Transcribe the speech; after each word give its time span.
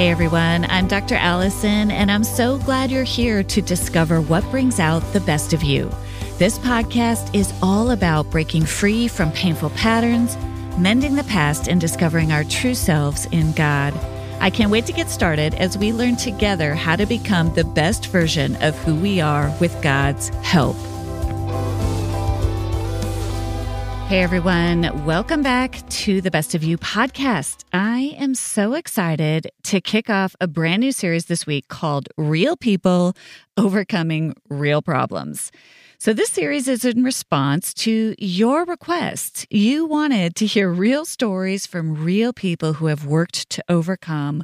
Hey 0.00 0.08
everyone, 0.08 0.64
I'm 0.70 0.88
Dr. 0.88 1.16
Alison, 1.16 1.90
and 1.90 2.10
I'm 2.10 2.24
so 2.24 2.56
glad 2.56 2.90
you're 2.90 3.04
here 3.04 3.42
to 3.42 3.60
discover 3.60 4.22
what 4.22 4.42
brings 4.50 4.80
out 4.80 5.00
the 5.12 5.20
best 5.20 5.52
of 5.52 5.62
you. 5.62 5.90
This 6.38 6.58
podcast 6.58 7.34
is 7.34 7.52
all 7.62 7.90
about 7.90 8.30
breaking 8.30 8.64
free 8.64 9.08
from 9.08 9.30
painful 9.32 9.68
patterns, 9.68 10.38
mending 10.78 11.16
the 11.16 11.24
past, 11.24 11.68
and 11.68 11.78
discovering 11.78 12.32
our 12.32 12.44
true 12.44 12.74
selves 12.74 13.26
in 13.26 13.52
God. 13.52 13.92
I 14.40 14.48
can't 14.48 14.70
wait 14.70 14.86
to 14.86 14.94
get 14.94 15.10
started 15.10 15.52
as 15.56 15.76
we 15.76 15.92
learn 15.92 16.16
together 16.16 16.74
how 16.74 16.96
to 16.96 17.04
become 17.04 17.52
the 17.52 17.64
best 17.64 18.06
version 18.06 18.56
of 18.62 18.78
who 18.78 18.94
we 18.94 19.20
are 19.20 19.54
with 19.60 19.82
God's 19.82 20.30
help. 20.36 20.76
Hey 24.10 24.24
everyone, 24.24 25.04
welcome 25.06 25.40
back 25.40 25.88
to 25.88 26.20
the 26.20 26.32
Best 26.32 26.56
of 26.56 26.64
You 26.64 26.76
podcast. 26.78 27.62
I 27.72 28.16
am 28.18 28.34
so 28.34 28.74
excited 28.74 29.52
to 29.62 29.80
kick 29.80 30.10
off 30.10 30.34
a 30.40 30.48
brand 30.48 30.80
new 30.80 30.90
series 30.90 31.26
this 31.26 31.46
week 31.46 31.68
called 31.68 32.08
Real 32.16 32.56
People 32.56 33.14
Overcoming 33.56 34.34
Real 34.48 34.82
Problems. 34.82 35.52
So, 35.98 36.12
this 36.12 36.30
series 36.30 36.66
is 36.66 36.84
in 36.84 37.04
response 37.04 37.72
to 37.74 38.16
your 38.18 38.64
request. 38.64 39.46
You 39.48 39.86
wanted 39.86 40.34
to 40.36 40.46
hear 40.46 40.68
real 40.70 41.04
stories 41.04 41.64
from 41.64 42.02
real 42.02 42.32
people 42.32 42.72
who 42.72 42.86
have 42.86 43.06
worked 43.06 43.48
to 43.50 43.62
overcome 43.68 44.42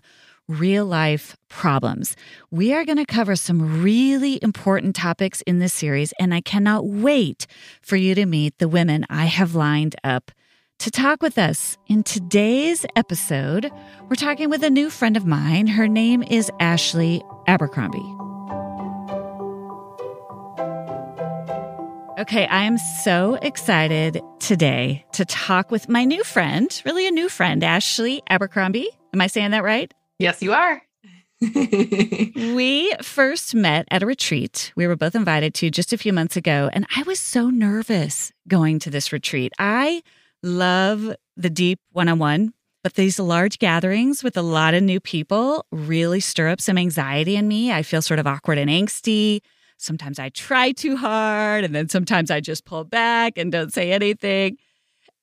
real 0.48 0.86
life 0.86 1.36
problems. 1.48 2.16
We 2.50 2.72
are 2.72 2.84
going 2.84 2.98
to 2.98 3.04
cover 3.04 3.36
some 3.36 3.82
really 3.82 4.38
important 4.42 4.94
topics 4.94 5.40
in 5.42 5.58
this 5.58 5.72
series, 5.72 6.12
and 6.18 6.32
I 6.32 6.40
cannot 6.40 6.86
wait 6.86 7.46
for 7.82 7.96
you 7.96 8.14
to 8.14 8.26
meet 8.26 8.58
the 8.58 8.68
women 8.68 9.06
I 9.10 9.24
have 9.24 9.54
lined 9.54 9.96
up 10.04 10.30
to 10.78 10.90
talk 10.90 11.22
with 11.22 11.38
us. 11.38 11.76
In 11.88 12.02
today's 12.02 12.84
episode, 12.96 13.70
we're 14.08 14.16
talking 14.16 14.50
with 14.50 14.62
a 14.62 14.70
new 14.70 14.90
friend 14.90 15.16
of 15.16 15.26
mine. 15.26 15.66
Her 15.66 15.88
name 15.88 16.22
is 16.22 16.50
Ashley 16.60 17.22
Abercrombie. 17.46 17.98
Okay, 22.18 22.46
I 22.46 22.62
am 22.64 22.78
so 22.78 23.34
excited 23.42 24.22
today 24.40 25.04
to 25.12 25.24
talk 25.26 25.70
with 25.70 25.88
my 25.88 26.04
new 26.04 26.24
friend, 26.24 26.82
really 26.86 27.06
a 27.06 27.10
new 27.10 27.28
friend, 27.28 27.62
Ashley 27.62 28.22
Abercrombie. 28.30 28.88
Am 29.12 29.20
I 29.20 29.26
saying 29.26 29.50
that 29.50 29.62
right? 29.62 29.92
Yes, 30.18 30.42
you 30.42 30.52
are. 30.52 30.82
we 31.40 32.94
first 33.02 33.54
met 33.54 33.86
at 33.90 34.02
a 34.02 34.06
retreat 34.06 34.72
we 34.74 34.86
were 34.86 34.96
both 34.96 35.14
invited 35.14 35.52
to 35.52 35.70
just 35.70 35.92
a 35.92 35.98
few 35.98 36.12
months 36.12 36.36
ago, 36.36 36.70
and 36.72 36.86
I 36.96 37.02
was 37.02 37.20
so 37.20 37.50
nervous 37.50 38.32
going 38.48 38.78
to 38.80 38.90
this 38.90 39.12
retreat. 39.12 39.52
I 39.58 40.02
love 40.42 41.14
the 41.36 41.50
deep 41.50 41.78
one 41.92 42.08
on 42.08 42.18
one, 42.18 42.54
but 42.82 42.94
these 42.94 43.18
large 43.18 43.58
gatherings 43.58 44.24
with 44.24 44.38
a 44.38 44.42
lot 44.42 44.72
of 44.72 44.82
new 44.82 44.98
people 44.98 45.66
really 45.70 46.20
stir 46.20 46.48
up 46.48 46.62
some 46.62 46.78
anxiety 46.78 47.36
in 47.36 47.48
me. 47.48 47.70
I 47.70 47.82
feel 47.82 48.00
sort 48.00 48.18
of 48.18 48.26
awkward 48.26 48.56
and 48.56 48.70
angsty. 48.70 49.40
Sometimes 49.76 50.18
I 50.18 50.30
try 50.30 50.72
too 50.72 50.96
hard, 50.96 51.64
and 51.64 51.74
then 51.74 51.90
sometimes 51.90 52.30
I 52.30 52.40
just 52.40 52.64
pull 52.64 52.84
back 52.84 53.36
and 53.36 53.52
don't 53.52 53.74
say 53.74 53.92
anything. 53.92 54.56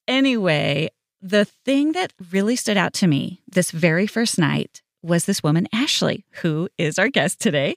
Anyway, 0.07 0.89
the 1.23 1.45
thing 1.45 1.93
that 1.93 2.11
really 2.31 2.57
stood 2.57 2.75
out 2.75 2.93
to 2.93 3.07
me 3.07 3.41
this 3.47 3.71
very 3.71 4.05
first 4.05 4.37
night 4.37 4.81
was 5.01 5.23
this 5.23 5.41
woman, 5.41 5.67
Ashley, 5.73 6.25
who 6.41 6.67
is 6.77 6.99
our 6.99 7.07
guest 7.07 7.39
today. 7.39 7.75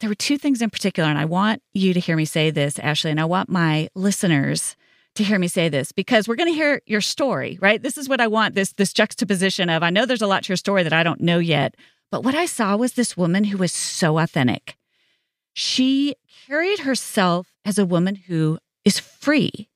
There 0.00 0.10
were 0.10 0.16
two 0.16 0.36
things 0.36 0.60
in 0.60 0.68
particular, 0.68 1.08
and 1.08 1.18
I 1.18 1.24
want 1.24 1.62
you 1.72 1.94
to 1.94 2.00
hear 2.00 2.16
me 2.16 2.24
say 2.24 2.50
this, 2.50 2.78
Ashley, 2.80 3.12
and 3.12 3.20
I 3.20 3.24
want 3.24 3.48
my 3.48 3.88
listeners 3.94 4.74
to 5.14 5.22
hear 5.22 5.38
me 5.38 5.46
say 5.46 5.68
this 5.68 5.92
because 5.92 6.26
we're 6.26 6.34
going 6.34 6.48
to 6.48 6.54
hear 6.54 6.82
your 6.86 7.00
story, 7.00 7.56
right? 7.60 7.80
This 7.80 7.96
is 7.98 8.08
what 8.08 8.20
I 8.20 8.26
want 8.26 8.56
this 8.56 8.72
this 8.72 8.92
juxtaposition 8.92 9.70
of 9.70 9.84
I 9.84 9.90
know 9.90 10.04
there's 10.04 10.22
a 10.22 10.26
lot 10.26 10.44
to 10.44 10.48
your 10.48 10.56
story 10.56 10.82
that 10.82 10.92
I 10.92 11.04
don't 11.04 11.20
know 11.20 11.38
yet, 11.38 11.76
but 12.10 12.24
what 12.24 12.34
I 12.34 12.46
saw 12.46 12.76
was 12.76 12.92
this 12.92 13.16
woman 13.16 13.44
who 13.44 13.58
was 13.58 13.72
so 13.72 14.18
authentic. 14.18 14.76
She 15.54 16.16
carried 16.46 16.80
herself 16.80 17.46
as 17.64 17.78
a 17.78 17.86
woman 17.86 18.16
who 18.16 18.58
is 18.84 18.98
free. 18.98 19.68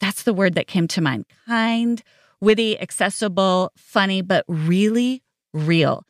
That's 0.00 0.22
the 0.22 0.34
word 0.34 0.54
that 0.54 0.66
came 0.66 0.88
to 0.88 1.02
mind. 1.02 1.26
Kind, 1.46 2.02
witty, 2.40 2.80
accessible, 2.80 3.72
funny, 3.76 4.22
but 4.22 4.44
really 4.48 5.22
real. 5.52 6.04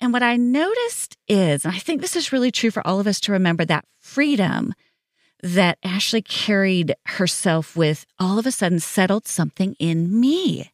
And 0.00 0.12
what 0.12 0.22
I 0.22 0.36
noticed 0.36 1.16
is, 1.28 1.64
and 1.64 1.74
I 1.74 1.78
think 1.78 2.00
this 2.00 2.16
is 2.16 2.32
really 2.32 2.50
true 2.50 2.70
for 2.70 2.86
all 2.86 3.00
of 3.00 3.06
us 3.06 3.20
to 3.20 3.32
remember 3.32 3.64
that 3.64 3.84
freedom 4.00 4.74
that 5.42 5.78
Ashley 5.82 6.22
carried 6.22 6.94
herself 7.06 7.76
with 7.76 8.06
all 8.18 8.38
of 8.38 8.46
a 8.46 8.52
sudden 8.52 8.80
settled 8.80 9.26
something 9.26 9.76
in 9.78 10.18
me. 10.18 10.72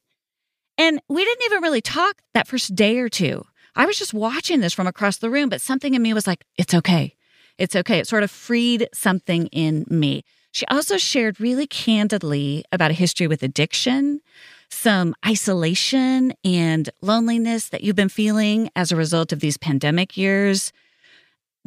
And 0.78 1.00
we 1.08 1.24
didn't 1.24 1.44
even 1.44 1.62
really 1.62 1.80
talk 1.80 2.22
that 2.34 2.46
first 2.46 2.74
day 2.74 2.98
or 2.98 3.08
two. 3.08 3.44
I 3.74 3.86
was 3.86 3.98
just 3.98 4.14
watching 4.14 4.60
this 4.60 4.72
from 4.72 4.86
across 4.86 5.18
the 5.18 5.30
room, 5.30 5.48
but 5.48 5.60
something 5.60 5.94
in 5.94 6.02
me 6.02 6.14
was 6.14 6.26
like, 6.26 6.44
it's 6.56 6.74
okay. 6.74 7.14
It's 7.58 7.76
okay. 7.76 7.98
It 7.98 8.08
sort 8.08 8.22
of 8.22 8.30
freed 8.30 8.88
something 8.94 9.46
in 9.48 9.84
me. 9.88 10.24
She 10.52 10.66
also 10.66 10.96
shared 10.96 11.40
really 11.40 11.66
candidly 11.66 12.64
about 12.72 12.90
a 12.90 12.94
history 12.94 13.26
with 13.26 13.42
addiction, 13.42 14.20
some 14.70 15.14
isolation 15.26 16.32
and 16.44 16.88
loneliness 17.02 17.68
that 17.68 17.82
you've 17.82 17.96
been 17.96 18.08
feeling 18.08 18.70
as 18.76 18.90
a 18.90 18.96
result 18.96 19.32
of 19.32 19.40
these 19.40 19.56
pandemic 19.56 20.16
years. 20.16 20.72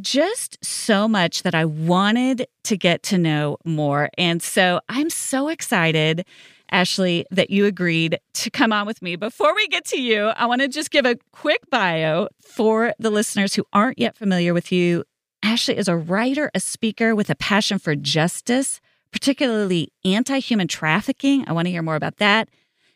Just 0.01 0.63
so 0.65 1.07
much 1.07 1.43
that 1.43 1.53
I 1.53 1.65
wanted 1.65 2.47
to 2.63 2.77
get 2.77 3.03
to 3.03 3.17
know 3.17 3.57
more. 3.63 4.09
And 4.17 4.41
so 4.41 4.79
I'm 4.89 5.11
so 5.11 5.49
excited, 5.49 6.25
Ashley, 6.71 7.25
that 7.29 7.51
you 7.51 7.65
agreed 7.65 8.17
to 8.33 8.49
come 8.49 8.73
on 8.73 8.87
with 8.87 9.03
me. 9.03 9.15
Before 9.15 9.53
we 9.53 9.67
get 9.67 9.85
to 9.87 10.01
you, 10.01 10.27
I 10.29 10.47
want 10.47 10.61
to 10.61 10.67
just 10.67 10.89
give 10.89 11.05
a 11.05 11.17
quick 11.31 11.61
bio 11.69 12.29
for 12.41 12.93
the 12.97 13.11
listeners 13.11 13.53
who 13.53 13.65
aren't 13.71 13.99
yet 13.99 14.17
familiar 14.17 14.53
with 14.53 14.71
you. 14.71 15.03
Ashley 15.43 15.77
is 15.77 15.87
a 15.87 15.97
writer, 15.97 16.49
a 16.55 16.59
speaker 16.59 17.13
with 17.13 17.29
a 17.29 17.35
passion 17.35 17.77
for 17.77 17.95
justice, 17.95 18.81
particularly 19.11 19.91
anti 20.03 20.39
human 20.39 20.67
trafficking. 20.67 21.43
I 21.47 21.51
want 21.51 21.67
to 21.67 21.71
hear 21.71 21.83
more 21.83 21.97
about 21.97 22.17
that 22.17 22.49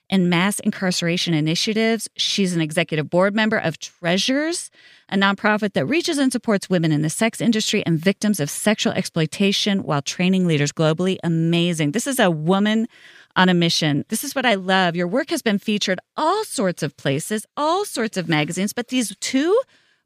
and 0.10 0.30
mass 0.30 0.60
incarceration 0.60 1.34
initiatives. 1.34 2.10
She's 2.16 2.56
an 2.56 2.62
executive 2.62 3.10
board 3.10 3.36
member 3.36 3.58
of 3.58 3.80
Treasures, 3.80 4.72
a 5.10 5.16
nonprofit 5.16 5.74
that 5.74 5.86
reaches 5.86 6.18
and 6.18 6.32
supports 6.32 6.70
women 6.70 6.92
in 6.92 7.02
the 7.02 7.10
sex 7.10 7.42
industry 7.42 7.84
and 7.86 8.00
victims 8.00 8.40
of 8.40 8.50
sexual 8.50 8.94
exploitation 8.94 9.84
while 9.84 10.02
training 10.02 10.48
leaders 10.48 10.72
globally. 10.72 11.18
Amazing. 11.24 11.92
This 11.92 12.08
is 12.08 12.20
a 12.20 12.32
woman 12.32 12.88
on 13.36 13.50
a 13.50 13.54
mission. 13.54 14.06
This 14.10 14.24
is 14.24 14.34
what 14.34 14.46
I 14.46 14.56
love. 14.56 14.96
Your 14.96 15.08
work 15.08 15.30
has 15.30 15.42
been 15.42 15.60
featured 15.60 16.00
all 16.16 16.44
sorts 16.44 16.82
of 16.84 16.98
places, 16.98 17.46
all 17.56 17.86
sorts 17.86 18.18
of 18.18 18.28
magazines, 18.28 18.74
but 18.74 18.88
these 18.88 19.16
two 19.20 19.60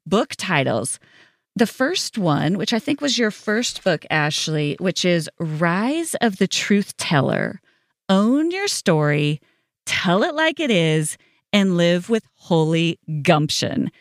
book 0.05 0.35
titles. 0.37 0.99
The 1.55 1.67
first 1.67 2.17
one, 2.17 2.57
which 2.57 2.73
I 2.73 2.79
think 2.79 3.01
was 3.01 3.17
your 3.17 3.31
first 3.31 3.83
book, 3.83 4.05
Ashley, 4.09 4.77
which 4.79 5.03
is 5.03 5.29
Rise 5.37 6.15
of 6.21 6.37
the 6.37 6.47
Truth 6.47 6.95
Teller 6.97 7.61
Own 8.07 8.51
Your 8.51 8.67
Story 8.67 9.41
tell 9.91 10.23
it 10.23 10.33
like 10.33 10.59
it 10.59 10.71
is, 10.71 11.17
and 11.51 11.75
live 11.75 12.09
with 12.09 12.23
holy 12.35 12.97
gumption. 13.21 13.91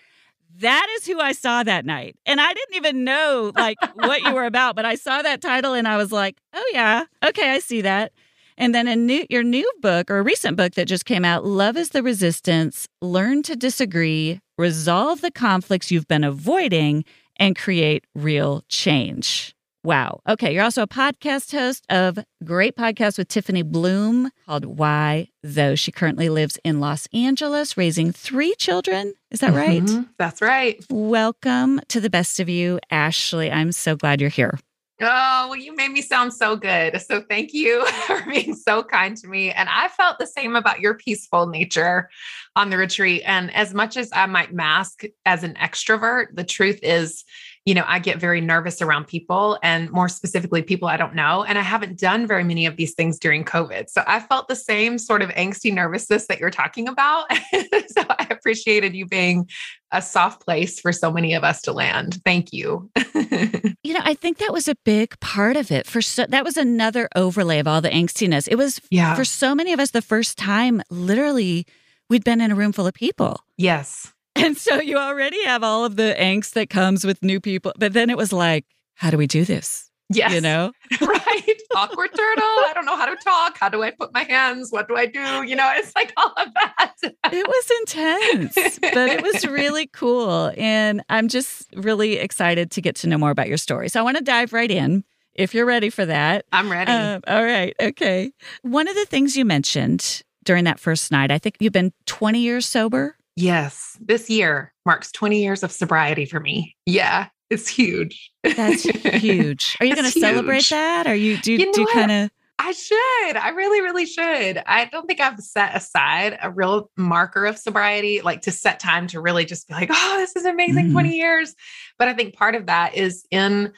That 0.59 0.87
is 0.97 1.07
who 1.07 1.19
I 1.19 1.33
saw 1.33 1.63
that 1.65 1.85
night. 1.85 2.17
And 2.27 2.41
I 2.41 2.53
didn't 2.53 2.77
even 2.77 3.03
know 3.03 3.51
like 3.57 3.77
what 3.95 4.23
you 4.23 4.33
were 4.33 4.45
about, 4.55 4.77
but 4.77 4.85
I 4.85 4.95
saw 4.95 5.21
that 5.23 5.41
title 5.41 5.75
and 5.75 5.89
I 5.89 5.97
was 5.97 6.13
like, 6.13 6.37
"Oh 6.55 6.71
yeah. 6.73 7.05
Okay, 7.25 7.51
I 7.51 7.59
see 7.59 7.81
that." 7.81 8.13
And 8.57 8.75
then 8.75 8.87
a 8.87 8.95
new 8.95 9.27
your 9.29 9.43
new 9.43 9.69
book 9.81 10.11
or 10.11 10.19
a 10.19 10.23
recent 10.23 10.57
book 10.57 10.75
that 10.75 10.87
just 10.87 11.07
came 11.07 11.25
out, 11.25 11.45
Love 11.45 11.77
is 11.77 11.89
the 11.91 12.03
Resistance, 12.03 12.87
Learn 13.01 13.43
to 13.45 13.57
Disagree, 13.57 14.41
Resolve 14.59 15.23
the 15.23 15.31
Conflicts 15.31 15.91
You've 15.91 16.09
Been 16.09 16.25
Avoiding 16.25 17.05
and 17.37 17.57
Create 17.57 18.05
Real 18.15 18.63
Change. 18.69 19.57
Wow. 19.83 20.21
Okay. 20.29 20.53
You're 20.53 20.65
also 20.65 20.83
a 20.83 20.87
podcast 20.87 21.53
host 21.53 21.87
of 21.89 22.19
great 22.45 22.77
podcast 22.77 23.17
with 23.17 23.29
Tiffany 23.29 23.65
Bluhm 23.65 24.31
called 24.45 24.67
Why 24.67 25.29
Though. 25.43 25.75
She 25.75 25.91
currently 25.91 26.29
lives 26.29 26.59
in 26.65 26.81
Los 26.81 27.09
Angeles 27.15 27.79
raising 27.79 28.13
three 28.13 28.55
children. 28.57 29.15
Is 29.31 29.41
that 29.41 29.55
right? 29.55 29.83
Mm-hmm. 29.83 30.03
That's 30.19 30.43
right. 30.43 30.85
Welcome 30.91 31.81
to 31.89 31.99
the 31.99 32.11
best 32.11 32.41
of 32.41 32.49
you, 32.49 32.79
Ashley. 32.91 33.51
I'm 33.51 33.73
so 33.73 33.97
glad 33.97 34.21
you're 34.21 34.29
here. 34.29 34.59
Oh, 35.03 35.47
well, 35.49 35.57
you 35.57 35.75
made 35.75 35.93
me 35.93 36.03
sound 36.03 36.35
so 36.35 36.57
good. 36.57 37.01
So 37.01 37.23
thank 37.23 37.55
you 37.55 37.87
for 38.07 38.23
being 38.29 38.55
so 38.55 38.83
kind 38.83 39.17
to 39.17 39.29
me. 39.29 39.51
And 39.51 39.69
I 39.71 39.89
felt 39.89 40.19
the 40.19 40.27
same 40.27 40.57
about 40.57 40.81
your 40.81 40.93
peaceful 40.95 41.47
nature 41.47 42.11
on 42.55 42.69
the 42.69 42.77
retreat. 42.77 43.23
And 43.25 43.55
as 43.55 43.73
much 43.73 43.97
as 43.97 44.11
I 44.13 44.27
might 44.27 44.53
mask 44.53 45.05
as 45.25 45.43
an 45.43 45.55
extrovert, 45.55 46.35
the 46.35 46.45
truth 46.45 46.81
is, 46.83 47.25
you 47.67 47.75
know, 47.75 47.85
I 47.87 47.99
get 47.99 48.19
very 48.19 48.41
nervous 48.41 48.81
around 48.81 49.07
people 49.07 49.59
and 49.63 49.91
more 49.91 50.09
specifically 50.09 50.63
people 50.63 50.89
I 50.89 50.97
don't 50.97 51.15
know. 51.15 51.45
And 51.45 51.59
I 51.59 51.63
haven't 51.63 51.99
done 51.99 52.27
very 52.27 52.43
many 52.43 52.65
of 52.65 52.77
these 52.77 52.95
things 52.95 53.19
during 53.19 53.45
COVID. 53.45 53.91
So 53.91 54.03
I 54.07 54.21
felt 54.21 54.49
the 54.49 54.57
same 54.57 54.97
sort 54.99 55.21
of 55.21 55.29
angsty 55.31 55.73
nervousness 55.73 56.27
that 56.29 56.41
you're 56.41 56.51
talking 56.51 56.89
about. 56.89 57.31
so 57.53 58.03
I 58.09 58.27
appreciated 58.31 58.95
you 58.95 59.07
being 59.07 59.49
a 59.93 60.01
soft 60.01 60.45
place 60.45 60.81
for 60.81 60.93
so 60.93 61.13
many 61.13 61.35
of 61.35 61.45
us 61.45 61.61
to 61.63 61.73
land. 61.73 62.21
Thank 62.25 62.53
you. 62.53 62.91
you 63.15 63.93
know, 63.93 64.01
I 64.03 64.15
think 64.15 64.39
that 64.39 64.53
was 64.53 64.67
a 64.67 64.77
big 64.85 65.19
part 65.21 65.57
of 65.57 65.71
it. 65.71 65.87
For 65.87 66.01
so 66.01 66.27
that 66.27 66.45
was 66.45 66.57
another 66.57 67.09
overlay 67.15 67.59
of 67.59 67.69
all 67.69 67.83
the 67.83 67.91
angstiness. 67.91 68.49
It 68.49 68.57
was 68.57 68.81
yeah. 68.91 69.15
for 69.15 69.25
so 69.25 69.55
many 69.55 69.73
of 69.73 69.81
us 69.81 69.91
the 69.91 70.03
first 70.03 70.39
time 70.39 70.81
literally 70.91 71.67
we'd 72.09 72.25
been 72.25 72.41
in 72.41 72.51
a 72.51 72.55
room 72.55 72.73
full 72.73 72.87
of 72.87 72.95
people. 72.95 73.41
Yes. 73.57 74.13
And 74.37 74.57
so 74.57 74.81
you 74.81 74.97
already 74.97 75.43
have 75.45 75.63
all 75.63 75.85
of 75.85 75.97
the 75.97 76.15
angst 76.19 76.53
that 76.53 76.71
comes 76.71 77.05
with 77.05 77.23
new 77.23 77.41
people. 77.41 77.73
But 77.79 77.93
then 77.93 78.11
it 78.11 78.17
was 78.17 78.33
like, 78.33 78.65
how 78.95 79.11
do 79.11 79.17
we 79.17 79.27
do 79.27 79.45
this? 79.45 79.91
Yes. 80.13 80.33
You 80.33 80.41
know? 80.41 80.73
right. 81.01 81.57
Awkward 81.77 82.11
turtle. 82.15 82.43
I 82.43 82.73
don't 82.75 82.85
know 82.85 82.97
how 82.97 83.07
to 83.07 83.17
talk. 83.25 83.57
How 83.59 83.69
do 83.69 83.83
I 83.83 83.93
put 83.93 84.13
my 84.13 84.25
hands? 84.25 84.71
What 84.71 84.89
do 84.89 84.97
I 84.97 85.07
do? 85.07 85.45
You 85.45 85.55
know, 85.55 85.71
it's 85.77 85.95
like 85.95 86.13
all 86.17 86.33
of 86.37 86.49
that. 86.55 86.95
it 87.03 87.47
was 87.47 87.71
intense, 87.81 88.79
but 88.81 89.09
it 89.09 89.23
was 89.23 89.47
really 89.51 89.87
cool. 89.87 90.53
And 90.57 91.03
I'm 91.09 91.29
just 91.29 91.69
really 91.77 92.15
excited 92.19 92.73
to 92.73 92.81
get 92.81 92.97
to 92.97 93.07
know 93.07 93.19
more 93.19 93.31
about 93.31 93.49
your 93.49 93.57
story. 93.57 93.89
So 93.89 94.01
I 94.01 94.03
want 94.03 94.17
to 94.17 94.25
dive 94.25 94.53
right 94.53 94.71
in 94.71 95.05
if 95.35 95.55
you're 95.55 95.67
ready 95.67 95.91
for 95.91 96.05
that. 96.05 96.45
I'm 96.53 96.71
ready. 96.71 96.91
Uh, 96.91 97.21
all 97.29 97.45
right. 97.45 97.75
Okay. 97.81 98.33
One 98.63 98.89
of 98.89 98.97
the 98.97 99.07
things 99.07 99.37
you 99.37 99.45
mentioned 99.45 100.23
during 100.45 100.65
that 100.65 100.81
first 100.81 101.13
night, 101.13 101.31
I 101.31 101.39
think 101.39 101.57
you've 101.61 101.73
been 101.73 101.93
20 102.07 102.41
years 102.41 102.67
sober. 102.67 103.17
Yes. 103.37 103.97
This 104.01 104.29
year 104.29 104.73
marks 104.85 105.13
20 105.13 105.43
years 105.43 105.63
of 105.63 105.73
sobriety 105.73 106.25
for 106.25 106.41
me. 106.41 106.77
Yeah. 106.87 107.29
It's 107.49 107.69
huge. 107.69 108.31
That's 108.45 108.85
huge. 108.85 109.77
Are 109.81 109.87
you 109.87 109.95
going 109.97 110.11
to 110.11 110.19
celebrate 110.19 110.69
that? 110.71 111.07
Are 111.07 111.15
you 111.15 111.37
do 111.39 111.53
you, 111.53 111.73
do 111.73 111.87
kind 111.93 112.13
of 112.13 112.31
I 112.63 112.73
should. 112.73 113.37
I 113.37 113.49
really, 113.57 113.81
really 113.81 114.05
should. 114.05 114.63
I 114.67 114.85
don't 114.85 115.07
think 115.07 115.19
I've 115.19 115.41
set 115.41 115.75
aside 115.75 116.39
a 116.43 116.51
real 116.51 116.91
marker 116.95 117.47
of 117.47 117.57
sobriety, 117.57 118.21
like 118.21 118.43
to 118.43 118.51
set 118.51 118.79
time 118.79 119.07
to 119.09 119.21
really 119.21 119.47
just 119.47 119.67
be 119.67 119.73
like, 119.73 119.89
oh, 119.91 120.17
this 120.19 120.37
is 120.37 120.45
amazing 120.45 120.85
mm-hmm. 120.85 120.93
20 120.93 121.17
years. 121.17 121.55
But 121.99 122.09
I 122.09 122.13
think 122.13 122.35
part 122.35 122.55
of 122.55 122.67
that 122.67 122.95
is 122.95 123.27
in 123.31 123.73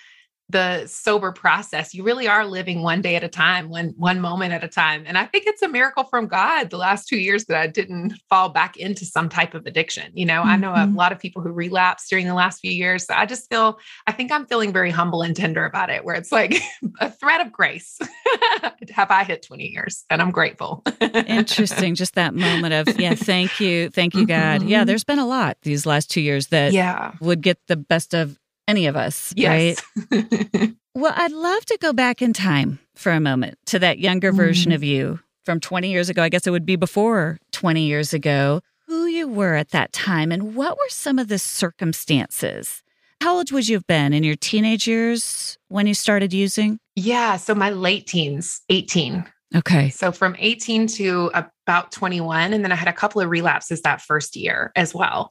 the 0.52 0.86
sober 0.86 1.32
process. 1.32 1.94
You 1.94 2.04
really 2.04 2.28
are 2.28 2.46
living 2.46 2.82
one 2.82 3.00
day 3.00 3.16
at 3.16 3.24
a 3.24 3.28
time 3.28 3.68
one 3.68 3.94
one 3.96 4.20
moment 4.20 4.52
at 4.52 4.62
a 4.62 4.68
time. 4.68 5.04
And 5.06 5.18
i 5.18 5.24
think 5.24 5.44
it's 5.46 5.62
a 5.62 5.68
miracle 5.68 6.04
from 6.04 6.26
god 6.26 6.70
the 6.70 6.76
last 6.76 7.08
two 7.08 7.16
years 7.16 7.46
that 7.46 7.56
i 7.56 7.66
didn't 7.66 8.14
fall 8.28 8.50
back 8.50 8.76
into 8.76 9.04
some 9.04 9.28
type 9.28 9.54
of 9.54 9.66
addiction 9.66 10.12
you 10.14 10.26
know? 10.26 10.40
Mm-hmm. 10.40 10.48
i 10.48 10.56
know 10.56 10.72
a 10.72 10.78
mm-hmm. 10.78 10.96
lot 10.96 11.12
of 11.12 11.18
people 11.18 11.42
who 11.42 11.50
relapsed 11.50 12.08
during 12.10 12.26
the 12.26 12.34
last 12.34 12.60
few 12.60 12.70
years. 12.70 13.06
So 13.06 13.14
i 13.14 13.26
just 13.26 13.48
feel 13.48 13.78
i 14.06 14.12
think 14.12 14.30
i'm 14.30 14.46
feeling 14.46 14.72
very 14.72 14.90
humble 14.90 15.22
and 15.22 15.34
tender 15.34 15.64
about 15.64 15.90
it 15.90 16.04
where 16.04 16.14
it's 16.14 16.30
like 16.30 16.54
a 17.00 17.10
thread 17.10 17.40
of 17.40 17.52
grace. 17.52 17.98
Have 18.90 19.10
i 19.10 19.24
hit 19.24 19.42
20 19.42 19.68
years? 19.68 20.04
And 20.10 20.20
i'm 20.20 20.30
grateful. 20.30 20.82
Interesting 21.00 21.94
just 21.94 22.14
that 22.14 22.34
moment 22.34 22.74
of 22.74 23.00
yeah 23.00 23.14
thank 23.14 23.58
you 23.58 23.88
thank 23.90 24.14
you 24.14 24.26
god. 24.26 24.60
Mm-hmm. 24.60 24.68
yeah 24.68 24.84
there's 24.84 25.04
been 25.04 25.18
a 25.18 25.26
lot 25.26 25.56
these 25.62 25.86
last 25.86 26.10
two 26.10 26.20
years 26.20 26.48
that 26.48 26.72
yeah. 26.72 27.12
would 27.20 27.40
get 27.40 27.58
the 27.68 27.76
best 27.76 28.14
of 28.14 28.38
any 28.68 28.86
of 28.86 28.96
us, 28.96 29.32
yes. 29.36 29.82
right? 30.10 30.72
well, 30.94 31.12
I'd 31.14 31.32
love 31.32 31.64
to 31.66 31.78
go 31.80 31.92
back 31.92 32.22
in 32.22 32.32
time 32.32 32.78
for 32.94 33.12
a 33.12 33.20
moment 33.20 33.58
to 33.66 33.78
that 33.80 33.98
younger 33.98 34.32
version 34.32 34.72
mm. 34.72 34.74
of 34.74 34.84
you 34.84 35.20
from 35.44 35.60
20 35.60 35.90
years 35.90 36.08
ago. 36.08 36.22
I 36.22 36.28
guess 36.28 36.46
it 36.46 36.50
would 36.50 36.66
be 36.66 36.76
before 36.76 37.38
20 37.52 37.82
years 37.82 38.12
ago. 38.12 38.60
Who 38.86 39.06
you 39.06 39.28
were 39.28 39.54
at 39.54 39.70
that 39.70 39.92
time 39.92 40.30
and 40.32 40.54
what 40.54 40.76
were 40.76 40.88
some 40.88 41.18
of 41.18 41.28
the 41.28 41.38
circumstances? 41.38 42.82
How 43.22 43.36
old 43.36 43.52
would 43.52 43.68
you 43.68 43.76
have 43.76 43.86
been 43.86 44.12
in 44.12 44.24
your 44.24 44.34
teenage 44.36 44.86
years 44.86 45.56
when 45.68 45.86
you 45.86 45.94
started 45.94 46.32
using? 46.32 46.78
Yeah, 46.96 47.36
so 47.36 47.54
my 47.54 47.70
late 47.70 48.06
teens, 48.08 48.60
18. 48.68 49.24
Okay. 49.54 49.90
So 49.90 50.12
from 50.12 50.34
18 50.38 50.86
to 50.88 51.30
about 51.34 51.92
21. 51.92 52.52
And 52.52 52.64
then 52.64 52.72
I 52.72 52.74
had 52.74 52.88
a 52.88 52.92
couple 52.92 53.20
of 53.20 53.30
relapses 53.30 53.82
that 53.82 54.00
first 54.00 54.34
year 54.34 54.72
as 54.76 54.94
well. 54.94 55.30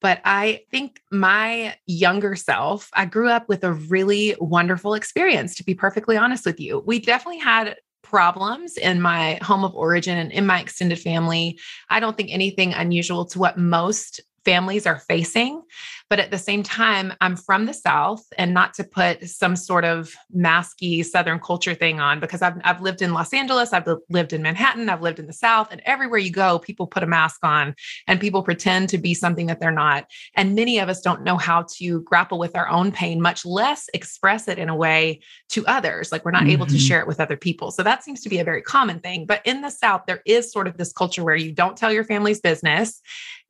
But 0.00 0.20
I 0.24 0.62
think 0.70 1.00
my 1.10 1.76
younger 1.86 2.36
self, 2.36 2.90
I 2.92 3.06
grew 3.06 3.28
up 3.28 3.48
with 3.48 3.64
a 3.64 3.72
really 3.72 4.36
wonderful 4.38 4.94
experience, 4.94 5.54
to 5.56 5.64
be 5.64 5.74
perfectly 5.74 6.16
honest 6.16 6.44
with 6.44 6.60
you. 6.60 6.82
We 6.86 6.98
definitely 6.98 7.40
had 7.40 7.76
problems 8.02 8.76
in 8.76 9.00
my 9.00 9.38
home 9.42 9.64
of 9.64 9.74
origin 9.74 10.16
and 10.16 10.30
in 10.30 10.46
my 10.46 10.60
extended 10.60 10.98
family. 10.98 11.58
I 11.90 11.98
don't 11.98 12.16
think 12.16 12.30
anything 12.30 12.72
unusual 12.72 13.24
to 13.26 13.38
what 13.38 13.58
most 13.58 14.20
families 14.44 14.86
are 14.86 15.00
facing. 15.00 15.60
But 16.08 16.20
at 16.20 16.30
the 16.30 16.38
same 16.38 16.62
time, 16.62 17.12
I'm 17.20 17.36
from 17.36 17.66
the 17.66 17.74
South 17.74 18.24
and 18.38 18.54
not 18.54 18.74
to 18.74 18.84
put 18.84 19.28
some 19.28 19.56
sort 19.56 19.84
of 19.84 20.14
masky 20.34 21.04
Southern 21.04 21.40
culture 21.40 21.74
thing 21.74 21.98
on 21.98 22.20
because 22.20 22.42
I've, 22.42 22.54
I've 22.62 22.80
lived 22.80 23.02
in 23.02 23.12
Los 23.12 23.32
Angeles, 23.32 23.72
I've 23.72 23.88
lived 24.08 24.32
in 24.32 24.42
Manhattan, 24.42 24.88
I've 24.88 25.02
lived 25.02 25.18
in 25.18 25.26
the 25.26 25.32
South, 25.32 25.68
and 25.72 25.82
everywhere 25.84 26.18
you 26.18 26.30
go, 26.30 26.60
people 26.60 26.86
put 26.86 27.02
a 27.02 27.06
mask 27.06 27.40
on 27.42 27.74
and 28.06 28.20
people 28.20 28.42
pretend 28.42 28.88
to 28.90 28.98
be 28.98 29.14
something 29.14 29.46
that 29.46 29.58
they're 29.58 29.72
not. 29.72 30.06
And 30.34 30.54
many 30.54 30.78
of 30.78 30.88
us 30.88 31.00
don't 31.00 31.22
know 31.22 31.36
how 31.36 31.66
to 31.76 32.02
grapple 32.02 32.38
with 32.38 32.56
our 32.56 32.68
own 32.68 32.92
pain, 32.92 33.20
much 33.20 33.44
less 33.44 33.88
express 33.92 34.46
it 34.46 34.58
in 34.58 34.68
a 34.68 34.76
way 34.76 35.20
to 35.50 35.66
others. 35.66 36.12
Like 36.12 36.24
we're 36.24 36.30
not 36.30 36.42
mm-hmm. 36.42 36.50
able 36.50 36.66
to 36.66 36.74
mm-hmm. 36.74 36.86
share 36.86 37.00
it 37.00 37.08
with 37.08 37.20
other 37.20 37.36
people. 37.36 37.72
So 37.72 37.82
that 37.82 38.04
seems 38.04 38.20
to 38.22 38.28
be 38.28 38.38
a 38.38 38.44
very 38.44 38.62
common 38.62 39.00
thing. 39.00 39.26
But 39.26 39.42
in 39.44 39.60
the 39.62 39.70
South, 39.70 40.02
there 40.06 40.22
is 40.24 40.52
sort 40.52 40.68
of 40.68 40.76
this 40.76 40.92
culture 40.92 41.24
where 41.24 41.34
you 41.36 41.52
don't 41.52 41.76
tell 41.76 41.92
your 41.92 42.04
family's 42.04 42.40
business 42.40 43.00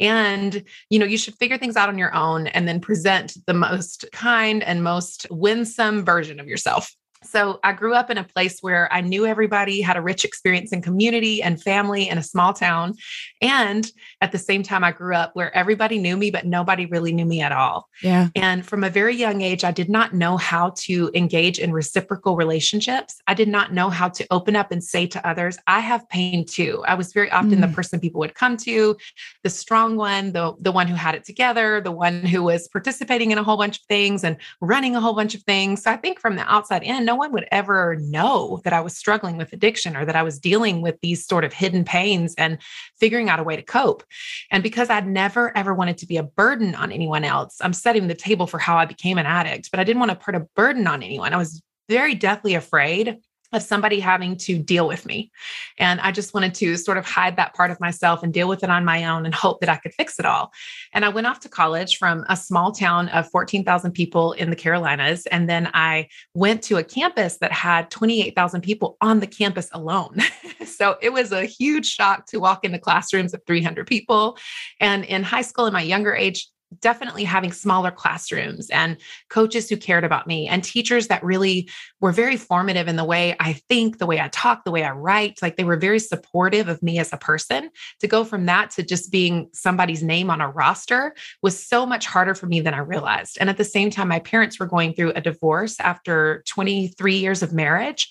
and 0.00 0.62
you 0.90 0.98
know 0.98 1.06
you 1.06 1.16
should 1.16 1.34
figure 1.36 1.58
things 1.58 1.76
out 1.76 1.88
on 1.88 1.98
your 1.98 2.14
own 2.14 2.45
and 2.48 2.66
then 2.66 2.80
present 2.80 3.36
the 3.46 3.54
most 3.54 4.04
kind 4.12 4.62
and 4.62 4.82
most 4.82 5.26
winsome 5.30 6.04
version 6.04 6.40
of 6.40 6.46
yourself. 6.46 6.92
So 7.24 7.58
I 7.64 7.72
grew 7.72 7.94
up 7.94 8.10
in 8.10 8.18
a 8.18 8.24
place 8.24 8.60
where 8.60 8.92
I 8.92 9.00
knew 9.00 9.26
everybody, 9.26 9.80
had 9.80 9.96
a 9.96 10.02
rich 10.02 10.24
experience 10.24 10.72
in 10.72 10.82
community 10.82 11.42
and 11.42 11.60
family 11.60 12.08
in 12.08 12.18
a 12.18 12.22
small 12.22 12.52
town. 12.52 12.94
And 13.40 13.90
at 14.20 14.32
the 14.32 14.38
same 14.38 14.62
time, 14.62 14.84
I 14.84 14.92
grew 14.92 15.14
up 15.14 15.30
where 15.34 15.54
everybody 15.56 15.98
knew 15.98 16.16
me, 16.16 16.30
but 16.30 16.46
nobody 16.46 16.86
really 16.86 17.12
knew 17.12 17.24
me 17.24 17.40
at 17.40 17.52
all. 17.52 17.88
Yeah. 18.02 18.28
And 18.34 18.64
from 18.64 18.84
a 18.84 18.90
very 18.90 19.16
young 19.16 19.42
age, 19.42 19.64
I 19.64 19.70
did 19.72 19.88
not 19.88 20.14
know 20.14 20.36
how 20.36 20.72
to 20.76 21.10
engage 21.14 21.58
in 21.58 21.72
reciprocal 21.72 22.36
relationships. 22.36 23.20
I 23.26 23.34
did 23.34 23.48
not 23.48 23.72
know 23.72 23.90
how 23.90 24.08
to 24.10 24.26
open 24.30 24.54
up 24.54 24.70
and 24.70 24.82
say 24.82 25.06
to 25.08 25.26
others, 25.26 25.58
I 25.66 25.80
have 25.80 26.08
pain 26.08 26.44
too. 26.44 26.84
I 26.86 26.94
was 26.94 27.12
very 27.12 27.30
often 27.30 27.52
mm. 27.52 27.60
the 27.60 27.74
person 27.74 27.98
people 27.98 28.20
would 28.20 28.34
come 28.34 28.56
to, 28.58 28.96
the 29.42 29.50
strong 29.50 29.96
one, 29.96 30.32
the, 30.32 30.54
the 30.60 30.72
one 30.72 30.86
who 30.86 30.94
had 30.94 31.14
it 31.14 31.24
together, 31.24 31.80
the 31.80 31.92
one 31.92 32.24
who 32.24 32.42
was 32.42 32.68
participating 32.68 33.30
in 33.30 33.38
a 33.38 33.42
whole 33.42 33.56
bunch 33.56 33.78
of 33.78 33.84
things 33.84 34.22
and 34.22 34.36
running 34.60 34.94
a 34.94 35.00
whole 35.00 35.14
bunch 35.14 35.34
of 35.34 35.42
things. 35.42 35.82
So 35.82 35.90
I 35.90 35.96
think 35.96 36.20
from 36.20 36.36
the 36.36 36.42
outside 36.50 36.82
in, 36.82 37.04
no 37.04 37.15
one 37.16 37.32
would 37.32 37.46
ever 37.50 37.96
know 37.96 38.60
that 38.64 38.72
I 38.72 38.80
was 38.80 38.96
struggling 38.96 39.36
with 39.36 39.52
addiction 39.52 39.96
or 39.96 40.04
that 40.04 40.16
I 40.16 40.22
was 40.22 40.38
dealing 40.38 40.82
with 40.82 41.00
these 41.00 41.26
sort 41.26 41.44
of 41.44 41.52
hidden 41.52 41.84
pains 41.84 42.34
and 42.36 42.58
figuring 42.98 43.28
out 43.28 43.40
a 43.40 43.44
way 43.44 43.56
to 43.56 43.62
cope. 43.62 44.04
And 44.50 44.62
because 44.62 44.90
I'd 44.90 45.06
never 45.06 45.56
ever 45.56 45.74
wanted 45.74 45.98
to 45.98 46.06
be 46.06 46.16
a 46.16 46.22
burden 46.22 46.74
on 46.74 46.92
anyone 46.92 47.24
else, 47.24 47.58
I'm 47.60 47.72
setting 47.72 48.06
the 48.06 48.14
table 48.14 48.46
for 48.46 48.58
how 48.58 48.76
I 48.76 48.84
became 48.84 49.18
an 49.18 49.26
addict, 49.26 49.70
but 49.70 49.80
I 49.80 49.84
didn't 49.84 50.00
want 50.00 50.10
to 50.10 50.16
put 50.16 50.34
a 50.34 50.46
burden 50.54 50.86
on 50.86 51.02
anyone. 51.02 51.32
I 51.32 51.38
was 51.38 51.62
very 51.88 52.14
deathly 52.14 52.54
afraid 52.54 53.18
of 53.56 53.62
somebody 53.62 53.98
having 54.00 54.36
to 54.36 54.58
deal 54.58 54.86
with 54.86 55.06
me. 55.06 55.30
And 55.78 56.00
I 56.00 56.12
just 56.12 56.34
wanted 56.34 56.54
to 56.54 56.76
sort 56.76 56.98
of 56.98 57.06
hide 57.06 57.36
that 57.36 57.54
part 57.54 57.70
of 57.70 57.80
myself 57.80 58.22
and 58.22 58.32
deal 58.32 58.48
with 58.48 58.62
it 58.62 58.70
on 58.70 58.84
my 58.84 59.04
own 59.04 59.24
and 59.24 59.34
hope 59.34 59.60
that 59.60 59.68
I 59.68 59.76
could 59.76 59.94
fix 59.94 60.18
it 60.18 60.26
all. 60.26 60.52
And 60.92 61.04
I 61.04 61.08
went 61.08 61.26
off 61.26 61.40
to 61.40 61.48
college 61.48 61.96
from 61.96 62.24
a 62.28 62.36
small 62.36 62.72
town 62.72 63.08
of 63.08 63.28
14,000 63.30 63.92
people 63.92 64.32
in 64.32 64.50
the 64.50 64.56
Carolinas. 64.56 65.26
And 65.26 65.48
then 65.48 65.70
I 65.74 66.08
went 66.34 66.62
to 66.64 66.76
a 66.76 66.84
campus 66.84 67.38
that 67.38 67.52
had 67.52 67.90
28,000 67.90 68.60
people 68.60 68.96
on 69.00 69.20
the 69.20 69.26
campus 69.26 69.68
alone. 69.72 70.18
so 70.64 70.96
it 71.02 71.12
was 71.12 71.32
a 71.32 71.44
huge 71.44 71.86
shock 71.86 72.26
to 72.26 72.38
walk 72.38 72.64
into 72.64 72.78
classrooms 72.78 73.34
of 73.34 73.42
300 73.46 73.86
people. 73.86 74.38
And 74.80 75.04
in 75.04 75.22
high 75.22 75.42
school, 75.42 75.66
in 75.66 75.72
my 75.72 75.82
younger 75.82 76.14
age, 76.14 76.48
definitely 76.80 77.24
having 77.24 77.52
smaller 77.52 77.90
classrooms 77.90 78.70
and 78.70 78.96
coaches 79.30 79.68
who 79.68 79.76
cared 79.76 80.04
about 80.04 80.26
me 80.26 80.46
and 80.48 80.62
teachers 80.62 81.08
that 81.08 81.24
really 81.24 81.68
were 82.00 82.12
very 82.12 82.36
formative 82.36 82.88
in 82.88 82.96
the 82.96 83.04
way 83.04 83.34
I 83.40 83.54
think, 83.68 83.98
the 83.98 84.06
way 84.06 84.20
I 84.20 84.28
talk, 84.28 84.64
the 84.64 84.70
way 84.70 84.84
I 84.84 84.92
write. 84.92 85.38
Like 85.42 85.56
they 85.56 85.64
were 85.64 85.76
very 85.76 85.98
supportive 85.98 86.68
of 86.68 86.82
me 86.82 86.98
as 86.98 87.12
a 87.12 87.16
person. 87.16 87.70
To 88.00 88.06
go 88.06 88.24
from 88.24 88.46
that 88.46 88.70
to 88.72 88.82
just 88.82 89.10
being 89.10 89.48
somebody's 89.52 90.02
name 90.02 90.30
on 90.30 90.40
a 90.40 90.50
roster 90.50 91.14
was 91.42 91.62
so 91.62 91.86
much 91.86 92.06
harder 92.06 92.34
for 92.34 92.46
me 92.46 92.60
than 92.60 92.74
I 92.74 92.78
realized. 92.78 93.38
And 93.40 93.50
at 93.50 93.56
the 93.56 93.64
same 93.64 93.90
time, 93.90 94.08
my 94.08 94.20
parents 94.20 94.58
were 94.58 94.66
going 94.66 94.94
through 94.94 95.12
a 95.12 95.20
divorce 95.20 95.78
after 95.80 96.42
23 96.46 97.16
years 97.16 97.42
of 97.42 97.52
marriage. 97.52 98.10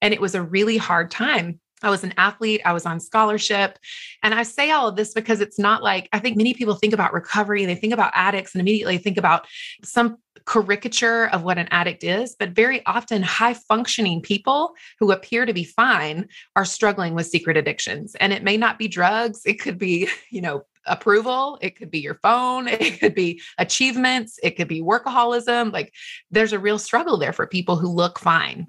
And 0.00 0.12
it 0.12 0.20
was 0.20 0.34
a 0.34 0.42
really 0.42 0.76
hard 0.76 1.10
time 1.10 1.60
I 1.84 1.90
was 1.90 2.02
an 2.02 2.14
athlete, 2.16 2.62
I 2.64 2.72
was 2.72 2.86
on 2.86 2.98
scholarship. 2.98 3.78
And 4.22 4.34
I 4.34 4.42
say 4.42 4.70
all 4.70 4.88
of 4.88 4.96
this 4.96 5.12
because 5.12 5.40
it's 5.40 5.58
not 5.58 5.82
like 5.82 6.08
I 6.12 6.18
think 6.18 6.36
many 6.36 6.54
people 6.54 6.74
think 6.74 6.94
about 6.94 7.12
recovery, 7.12 7.64
they 7.64 7.74
think 7.74 7.92
about 7.92 8.12
addicts 8.14 8.54
and 8.54 8.60
immediately 8.60 8.98
think 8.98 9.18
about 9.18 9.46
some 9.82 10.16
caricature 10.46 11.26
of 11.26 11.42
what 11.42 11.58
an 11.58 11.68
addict 11.70 12.04
is. 12.04 12.34
But 12.38 12.50
very 12.50 12.84
often, 12.86 13.22
high 13.22 13.54
functioning 13.54 14.20
people 14.20 14.74
who 14.98 15.12
appear 15.12 15.46
to 15.46 15.52
be 15.52 15.64
fine 15.64 16.28
are 16.56 16.64
struggling 16.64 17.14
with 17.14 17.26
secret 17.26 17.56
addictions. 17.56 18.14
And 18.16 18.32
it 18.32 18.42
may 18.42 18.56
not 18.56 18.78
be 18.78 18.88
drugs, 18.88 19.42
it 19.44 19.60
could 19.60 19.78
be, 19.78 20.08
you 20.30 20.40
know, 20.40 20.64
approval 20.86 21.58
it 21.62 21.76
could 21.76 21.90
be 21.90 21.98
your 21.98 22.16
phone 22.16 22.68
it 22.68 23.00
could 23.00 23.14
be 23.14 23.40
achievements 23.56 24.38
it 24.42 24.50
could 24.50 24.68
be 24.68 24.82
workaholism 24.82 25.72
like 25.72 25.94
there's 26.30 26.52
a 26.52 26.58
real 26.58 26.78
struggle 26.78 27.16
there 27.16 27.32
for 27.32 27.46
people 27.46 27.76
who 27.76 27.88
look 27.88 28.18
fine 28.18 28.66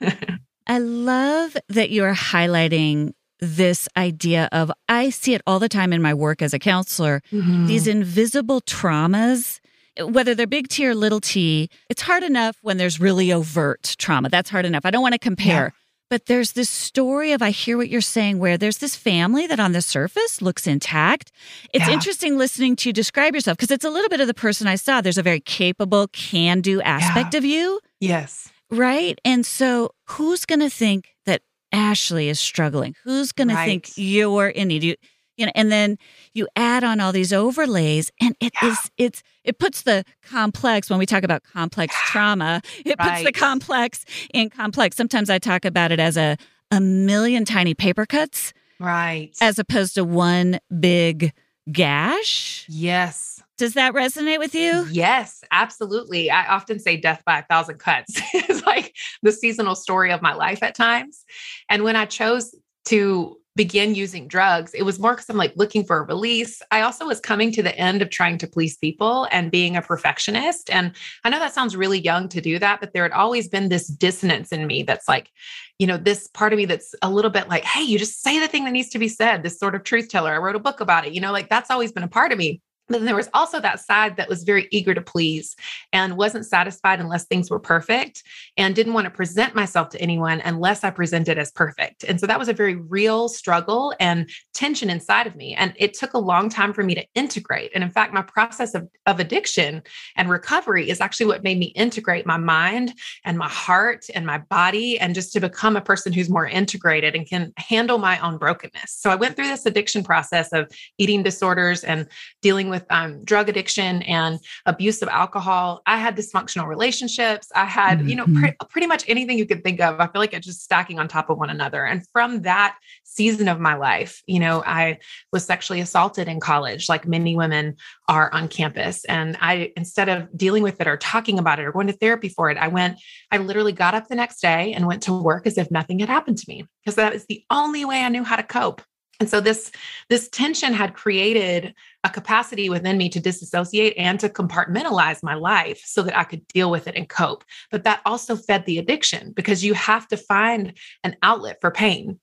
I 0.68 0.78
love 0.78 1.56
that 1.68 1.90
you're 1.90 2.14
highlighting 2.14 3.14
this 3.40 3.88
idea 3.96 4.48
of 4.52 4.70
I 4.88 5.10
see 5.10 5.34
it 5.34 5.42
all 5.46 5.58
the 5.58 5.68
time 5.68 5.92
in 5.92 6.02
my 6.02 6.12
work 6.12 6.42
as 6.42 6.52
a 6.52 6.58
counselor, 6.58 7.22
mm-hmm. 7.32 7.66
these 7.66 7.86
invisible 7.86 8.60
traumas 8.62 9.60
whether 10.00 10.34
they're 10.34 10.46
big 10.46 10.68
T 10.68 10.86
or 10.86 10.94
little 10.94 11.20
t, 11.20 11.68
it's 11.88 12.02
hard 12.02 12.22
enough 12.22 12.56
when 12.62 12.76
there's 12.76 13.00
really 13.00 13.32
overt 13.32 13.96
trauma. 13.98 14.28
That's 14.28 14.50
hard 14.50 14.64
enough. 14.64 14.84
I 14.84 14.90
don't 14.90 15.02
want 15.02 15.14
to 15.14 15.18
compare. 15.18 15.64
Yeah. 15.64 15.70
But 16.10 16.26
there's 16.26 16.52
this 16.52 16.70
story 16.70 17.32
of, 17.32 17.42
I 17.42 17.50
hear 17.50 17.76
what 17.76 17.90
you're 17.90 18.00
saying, 18.00 18.38
where 18.38 18.56
there's 18.56 18.78
this 18.78 18.96
family 18.96 19.46
that 19.46 19.60
on 19.60 19.72
the 19.72 19.82
surface 19.82 20.40
looks 20.40 20.66
intact. 20.66 21.30
It's 21.74 21.86
Yeah. 21.86 21.92
interesting 21.92 22.38
listening 22.38 22.76
to 22.76 22.88
you 22.88 22.92
describe 22.94 23.34
yourself 23.34 23.58
because 23.58 23.70
it's 23.70 23.84
a 23.84 23.90
little 23.90 24.08
bit 24.08 24.20
of 24.20 24.26
the 24.26 24.34
person 24.34 24.66
I 24.66 24.76
saw. 24.76 25.02
There's 25.02 25.18
a 25.18 25.22
very 25.22 25.40
capable, 25.40 26.08
can 26.08 26.62
do 26.62 26.80
aspect 26.80 27.34
of 27.34 27.44
you, 27.44 27.80
Yes. 28.00 28.48
Right? 28.70 29.18
And 29.24 29.44
so 29.46 29.90
who's 30.08 30.44
going 30.44 30.60
to 30.60 30.70
think 30.70 31.14
that 31.26 31.42
Ashley 31.72 32.28
is 32.28 32.40
struggling? 32.40 32.94
Who's 33.04 33.32
going 33.32 33.48
to 33.48 33.56
think 33.56 33.90
you're 33.96 34.48
in 34.48 34.68
need? 34.68 34.84
You, 34.84 34.94
you 35.36 35.46
know, 35.46 35.52
and 35.54 35.70
then 35.70 35.98
you 36.34 36.48
add 36.56 36.82
on 36.82 36.98
all 37.00 37.12
these 37.12 37.32
overlays 37.32 38.10
and 38.20 38.34
it 38.40 38.52
is 38.62 38.90
Yeah. 38.98 39.06
it's 39.06 39.22
it 39.44 39.58
puts 39.60 39.82
the 39.82 40.04
complex 40.22 40.90
when 40.90 40.98
we 40.98 41.06
talk 41.06 41.22
about 41.22 41.44
complex 41.44 41.94
trauma 42.06 42.60
it 42.84 42.98
puts 42.98 43.22
the 43.22 43.30
complex 43.32 44.04
in 44.34 44.50
complex 44.50 44.96
sometimes 44.96 45.30
i 45.30 45.38
talk 45.38 45.64
about 45.64 45.92
it 45.92 46.00
as 46.00 46.16
a 46.16 46.36
a 46.72 46.80
million 46.80 47.44
tiny 47.44 47.72
paper 47.72 48.04
cuts 48.04 48.52
Right. 48.80 49.30
as 49.40 49.60
opposed 49.60 49.94
to 49.94 50.02
one 50.04 50.58
big 50.80 51.32
gash 51.70 52.64
yes. 52.68 53.37
Does 53.58 53.74
that 53.74 53.92
resonate 53.92 54.38
with 54.38 54.54
you 54.54 54.86
Yes, 54.90 55.42
absolutely. 55.50 56.30
I 56.30 56.46
often 56.46 56.78
say 56.78 56.96
death 56.96 57.22
by 57.24 57.38
a 57.38 57.44
thousand 57.44 57.78
cuts 57.78 58.20
is 58.48 58.64
like 58.64 58.94
the 59.22 59.32
seasonal 59.32 59.74
story 59.74 60.10
of 60.10 60.22
my 60.22 60.34
life 60.34 60.62
at 60.62 60.74
times. 60.74 61.24
And 61.68 61.84
when 61.84 61.96
I 61.96 62.04
chose 62.04 62.54
to 62.86 63.36
begin 63.54 63.94
using 63.94 64.28
drugs, 64.28 64.72
it 64.72 64.84
was 64.84 65.00
more 65.00 65.12
because 65.12 65.28
I'm 65.28 65.36
like 65.36 65.52
looking 65.56 65.84
for 65.84 65.98
a 65.98 66.02
release. 66.02 66.62
I 66.70 66.82
also 66.82 67.06
was 67.06 67.18
coming 67.18 67.50
to 67.52 67.62
the 67.62 67.76
end 67.76 68.02
of 68.02 68.10
trying 68.10 68.38
to 68.38 68.46
please 68.46 68.76
people 68.76 69.26
and 69.32 69.50
being 69.50 69.76
a 69.76 69.82
perfectionist. 69.82 70.70
And 70.70 70.92
I 71.24 71.30
know 71.30 71.40
that 71.40 71.54
sounds 71.54 71.76
really 71.76 71.98
young 71.98 72.28
to 72.28 72.40
do 72.40 72.58
that, 72.60 72.78
but 72.80 72.92
there 72.92 73.02
had 73.02 73.12
always 73.12 73.48
been 73.48 73.68
this 73.68 73.88
dissonance 73.88 74.52
in 74.52 74.66
me 74.66 74.84
that's 74.84 75.08
like, 75.08 75.30
you 75.78 75.88
know, 75.88 75.96
this 75.96 76.28
part 76.28 76.52
of 76.52 76.56
me 76.56 76.66
that's 76.66 76.94
a 77.02 77.10
little 77.10 77.32
bit 77.32 77.48
like, 77.48 77.64
hey, 77.64 77.82
you 77.82 77.98
just 77.98 78.22
say 78.22 78.38
the 78.38 78.48
thing 78.48 78.64
that 78.64 78.70
needs 78.70 78.90
to 78.90 78.98
be 78.98 79.08
said, 79.08 79.42
this 79.42 79.58
sort 79.58 79.74
of 79.74 79.82
truth 79.82 80.08
teller. 80.08 80.32
I 80.32 80.38
wrote 80.38 80.56
a 80.56 80.60
book 80.60 80.80
about 80.80 81.06
it, 81.06 81.12
you 81.12 81.20
know, 81.20 81.32
like 81.32 81.48
that's 81.48 81.70
always 81.70 81.90
been 81.90 82.04
a 82.04 82.08
part 82.08 82.30
of 82.30 82.38
me. 82.38 82.60
But 82.88 82.98
then 82.98 83.04
there 83.04 83.16
was 83.16 83.28
also 83.34 83.60
that 83.60 83.80
side 83.80 84.16
that 84.16 84.28
was 84.28 84.44
very 84.44 84.66
eager 84.70 84.94
to 84.94 85.00
please 85.00 85.54
and 85.92 86.16
wasn't 86.16 86.46
satisfied 86.46 87.00
unless 87.00 87.26
things 87.26 87.50
were 87.50 87.58
perfect 87.58 88.22
and 88.56 88.74
didn't 88.74 88.94
want 88.94 89.04
to 89.04 89.10
present 89.10 89.54
myself 89.54 89.90
to 89.90 90.00
anyone 90.00 90.40
unless 90.44 90.84
I 90.84 90.90
presented 90.90 91.38
as 91.38 91.50
perfect. 91.52 92.04
And 92.04 92.18
so 92.18 92.26
that 92.26 92.38
was 92.38 92.48
a 92.48 92.52
very 92.54 92.76
real 92.76 93.28
struggle 93.28 93.94
and 94.00 94.28
tension 94.54 94.90
inside 94.90 95.26
of 95.26 95.36
me. 95.36 95.54
And 95.54 95.74
it 95.76 95.94
took 95.94 96.14
a 96.14 96.18
long 96.18 96.48
time 96.48 96.72
for 96.72 96.82
me 96.82 96.94
to 96.94 97.04
integrate. 97.14 97.70
And 97.74 97.84
in 97.84 97.90
fact, 97.90 98.14
my 98.14 98.22
process 98.22 98.74
of, 98.74 98.88
of 99.06 99.20
addiction 99.20 99.82
and 100.16 100.30
recovery 100.30 100.88
is 100.88 101.00
actually 101.00 101.26
what 101.26 101.44
made 101.44 101.58
me 101.58 101.66
integrate 101.66 102.26
my 102.26 102.38
mind 102.38 102.94
and 103.24 103.36
my 103.36 103.48
heart 103.48 104.06
and 104.14 104.26
my 104.26 104.38
body 104.38 104.98
and 104.98 105.14
just 105.14 105.32
to 105.34 105.40
become 105.40 105.76
a 105.76 105.80
person 105.80 106.12
who's 106.12 106.30
more 106.30 106.46
integrated 106.46 107.14
and 107.14 107.28
can 107.28 107.52
handle 107.56 107.98
my 107.98 108.18
own 108.20 108.38
brokenness. 108.38 108.92
So 108.92 109.10
I 109.10 109.14
went 109.14 109.36
through 109.36 109.48
this 109.48 109.66
addiction 109.66 110.02
process 110.02 110.52
of 110.52 110.70
eating 110.96 111.22
disorders 111.22 111.84
and 111.84 112.06
dealing 112.42 112.68
with 112.68 112.77
um, 112.90 113.24
drug 113.24 113.48
addiction 113.48 114.02
and 114.02 114.38
abuse 114.66 115.02
of 115.02 115.08
alcohol. 115.08 115.82
I 115.86 115.96
had 115.96 116.16
dysfunctional 116.16 116.66
relationships. 116.66 117.48
I 117.54 117.64
had, 117.64 118.08
you 118.08 118.16
know, 118.16 118.26
Mhm. 118.26 118.40
pre- 118.40 118.56
pretty 118.70 118.86
much 118.86 119.04
anything 119.08 119.38
you 119.38 119.46
could 119.46 119.62
think 119.62 119.80
of. 119.80 120.00
I 120.00 120.06
feel 120.06 120.20
like 120.20 120.34
it's 120.34 120.46
just 120.46 120.62
stacking 120.62 120.98
on 120.98 121.08
top 121.08 121.30
of 121.30 121.38
one 121.38 121.50
another. 121.50 121.84
And 121.84 122.02
from 122.12 122.42
that 122.42 122.76
season 123.04 123.48
of 123.48 123.60
my 123.60 123.74
life, 123.74 124.22
you 124.26 124.40
know, 124.40 124.62
I 124.64 124.98
was 125.32 125.44
sexually 125.44 125.80
assaulted 125.80 126.28
in 126.28 126.40
college, 126.40 126.88
like 126.88 127.06
many 127.06 127.36
women 127.36 127.76
are 128.08 128.32
on 128.32 128.48
campus. 128.48 129.04
And 129.04 129.36
I, 129.40 129.72
instead 129.76 130.08
of 130.08 130.28
dealing 130.36 130.62
with 130.62 130.80
it 130.80 130.86
or 130.86 130.96
talking 130.96 131.38
about 131.38 131.58
it 131.58 131.64
or 131.64 131.72
going 131.72 131.88
to 131.88 131.92
therapy 131.92 132.28
for 132.28 132.50
it, 132.50 132.58
I 132.58 132.68
went, 132.68 132.98
I 133.30 133.38
literally 133.38 133.72
got 133.72 133.94
up 133.94 134.08
the 134.08 134.14
next 134.14 134.40
day 134.40 134.72
and 134.72 134.86
went 134.86 135.02
to 135.04 135.12
work 135.12 135.46
as 135.46 135.58
if 135.58 135.70
nothing 135.70 135.98
had 135.98 136.08
happened 136.08 136.38
to 136.38 136.44
me 136.48 136.66
because 136.84 136.96
that 136.96 137.14
is 137.14 137.26
the 137.26 137.44
only 137.50 137.84
way 137.84 138.02
I 138.02 138.08
knew 138.08 138.24
how 138.24 138.36
to 138.36 138.42
cope. 138.42 138.82
And 139.20 139.28
so 139.28 139.40
this 139.40 139.72
this 140.08 140.28
tension 140.28 140.72
had 140.72 140.94
created 140.94 141.74
a 142.04 142.10
capacity 142.10 142.70
within 142.70 142.96
me 142.96 143.08
to 143.08 143.20
disassociate 143.20 143.94
and 143.96 144.20
to 144.20 144.28
compartmentalize 144.28 145.22
my 145.22 145.34
life 145.34 145.82
so 145.84 146.02
that 146.02 146.16
I 146.16 146.24
could 146.24 146.46
deal 146.48 146.70
with 146.70 146.86
it 146.86 146.94
and 146.94 147.08
cope. 147.08 147.44
But 147.70 147.84
that 147.84 148.00
also 148.06 148.36
fed 148.36 148.64
the 148.64 148.78
addiction 148.78 149.32
because 149.32 149.64
you 149.64 149.74
have 149.74 150.06
to 150.08 150.16
find 150.16 150.74
an 151.02 151.16
outlet 151.22 151.58
for 151.60 151.70
pain. 151.70 152.20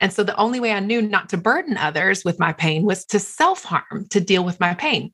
And 0.00 0.12
so 0.12 0.24
the 0.24 0.36
only 0.36 0.58
way 0.58 0.72
I 0.72 0.80
knew 0.80 1.02
not 1.02 1.28
to 1.30 1.36
burden 1.36 1.76
others 1.76 2.24
with 2.24 2.38
my 2.38 2.52
pain 2.52 2.84
was 2.84 3.04
to 3.06 3.18
self 3.18 3.64
harm, 3.64 4.06
to 4.10 4.20
deal 4.20 4.44
with 4.44 4.58
my 4.58 4.74
pain. 4.74 5.12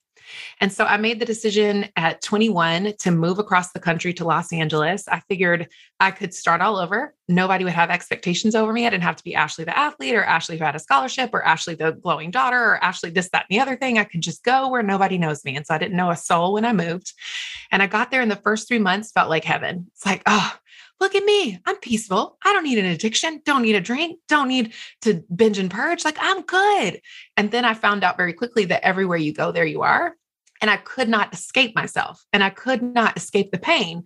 And 0.61 0.73
so 0.73 0.85
I 0.85 0.97
made 0.97 1.21
the 1.21 1.27
decision 1.27 1.89
at 1.97 2.23
21 2.23 2.95
to 3.01 3.11
move 3.11 3.39
across 3.39 3.73
the 3.73 3.81
country 3.81 4.13
to 4.15 4.25
Los 4.25 4.53
Angeles. 4.53 5.07
I 5.09 5.21
figured 5.29 5.69
I 6.01 6.11
could 6.11 6.35
start 6.35 6.61
all 6.61 6.77
over. 6.77 7.15
Nobody 7.29 7.65
would 7.65 7.73
have 7.73 7.91
expectations 7.91 8.55
over 8.55 8.73
me. 8.73 8.87
I 8.87 8.91
didn't 8.91 9.05
have 9.05 9.17
to 9.17 9.25
be 9.25 9.35
Ashley 9.35 9.65
the 9.65 9.79
athlete 9.79 10.15
or 10.15 10.25
Ashley 10.25 10.59
who 10.59 10.65
had 10.65 10.77
a 10.77 10.81
scholarship 10.81 11.31
or 11.33 11.45
Ashley 11.45 11.75
the 11.75 11.93
glowing 11.93 12.31
daughter 12.31 12.59
or 12.59 12.85
Ashley 12.85 13.11
this, 13.11 13.29
that, 13.31 13.47
and 13.49 13.57
the 13.57 13.61
other 13.61 13.77
thing. 13.77 13.99
I 13.99 14.05
could 14.05 14.21
just 14.21 14.45
go 14.45 14.69
where 14.69 14.83
nobody 14.83 15.19
knows 15.19 15.45
me. 15.45 15.57
And 15.57 15.67
so 15.67 15.75
I 15.75 15.79
didn't 15.79 15.97
know 15.97 16.11
a 16.11 16.17
soul 16.17 16.55
when 16.55 16.65
I 16.65 16.73
moved. 16.73 17.13
And 17.71 17.83
I 17.83 17.87
got 17.87 18.11
there 18.11 18.23
in 18.23 18.29
the 18.29 18.37
first 18.37 18.69
three 18.69 18.79
months, 18.79 19.13
felt 19.13 19.31
like 19.31 19.45
heaven. 19.45 19.87
It's 19.93 20.07
like, 20.07 20.23
oh, 20.27 20.55
look 21.01 21.15
at 21.15 21.25
me. 21.25 21.59
I'm 21.67 21.77
peaceful. 21.77 22.39
I 22.45 22.53
don't 22.53 22.65
need 22.65 22.79
an 22.79 22.87
addiction. 22.87 23.43
Don't 23.45 23.63
need 23.63 23.77
a 23.77 23.81
drink. 23.81 24.21
Don't 24.29 24.49
need 24.49 24.73
to 25.03 25.25
binge 25.35 25.59
and 25.59 25.71
purge. 25.71 26.05
Like 26.05 26.19
I'm 26.21 26.43
good. 26.43 27.01
And 27.37 27.51
then 27.51 27.65
I 27.65 27.75
found 27.75 28.05
out 28.05 28.17
very 28.17 28.33
quickly 28.33 28.65
that 28.67 28.85
everywhere 28.85 29.19
you 29.19 29.33
go, 29.33 29.53
there 29.53 29.67
you 29.67 29.83
are. 29.83 30.15
And 30.61 30.71
I 30.71 30.77
could 30.79 31.09
not 31.09 31.35
escape 31.35 31.75
myself 31.75 32.25
and 32.33 32.43
I 32.43 32.49
could 32.49 32.81
not 32.81 33.17
escape 33.17 33.51
the 33.51 33.59
pain. 33.59 34.05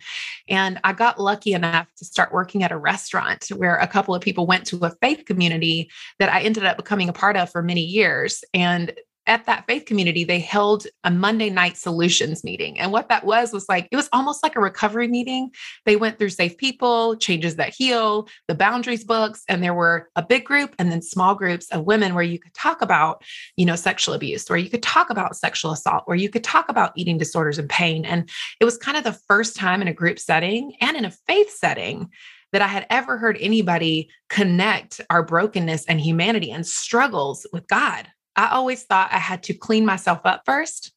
And 0.48 0.80
I 0.82 0.92
got 0.92 1.20
lucky 1.20 1.52
enough 1.52 1.86
to 1.98 2.04
start 2.04 2.32
working 2.32 2.64
at 2.64 2.72
a 2.72 2.78
restaurant 2.78 3.46
where 3.54 3.76
a 3.76 3.86
couple 3.86 4.14
of 4.14 4.22
people 4.22 4.46
went 4.46 4.66
to 4.68 4.84
a 4.84 4.94
faith 5.00 5.24
community 5.24 5.90
that 6.18 6.32
I 6.32 6.40
ended 6.40 6.64
up 6.64 6.76
becoming 6.76 7.08
a 7.08 7.12
part 7.12 7.36
of 7.36 7.50
for 7.50 7.62
many 7.62 7.82
years. 7.82 8.42
And 8.54 8.92
at 9.28 9.44
that 9.44 9.66
faith 9.66 9.84
community, 9.84 10.24
they 10.24 10.40
held 10.40 10.86
a 11.04 11.10
Monday 11.10 11.50
night 11.50 11.76
solutions 11.76 12.42
meeting. 12.42 12.80
And 12.80 12.90
what 12.90 13.10
that 13.10 13.24
was 13.24 13.52
was 13.52 13.68
like, 13.68 13.86
it 13.92 13.96
was 13.96 14.08
almost 14.12 14.42
like 14.42 14.56
a 14.56 14.60
recovery 14.60 15.06
meeting. 15.06 15.50
They 15.84 15.96
went 15.96 16.18
through 16.18 16.30
Safe 16.30 16.56
People, 16.56 17.14
Changes 17.16 17.56
That 17.56 17.74
Heal, 17.74 18.26
the 18.48 18.54
Boundaries 18.54 19.04
books, 19.04 19.44
and 19.46 19.62
there 19.62 19.74
were 19.74 20.08
a 20.16 20.22
big 20.22 20.44
group 20.44 20.74
and 20.78 20.90
then 20.90 21.02
small 21.02 21.34
groups 21.34 21.70
of 21.70 21.84
women 21.84 22.14
where 22.14 22.24
you 22.24 22.38
could 22.38 22.54
talk 22.54 22.80
about, 22.80 23.22
you 23.56 23.66
know, 23.66 23.76
sexual 23.76 24.14
abuse, 24.14 24.48
where 24.48 24.58
you 24.58 24.70
could 24.70 24.82
talk 24.82 25.10
about 25.10 25.36
sexual 25.36 25.72
assault, 25.72 26.04
where 26.06 26.16
you 26.16 26.30
could 26.30 26.44
talk 26.44 26.70
about 26.70 26.92
eating 26.96 27.18
disorders 27.18 27.58
and 27.58 27.68
pain. 27.68 28.06
And 28.06 28.28
it 28.60 28.64
was 28.64 28.78
kind 28.78 28.96
of 28.96 29.04
the 29.04 29.12
first 29.12 29.54
time 29.54 29.82
in 29.82 29.88
a 29.88 29.92
group 29.92 30.18
setting 30.18 30.72
and 30.80 30.96
in 30.96 31.04
a 31.04 31.10
faith 31.10 31.50
setting 31.50 32.10
that 32.52 32.62
I 32.62 32.66
had 32.66 32.86
ever 32.88 33.18
heard 33.18 33.36
anybody 33.40 34.08
connect 34.30 35.02
our 35.10 35.22
brokenness 35.22 35.84
and 35.84 36.00
humanity 36.00 36.50
and 36.50 36.66
struggles 36.66 37.46
with 37.52 37.68
God. 37.68 38.08
I 38.38 38.50
always 38.50 38.84
thought 38.84 39.12
I 39.12 39.18
had 39.18 39.42
to 39.44 39.54
clean 39.54 39.84
myself 39.84 40.20
up 40.24 40.42
first. 40.46 40.92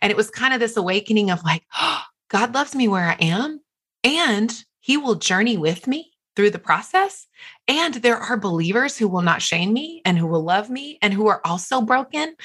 And 0.00 0.10
it 0.10 0.16
was 0.16 0.30
kind 0.30 0.54
of 0.54 0.60
this 0.60 0.76
awakening 0.76 1.30
of 1.30 1.44
like, 1.44 1.62
oh, 1.78 2.02
God 2.30 2.52
loves 2.52 2.74
me 2.74 2.88
where 2.88 3.08
I 3.08 3.16
am, 3.20 3.60
and 4.04 4.52
He 4.80 4.98
will 4.98 5.14
journey 5.14 5.56
with 5.56 5.86
me 5.86 6.12
through 6.38 6.50
the 6.50 6.58
process. 6.60 7.26
And 7.66 7.94
there 7.94 8.16
are 8.16 8.36
believers 8.36 8.96
who 8.96 9.08
will 9.08 9.22
not 9.22 9.42
shame 9.42 9.72
me 9.72 10.02
and 10.04 10.16
who 10.16 10.28
will 10.28 10.44
love 10.44 10.70
me 10.70 10.96
and 11.02 11.12
who 11.12 11.26
are 11.26 11.40
also 11.44 11.80
broken. 11.80 12.36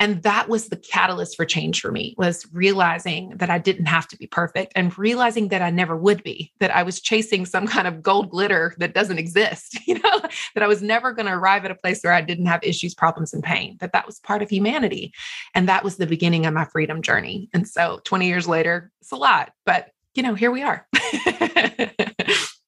And 0.00 0.20
that 0.24 0.48
was 0.48 0.66
the 0.66 0.76
catalyst 0.76 1.36
for 1.36 1.44
change 1.44 1.80
for 1.80 1.92
me 1.92 2.16
was 2.18 2.44
realizing 2.52 3.36
that 3.36 3.48
I 3.48 3.58
didn't 3.58 3.86
have 3.86 4.08
to 4.08 4.16
be 4.16 4.26
perfect 4.26 4.72
and 4.74 4.98
realizing 4.98 5.46
that 5.50 5.62
I 5.62 5.70
never 5.70 5.96
would 5.96 6.24
be, 6.24 6.52
that 6.58 6.74
I 6.74 6.82
was 6.82 7.00
chasing 7.00 7.46
some 7.46 7.68
kind 7.76 7.86
of 7.86 8.02
gold 8.02 8.30
glitter 8.30 8.74
that 8.78 8.94
doesn't 8.94 9.20
exist, 9.20 9.78
you 9.86 9.94
know, 9.94 10.20
that 10.54 10.64
I 10.64 10.66
was 10.66 10.82
never 10.82 11.12
going 11.12 11.26
to 11.26 11.32
arrive 11.32 11.64
at 11.64 11.70
a 11.70 11.76
place 11.76 12.02
where 12.02 12.12
I 12.12 12.22
didn't 12.22 12.46
have 12.46 12.64
issues, 12.64 12.96
problems, 12.96 13.32
and 13.32 13.44
pain, 13.44 13.76
that 13.78 13.92
that 13.92 14.06
was 14.06 14.18
part 14.18 14.42
of 14.42 14.50
humanity. 14.50 15.12
And 15.54 15.68
that 15.68 15.84
was 15.84 15.98
the 15.98 16.06
beginning 16.08 16.46
of 16.46 16.54
my 16.54 16.64
freedom 16.64 17.00
journey. 17.00 17.48
And 17.54 17.68
so 17.68 18.00
20 18.02 18.26
years 18.26 18.48
later, 18.48 18.90
it's 19.02 19.12
a 19.12 19.16
lot, 19.16 19.52
but 19.64 19.92
you 20.16 20.24
know, 20.24 20.34
here 20.34 20.50
we 20.50 20.64
are. 20.64 20.88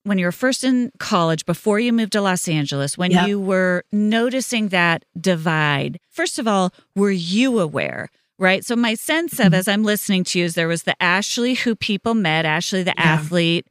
when 0.08 0.18
you 0.18 0.24
were 0.24 0.32
first 0.32 0.64
in 0.64 0.90
college, 0.98 1.44
before 1.46 1.78
you 1.78 1.92
moved 1.92 2.12
to 2.12 2.20
Los 2.20 2.48
Angeles, 2.48 2.96
when 2.98 3.10
Yep. 3.12 3.28
you 3.28 3.38
were 3.40 3.84
noticing 3.92 4.68
that 4.68 5.04
divide, 5.20 5.98
first 6.10 6.38
of 6.38 6.48
all, 6.48 6.72
were 6.96 7.10
you 7.10 7.60
aware? 7.60 8.08
Right. 8.38 8.64
So, 8.64 8.76
my 8.76 8.94
sense 8.94 9.38
of 9.40 9.52
Mhm. 9.52 9.54
as 9.56 9.68
I'm 9.68 9.82
listening 9.82 10.24
to 10.24 10.38
you 10.38 10.44
is 10.44 10.54
there 10.54 10.68
was 10.68 10.84
the 10.84 11.00
Ashley 11.02 11.54
who 11.54 11.74
people 11.74 12.14
met, 12.14 12.44
Ashley 12.44 12.82
the 12.84 12.94
Yeah. 12.96 13.02
athlete. 13.14 13.66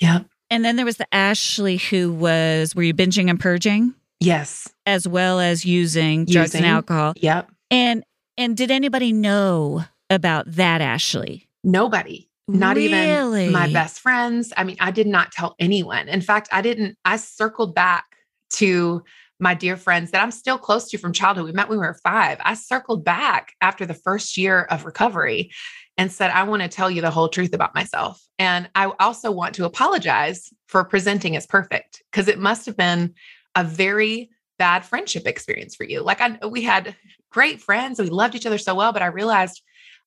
Yep. 0.00 0.26
And 0.50 0.64
then 0.64 0.76
there 0.76 0.84
was 0.84 0.96
the 0.96 1.06
Ashley 1.14 1.76
who 1.76 2.12
was, 2.12 2.74
were 2.74 2.82
you 2.82 2.92
binging 2.94 3.30
and 3.30 3.38
purging 3.38 3.94
Yes. 4.18 4.68
as 4.84 5.06
well 5.06 5.38
as 5.38 5.64
using 5.64 6.24
drugs 6.24 6.54
and 6.56 6.66
alcohol? 6.66 7.12
Yep. 7.20 7.50
And, 7.70 8.02
and 8.36 8.56
did 8.56 8.70
anybody 8.72 9.12
know 9.12 9.84
about 10.10 10.50
that 10.56 10.80
Ashley? 10.80 11.46
Nobody. 11.62 12.26
Not 12.58 12.76
Really? 12.76 13.44
even 13.44 13.52
my 13.52 13.72
best 13.72 14.00
friends. 14.00 14.52
I 14.56 14.64
mean, 14.64 14.76
I 14.80 14.90
did 14.90 15.06
not 15.06 15.32
tell 15.32 15.54
anyone. 15.58 16.08
In 16.08 16.20
fact, 16.20 16.48
I 16.52 16.62
didn't, 16.62 16.96
I 17.04 17.16
circled 17.16 17.74
back 17.74 18.04
to 18.50 19.02
my 19.38 19.54
dear 19.54 19.76
friends 19.76 20.10
that 20.10 20.22
I'm 20.22 20.30
still 20.30 20.58
close 20.58 20.90
to 20.90 20.98
from 20.98 21.12
childhood. 21.12 21.46
We 21.46 21.52
met 21.52 21.68
when 21.68 21.78
we 21.78 21.86
were 21.86 21.98
five. 22.02 22.38
I 22.40 22.54
circled 22.54 23.04
back 23.04 23.54
after 23.60 23.86
the 23.86 23.94
first 23.94 24.36
year 24.36 24.62
of 24.64 24.84
recovery 24.84 25.50
and 25.96 26.12
said, 26.12 26.30
I 26.30 26.42
want 26.42 26.62
to 26.62 26.68
tell 26.68 26.90
you 26.90 27.00
the 27.00 27.10
whole 27.10 27.28
truth 27.28 27.54
about 27.54 27.74
myself. 27.74 28.22
And 28.38 28.68
I 28.74 28.92
also 29.00 29.30
want 29.30 29.54
to 29.56 29.64
apologize 29.64 30.50
for 30.66 30.84
presenting 30.84 31.36
as 31.36 31.46
perfect 31.46 32.02
because 32.10 32.28
it 32.28 32.38
must 32.38 32.66
have 32.66 32.76
been 32.76 33.14
a 33.54 33.64
very 33.64 34.30
bad 34.58 34.84
friendship 34.84 35.26
experience 35.26 35.74
for 35.74 35.84
you. 35.84 36.02
Like 36.02 36.20
I 36.20 36.38
we 36.46 36.62
had 36.62 36.94
great 37.30 37.60
friends, 37.62 37.98
we 37.98 38.10
loved 38.10 38.34
each 38.34 38.46
other 38.46 38.58
so 38.58 38.74
well, 38.74 38.92
but 38.92 39.02
I 39.02 39.06
realized 39.06 39.62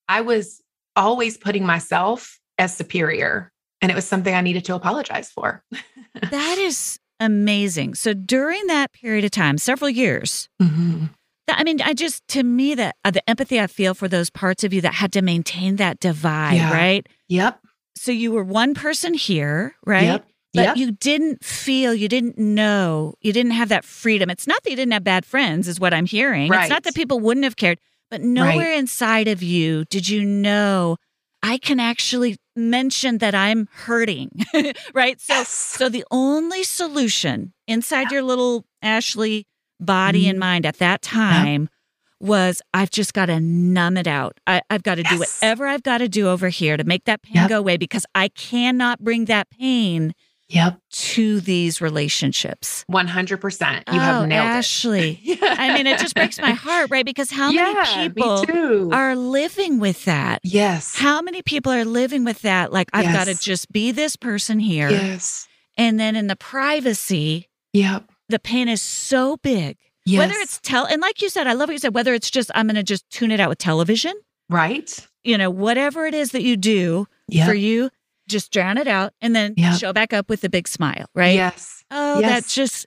I 0.08 0.20
was 0.20 0.60
always 0.96 1.36
putting 1.36 1.64
myself 1.66 2.40
as 2.58 2.76
superior 2.76 3.52
and 3.84 3.90
it 3.90 3.94
was 3.94 4.06
something 4.06 4.34
I 4.34 4.40
needed 4.40 4.64
to 4.66 4.74
apologize 4.74 5.30
for. 5.30 5.62
that 6.30 6.58
is 6.58 6.98
amazing. 7.20 7.94
So 7.94 8.14
during 8.14 8.66
that 8.68 8.92
period 8.92 9.24
of 9.24 9.30
time, 9.30 9.58
several 9.58 9.90
years, 9.90 10.48
mm-hmm. 10.62 11.04
I 11.48 11.64
mean, 11.64 11.82
I 11.82 11.92
just, 11.92 12.26
to 12.28 12.42
me, 12.42 12.74
that 12.76 12.96
uh, 13.04 13.10
the 13.10 13.28
empathy 13.28 13.60
I 13.60 13.66
feel 13.66 13.92
for 13.92 14.08
those 14.08 14.30
parts 14.30 14.64
of 14.64 14.72
you 14.72 14.80
that 14.80 14.94
had 14.94 15.12
to 15.12 15.22
maintain 15.22 15.76
that 15.76 16.00
divide, 16.00 16.54
yeah. 16.54 16.72
right? 16.72 17.06
Yep. 17.28 17.60
So 17.96 18.10
you 18.10 18.32
were 18.32 18.42
one 18.42 18.74
person 18.74 19.12
here, 19.12 19.76
right? 19.84 20.04
Yep. 20.04 20.26
But 20.54 20.62
yep. 20.62 20.76
you 20.76 20.92
didn't 20.92 21.44
feel, 21.44 21.92
you 21.92 22.08
didn't 22.08 22.38
know, 22.38 23.14
you 23.20 23.32
didn't 23.32 23.52
have 23.52 23.68
that 23.70 23.84
freedom. 23.84 24.30
It's 24.30 24.46
not 24.46 24.62
that 24.62 24.70
you 24.70 24.76
didn't 24.76 24.92
have 24.92 25.04
bad 25.04 25.26
friends, 25.26 25.66
is 25.66 25.80
what 25.80 25.92
I'm 25.92 26.06
hearing. 26.06 26.48
Right. 26.48 26.62
It's 26.62 26.70
not 26.70 26.84
that 26.84 26.94
people 26.94 27.18
wouldn't 27.18 27.44
have 27.44 27.56
cared, 27.56 27.80
but 28.10 28.20
nowhere 28.20 28.70
right. 28.70 28.78
inside 28.78 29.28
of 29.28 29.42
you 29.42 29.84
did 29.86 30.08
you 30.08 30.24
know 30.24 30.96
I 31.42 31.58
can 31.58 31.78
actually 31.78 32.38
mention 32.56 33.18
that 33.18 33.34
I'm 33.34 33.68
hurting, 33.70 34.30
right? 34.94 35.20
So, 35.20 35.34
yes. 35.34 35.48
so 35.50 35.90
the 35.90 36.02
only 36.10 36.62
solution 36.62 37.52
inside 37.66 38.10
your 38.10 38.22
little 38.22 38.64
Ashley 38.80 39.46
body 39.78 40.24
mm. 40.24 40.30
and 40.30 40.38
mind 40.38 40.64
at 40.64 40.78
that 40.78 41.02
time 41.02 41.68
was 42.18 42.62
I've 42.72 42.88
just 42.88 43.12
got 43.12 43.26
to 43.26 43.40
numb 43.40 43.98
it 43.98 44.06
out. 44.06 44.38
I, 44.46 44.62
have 44.70 44.82
got 44.82 44.94
to 44.94 45.02
yes. 45.02 45.12
do 45.12 45.18
whatever 45.18 45.66
I've 45.66 45.82
got 45.82 45.98
to 45.98 46.08
do 46.08 46.28
over 46.28 46.48
here 46.48 46.78
to 46.78 46.84
make 46.84 47.04
that 47.04 47.22
pain 47.22 47.46
go 47.46 47.58
away 47.58 47.76
because 47.76 48.06
I 48.14 48.28
cannot 48.28 49.00
bring 49.00 49.26
that 49.26 49.50
pain 49.50 50.14
yep. 50.48 50.78
to 50.90 51.40
these 51.40 51.80
relationships. 51.80 52.84
100%. 52.90 53.72
You 53.76 53.82
oh, 53.88 53.92
have 53.98 54.28
nailed 54.28 54.46
Ashley. 54.46 55.20
it. 55.24 55.42
Ashley. 55.42 55.48
I 55.58 55.74
mean, 55.74 55.86
it 55.86 55.98
just 55.98 56.14
breaks 56.14 56.40
my 56.40 56.52
heart, 56.52 56.90
right? 56.90 57.04
Because 57.04 57.30
how 57.30 57.50
yeah, 57.50 57.72
many 57.72 58.08
people 58.10 58.94
are 58.94 59.16
living 59.16 59.80
with 59.80 60.04
that? 60.04 60.40
Yes. 60.42 60.94
How 60.94 61.22
many 61.22 61.42
people 61.42 61.72
are 61.72 61.84
living 61.84 62.24
with 62.24 62.42
that? 62.42 62.72
Like, 62.72 62.88
I've 62.92 63.04
yes. 63.04 63.14
got 63.14 63.24
to 63.32 63.38
just 63.38 63.70
be 63.72 63.92
this 63.92 64.16
person 64.16 64.58
here. 64.58 64.90
Yes. 64.90 65.48
And 65.76 65.98
then 65.98 66.16
in 66.16 66.26
the 66.26 66.36
privacy, 66.36 67.48
yep. 67.72 68.08
the 68.28 68.38
pain 68.38 68.68
is 68.68 68.82
so 68.82 69.36
big. 69.38 69.76
Yes. 70.06 70.18
Whether 70.18 70.34
it's 70.40 70.60
tell 70.62 70.84
and 70.84 71.00
like 71.00 71.22
you 71.22 71.30
said, 71.30 71.46
I 71.46 71.54
love 71.54 71.68
what 71.68 71.72
you 71.72 71.78
said, 71.78 71.94
whether 71.94 72.12
it's 72.12 72.30
just 72.30 72.50
I'm 72.54 72.66
gonna 72.66 72.82
just 72.82 73.08
tune 73.10 73.30
it 73.30 73.40
out 73.40 73.48
with 73.48 73.58
television. 73.58 74.12
Right. 74.50 75.06
You 75.22 75.38
know, 75.38 75.48
whatever 75.48 76.04
it 76.04 76.14
is 76.14 76.32
that 76.32 76.42
you 76.42 76.58
do 76.58 77.06
yep. 77.28 77.48
for 77.48 77.54
you, 77.54 77.88
just 78.28 78.52
drown 78.52 78.78
it 78.78 78.86
out 78.86 79.12
and 79.20 79.34
then 79.34 79.54
yep. 79.56 79.78
show 79.78 79.92
back 79.92 80.12
up 80.12 80.28
with 80.28 80.44
a 80.44 80.48
big 80.48 80.68
smile, 80.68 81.06
right? 81.14 81.34
Yes. 81.34 81.84
Oh, 81.90 82.20
yes. 82.20 82.30
that's 82.30 82.54
just. 82.54 82.86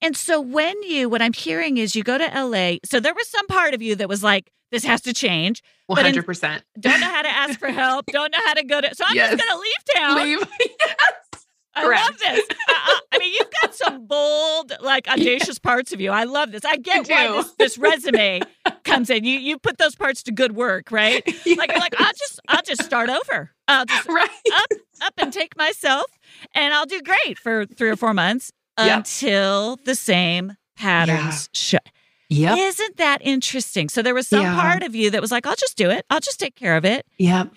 And 0.00 0.16
so 0.16 0.40
when 0.40 0.82
you, 0.82 1.08
what 1.08 1.22
I'm 1.22 1.32
hearing 1.32 1.78
is 1.78 1.94
you 1.94 2.02
go 2.02 2.18
to 2.18 2.24
LA. 2.24 2.78
So 2.84 2.98
there 2.98 3.14
was 3.14 3.28
some 3.28 3.46
part 3.46 3.72
of 3.72 3.82
you 3.82 3.94
that 3.96 4.08
was 4.08 4.22
like, 4.22 4.50
this 4.72 4.84
has 4.84 5.02
to 5.02 5.12
change. 5.12 5.62
100%. 5.88 6.54
In, 6.54 6.62
don't 6.80 7.00
know 7.00 7.06
how 7.06 7.22
to 7.22 7.28
ask 7.28 7.60
for 7.60 7.68
help. 7.68 8.06
Don't 8.06 8.32
know 8.32 8.38
how 8.44 8.54
to 8.54 8.64
go 8.64 8.80
to. 8.80 8.94
So 8.94 9.04
I'm 9.06 9.14
yes. 9.14 9.30
just 9.30 9.44
going 9.44 9.56
to 9.56 9.62
leave 9.62 9.84
town. 9.94 10.24
Leave. 10.24 10.48
yes. 10.80 10.98
I 11.74 11.82
Correct. 11.82 12.04
love 12.04 12.18
this. 12.18 12.46
I, 12.68 13.00
I, 13.12 13.18
mean, 13.18 13.32
you've 13.32 13.50
got 13.62 13.74
some 13.74 14.06
bold, 14.06 14.72
like 14.80 15.08
audacious 15.08 15.58
parts 15.58 15.92
of 15.92 16.00
you. 16.00 16.10
I 16.10 16.24
love 16.24 16.52
this. 16.52 16.64
I 16.64 16.76
get 16.76 17.10
I 17.10 17.30
why 17.30 17.36
this, 17.36 17.52
this, 17.52 17.78
resume 17.78 18.42
comes 18.84 19.08
in. 19.08 19.24
You 19.24 19.38
you 19.38 19.58
put 19.58 19.78
those 19.78 19.94
parts 19.94 20.22
to 20.24 20.32
good 20.32 20.52
work, 20.52 20.90
right? 20.90 21.22
Yes. 21.44 21.58
Like 21.58 21.70
you're 21.72 21.80
like, 21.80 21.94
I'll 21.98 22.12
just 22.12 22.40
I'll 22.48 22.62
just 22.62 22.84
start 22.84 23.10
over. 23.10 23.50
I'll 23.66 23.84
just 23.84 24.08
right. 24.08 24.28
up 24.54 24.78
up 25.02 25.14
and 25.18 25.32
take 25.32 25.56
myself, 25.56 26.06
and 26.54 26.72
I'll 26.72 26.86
do 26.86 27.00
great 27.00 27.38
for 27.38 27.66
three 27.66 27.90
or 27.90 27.96
four 27.96 28.14
months 28.14 28.52
yep. 28.78 28.98
until 28.98 29.76
the 29.84 29.94
same 29.94 30.56
patterns 30.76 31.48
yeah. 31.52 31.78
show. 31.78 31.78
Yep. 32.28 32.58
Isn't 32.58 32.96
that 32.96 33.18
interesting? 33.22 33.88
So 33.88 34.02
there 34.02 34.14
was 34.14 34.28
some 34.28 34.42
yeah. 34.42 34.60
part 34.60 34.82
of 34.82 34.94
you 34.94 35.10
that 35.10 35.20
was 35.20 35.30
like, 35.30 35.46
I'll 35.46 35.56
just 35.56 35.76
do 35.76 35.90
it. 35.90 36.06
I'll 36.08 36.20
just 36.20 36.40
take 36.40 36.54
care 36.54 36.76
of 36.76 36.84
it. 36.84 37.04
Yep. 37.18 37.52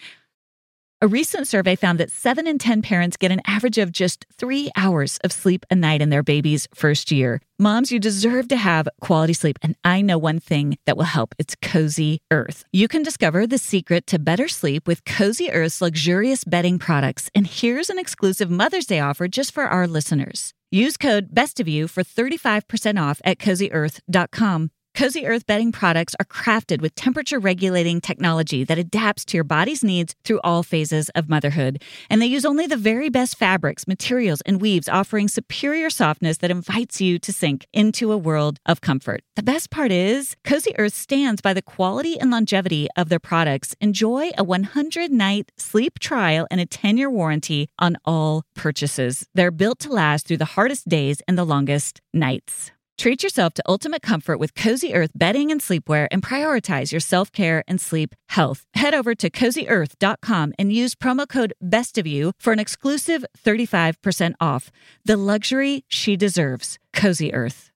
A 1.01 1.07
recent 1.07 1.45
survey 1.45 1.75
found 1.75 1.99
that 1.99 2.09
7 2.09 2.47
in 2.47 2.57
10 2.57 2.81
parents 2.81 3.17
get 3.17 3.29
an 3.29 3.41
average 3.45 3.77
of 3.77 3.91
just 3.91 4.25
three 4.31 4.71
hours 4.77 5.19
of 5.25 5.33
sleep 5.33 5.65
a 5.69 5.75
night 5.75 6.01
in 6.01 6.09
their 6.09 6.23
baby's 6.23 6.69
first 6.73 7.11
year. 7.11 7.41
Moms, 7.59 7.91
you 7.91 7.99
deserve 7.99 8.47
to 8.47 8.55
have 8.55 8.87
quality 9.01 9.33
sleep, 9.33 9.59
and 9.61 9.75
I 9.83 9.99
know 9.99 10.17
one 10.17 10.39
thing 10.39 10.77
that 10.85 10.95
will 10.95 11.03
help. 11.03 11.35
It's 11.37 11.53
Cozy 11.61 12.21
Earth. 12.31 12.63
You 12.71 12.87
can 12.87 13.03
discover 13.03 13.45
the 13.45 13.57
secret 13.57 14.07
to 14.07 14.19
better 14.19 14.47
sleep 14.47 14.87
with 14.87 15.03
Cozy 15.03 15.51
Earth's 15.51 15.81
luxurious 15.81 16.45
bedding 16.45 16.79
products. 16.79 17.29
And 17.35 17.45
here's 17.45 17.89
an 17.89 17.99
exclusive 17.99 18.49
Mother's 18.49 18.85
Day 18.85 19.01
offer 19.01 19.27
just 19.27 19.53
for 19.53 19.65
our 19.65 19.87
listeners. 19.87 20.53
Use 20.71 20.95
code 20.95 21.35
BEST 21.35 21.59
of 21.59 21.67
you 21.67 21.89
for 21.89 22.03
35% 22.03 23.01
off 23.01 23.21
at 23.25 23.37
cozyearth.com. 23.37 24.71
Cozy 24.95 25.27
Earth 25.27 25.45
bedding 25.45 25.73
products 25.73 26.15
are 26.21 26.25
crafted 26.25 26.79
with 26.79 26.95
temperature 26.95 27.37
regulating 27.37 27.99
technology 27.99 28.63
that 28.63 28.77
adapts 28.77 29.25
to 29.25 29.35
your 29.35 29.43
body's 29.43 29.83
needs 29.83 30.15
through 30.23 30.39
all 30.41 30.63
phases 30.63 31.09
of 31.09 31.27
motherhood. 31.27 31.83
And 32.09 32.21
they 32.21 32.27
use 32.27 32.45
only 32.45 32.65
the 32.65 32.77
very 32.77 33.09
best 33.09 33.37
fabrics, 33.37 33.89
materials, 33.89 34.39
and 34.45 34.61
weaves, 34.61 34.87
offering 34.87 35.27
superior 35.27 35.89
softness 35.89 36.37
that 36.37 36.49
invites 36.49 37.01
you 37.01 37.19
to 37.19 37.33
sink 37.33 37.67
into 37.73 38.13
a 38.13 38.17
world 38.17 38.61
of 38.65 38.79
comfort. 38.79 39.21
The 39.35 39.43
best 39.43 39.69
part 39.69 39.91
is, 39.91 40.37
Cozy 40.45 40.73
Earth 40.79 40.95
stands 40.95 41.41
by 41.41 41.53
the 41.53 41.61
quality 41.61 42.17
and 42.17 42.31
longevity 42.31 42.87
of 42.95 43.09
their 43.09 43.19
products. 43.19 43.75
Enjoy 43.81 44.31
a 44.37 44.45
100 44.45 45.11
night 45.11 45.51
sleep 45.57 45.99
trial 45.99 46.47
and 46.49 46.61
a 46.61 46.65
10 46.65 46.95
year 46.95 47.09
warranty 47.09 47.67
on 47.79 47.97
all 48.05 48.43
purchases. 48.53 49.27
They're 49.33 49.51
built 49.51 49.79
to 49.79 49.91
last 49.91 50.25
through 50.25 50.37
the 50.37 50.55
hardest 50.55 50.87
days 50.87 51.21
and 51.27 51.37
the 51.37 51.43
longest 51.43 51.99
nights. 52.13 52.71
Treat 52.97 53.23
yourself 53.23 53.53
to 53.55 53.63
ultimate 53.67 54.01
comfort 54.01 54.39
with 54.39 54.55
Cozy 54.55 54.93
Earth 54.93 55.11
bedding 55.13 55.51
and 55.51 55.59
sleepwear 55.59 56.07
and 56.11 56.23
prioritize 56.23 56.91
your 56.91 57.01
self 57.01 57.31
care 57.31 57.63
and 57.67 57.79
sleep 57.79 58.15
health. 58.29 58.65
Head 58.73 58.93
over 58.93 59.13
to 59.15 59.29
cozyearth.com 59.29 60.53
and 60.57 60.71
use 60.71 60.95
promo 60.95 61.27
code 61.27 61.53
BEST 61.61 61.97
of 61.97 62.07
you 62.07 62.31
for 62.39 62.53
an 62.53 62.59
exclusive 62.59 63.25
35% 63.37 64.33
off. 64.39 64.71
The 65.03 65.17
luxury 65.17 65.83
she 65.87 66.15
deserves. 66.15 66.79
Cozy 66.93 67.33
Earth. 67.33 67.71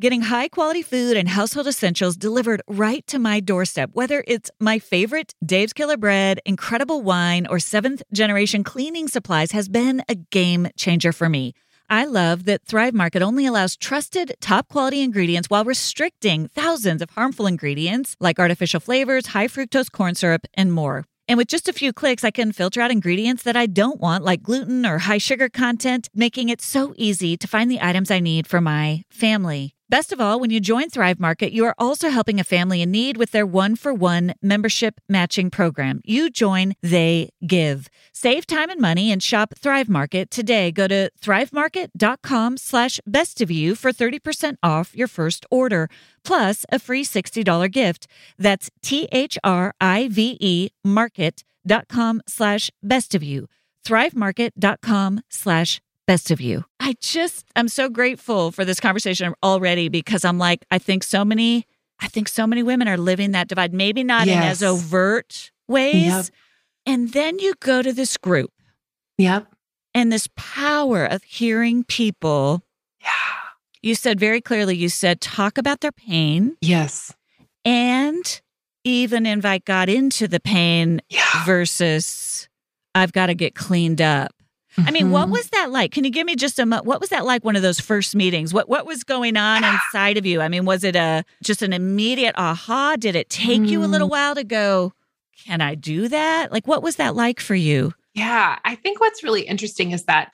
Getting 0.00 0.22
high 0.22 0.48
quality 0.48 0.82
food 0.82 1.16
and 1.16 1.28
household 1.28 1.68
essentials 1.68 2.16
delivered 2.16 2.62
right 2.66 3.06
to 3.06 3.20
my 3.20 3.38
doorstep, 3.38 3.90
whether 3.92 4.24
it's 4.26 4.50
my 4.58 4.80
favorite 4.80 5.34
Dave's 5.44 5.72
Killer 5.72 5.96
Bread, 5.96 6.40
incredible 6.44 7.00
wine, 7.02 7.46
or 7.48 7.60
seventh 7.60 8.02
generation 8.12 8.64
cleaning 8.64 9.06
supplies, 9.06 9.52
has 9.52 9.68
been 9.68 10.02
a 10.08 10.16
game 10.16 10.68
changer 10.76 11.12
for 11.12 11.28
me. 11.28 11.54
I 11.90 12.06
love 12.06 12.44
that 12.46 12.64
Thrive 12.64 12.94
Market 12.94 13.22
only 13.22 13.46
allows 13.46 13.76
trusted, 13.76 14.34
top 14.40 14.68
quality 14.68 15.02
ingredients 15.02 15.50
while 15.50 15.64
restricting 15.64 16.48
thousands 16.48 17.02
of 17.02 17.10
harmful 17.10 17.46
ingredients 17.46 18.16
like 18.20 18.38
artificial 18.38 18.80
flavors, 18.80 19.28
high 19.28 19.48
fructose 19.48 19.90
corn 19.90 20.14
syrup, 20.14 20.46
and 20.54 20.72
more. 20.72 21.04
And 21.28 21.38
with 21.38 21.48
just 21.48 21.68
a 21.68 21.72
few 21.72 21.92
clicks, 21.92 22.24
I 22.24 22.30
can 22.30 22.52
filter 22.52 22.80
out 22.80 22.90
ingredients 22.90 23.42
that 23.44 23.56
I 23.56 23.66
don't 23.66 24.00
want, 24.00 24.24
like 24.24 24.42
gluten 24.42 24.84
or 24.84 24.98
high 24.98 25.18
sugar 25.18 25.48
content, 25.48 26.08
making 26.14 26.48
it 26.48 26.60
so 26.60 26.94
easy 26.96 27.36
to 27.36 27.48
find 27.48 27.70
the 27.70 27.80
items 27.80 28.10
I 28.10 28.20
need 28.20 28.46
for 28.46 28.60
my 28.60 29.04
family. 29.10 29.73
Best 29.90 30.12
of 30.12 30.20
all, 30.20 30.40
when 30.40 30.48
you 30.48 30.60
join 30.60 30.88
Thrive 30.88 31.20
Market, 31.20 31.52
you 31.52 31.66
are 31.66 31.74
also 31.76 32.08
helping 32.08 32.40
a 32.40 32.44
family 32.44 32.80
in 32.80 32.90
need 32.90 33.18
with 33.18 33.32
their 33.32 33.44
one 33.44 33.76
for 33.76 33.92
one 33.92 34.32
membership 34.40 34.98
matching 35.10 35.50
program. 35.50 36.00
You 36.04 36.30
join, 36.30 36.72
they 36.82 37.28
give. 37.46 37.88
Save 38.12 38.46
time 38.46 38.70
and 38.70 38.80
money 38.80 39.12
and 39.12 39.22
shop 39.22 39.52
Thrive 39.58 39.90
Market 39.90 40.30
today. 40.30 40.72
Go 40.72 40.88
to 40.88 41.10
thrivemarket.com 41.20 42.56
slash 42.56 42.98
best 43.06 43.42
of 43.42 43.50
you 43.50 43.74
for 43.74 43.92
30% 43.92 44.56
off 44.62 44.96
your 44.96 45.08
first 45.08 45.44
order, 45.50 45.90
plus 46.24 46.64
a 46.72 46.78
free 46.78 47.04
$60 47.04 47.70
gift. 47.70 48.06
That's 48.38 48.70
T 48.80 49.06
H 49.12 49.36
R 49.44 49.74
I 49.82 50.08
V 50.10 50.38
E 50.40 50.70
market.com 50.82 52.22
slash 52.26 52.70
best 52.82 53.14
of 53.14 53.22
you. 53.22 53.48
Thrivemarket.com 53.86 55.20
slash 55.28 55.82
best 56.06 56.30
of 56.30 56.40
you. 56.40 56.64
I 56.80 56.94
just, 57.00 57.46
I'm 57.56 57.68
so 57.68 57.88
grateful 57.88 58.50
for 58.50 58.64
this 58.64 58.80
conversation 58.80 59.34
already 59.42 59.88
because 59.88 60.24
I'm 60.24 60.38
like, 60.38 60.64
I 60.70 60.78
think 60.78 61.02
so 61.02 61.24
many, 61.24 61.66
I 62.00 62.08
think 62.08 62.28
so 62.28 62.46
many 62.46 62.62
women 62.62 62.88
are 62.88 62.96
living 62.96 63.32
that 63.32 63.48
divide, 63.48 63.72
maybe 63.72 64.04
not 64.04 64.26
yes. 64.26 64.36
in 64.36 64.42
as 64.42 64.62
overt 64.62 65.50
ways. 65.68 66.04
Yep. 66.04 66.26
And 66.86 67.12
then 67.12 67.38
you 67.38 67.54
go 67.60 67.82
to 67.82 67.92
this 67.92 68.16
group. 68.16 68.52
Yep. 69.18 69.46
And 69.94 70.12
this 70.12 70.28
power 70.36 71.04
of 71.04 71.22
hearing 71.22 71.84
people. 71.84 72.62
Yeah. 73.00 73.08
You 73.80 73.94
said 73.94 74.18
very 74.18 74.40
clearly, 74.40 74.76
you 74.76 74.88
said, 74.88 75.20
talk 75.20 75.56
about 75.56 75.80
their 75.80 75.92
pain. 75.92 76.56
Yes. 76.60 77.14
And 77.64 78.40
even 78.82 79.24
invite 79.24 79.64
God 79.64 79.88
into 79.88 80.28
the 80.28 80.40
pain 80.40 81.00
yeah. 81.08 81.44
versus 81.44 82.48
I've 82.94 83.12
got 83.12 83.26
to 83.26 83.34
get 83.34 83.54
cleaned 83.54 84.02
up. 84.02 84.34
I 84.78 84.90
mean, 84.90 85.10
what 85.10 85.24
mm-hmm. 85.24 85.32
was 85.32 85.48
that 85.50 85.70
like? 85.70 85.92
Can 85.92 86.04
you 86.04 86.10
give 86.10 86.26
me 86.26 86.36
just 86.36 86.58
a 86.58 86.64
what 86.64 87.00
was 87.00 87.10
that 87.10 87.24
like 87.24 87.44
one 87.44 87.56
of 87.56 87.62
those 87.62 87.80
first 87.80 88.16
meetings? 88.16 88.52
What 88.52 88.68
what 88.68 88.86
was 88.86 89.04
going 89.04 89.36
on 89.36 89.62
inside 89.64 90.16
of 90.16 90.26
you? 90.26 90.40
I 90.40 90.48
mean, 90.48 90.64
was 90.64 90.84
it 90.84 90.96
a 90.96 91.24
just 91.42 91.62
an 91.62 91.72
immediate 91.72 92.34
aha? 92.36 92.96
Did 92.98 93.16
it 93.16 93.30
take 93.30 93.62
mm. 93.62 93.68
you 93.68 93.84
a 93.84 93.86
little 93.86 94.08
mm. 94.08 94.12
while 94.12 94.34
to 94.34 94.44
go, 94.44 94.92
Can 95.44 95.60
I 95.60 95.74
do 95.74 96.08
that? 96.08 96.50
Like, 96.52 96.66
what 96.66 96.82
was 96.82 96.96
that 96.96 97.14
like 97.14 97.40
for 97.40 97.54
you? 97.54 97.92
Yeah, 98.14 98.58
I 98.64 98.74
think 98.74 99.00
what's 99.00 99.22
really 99.22 99.42
interesting 99.42 99.92
is 99.92 100.04
that 100.04 100.32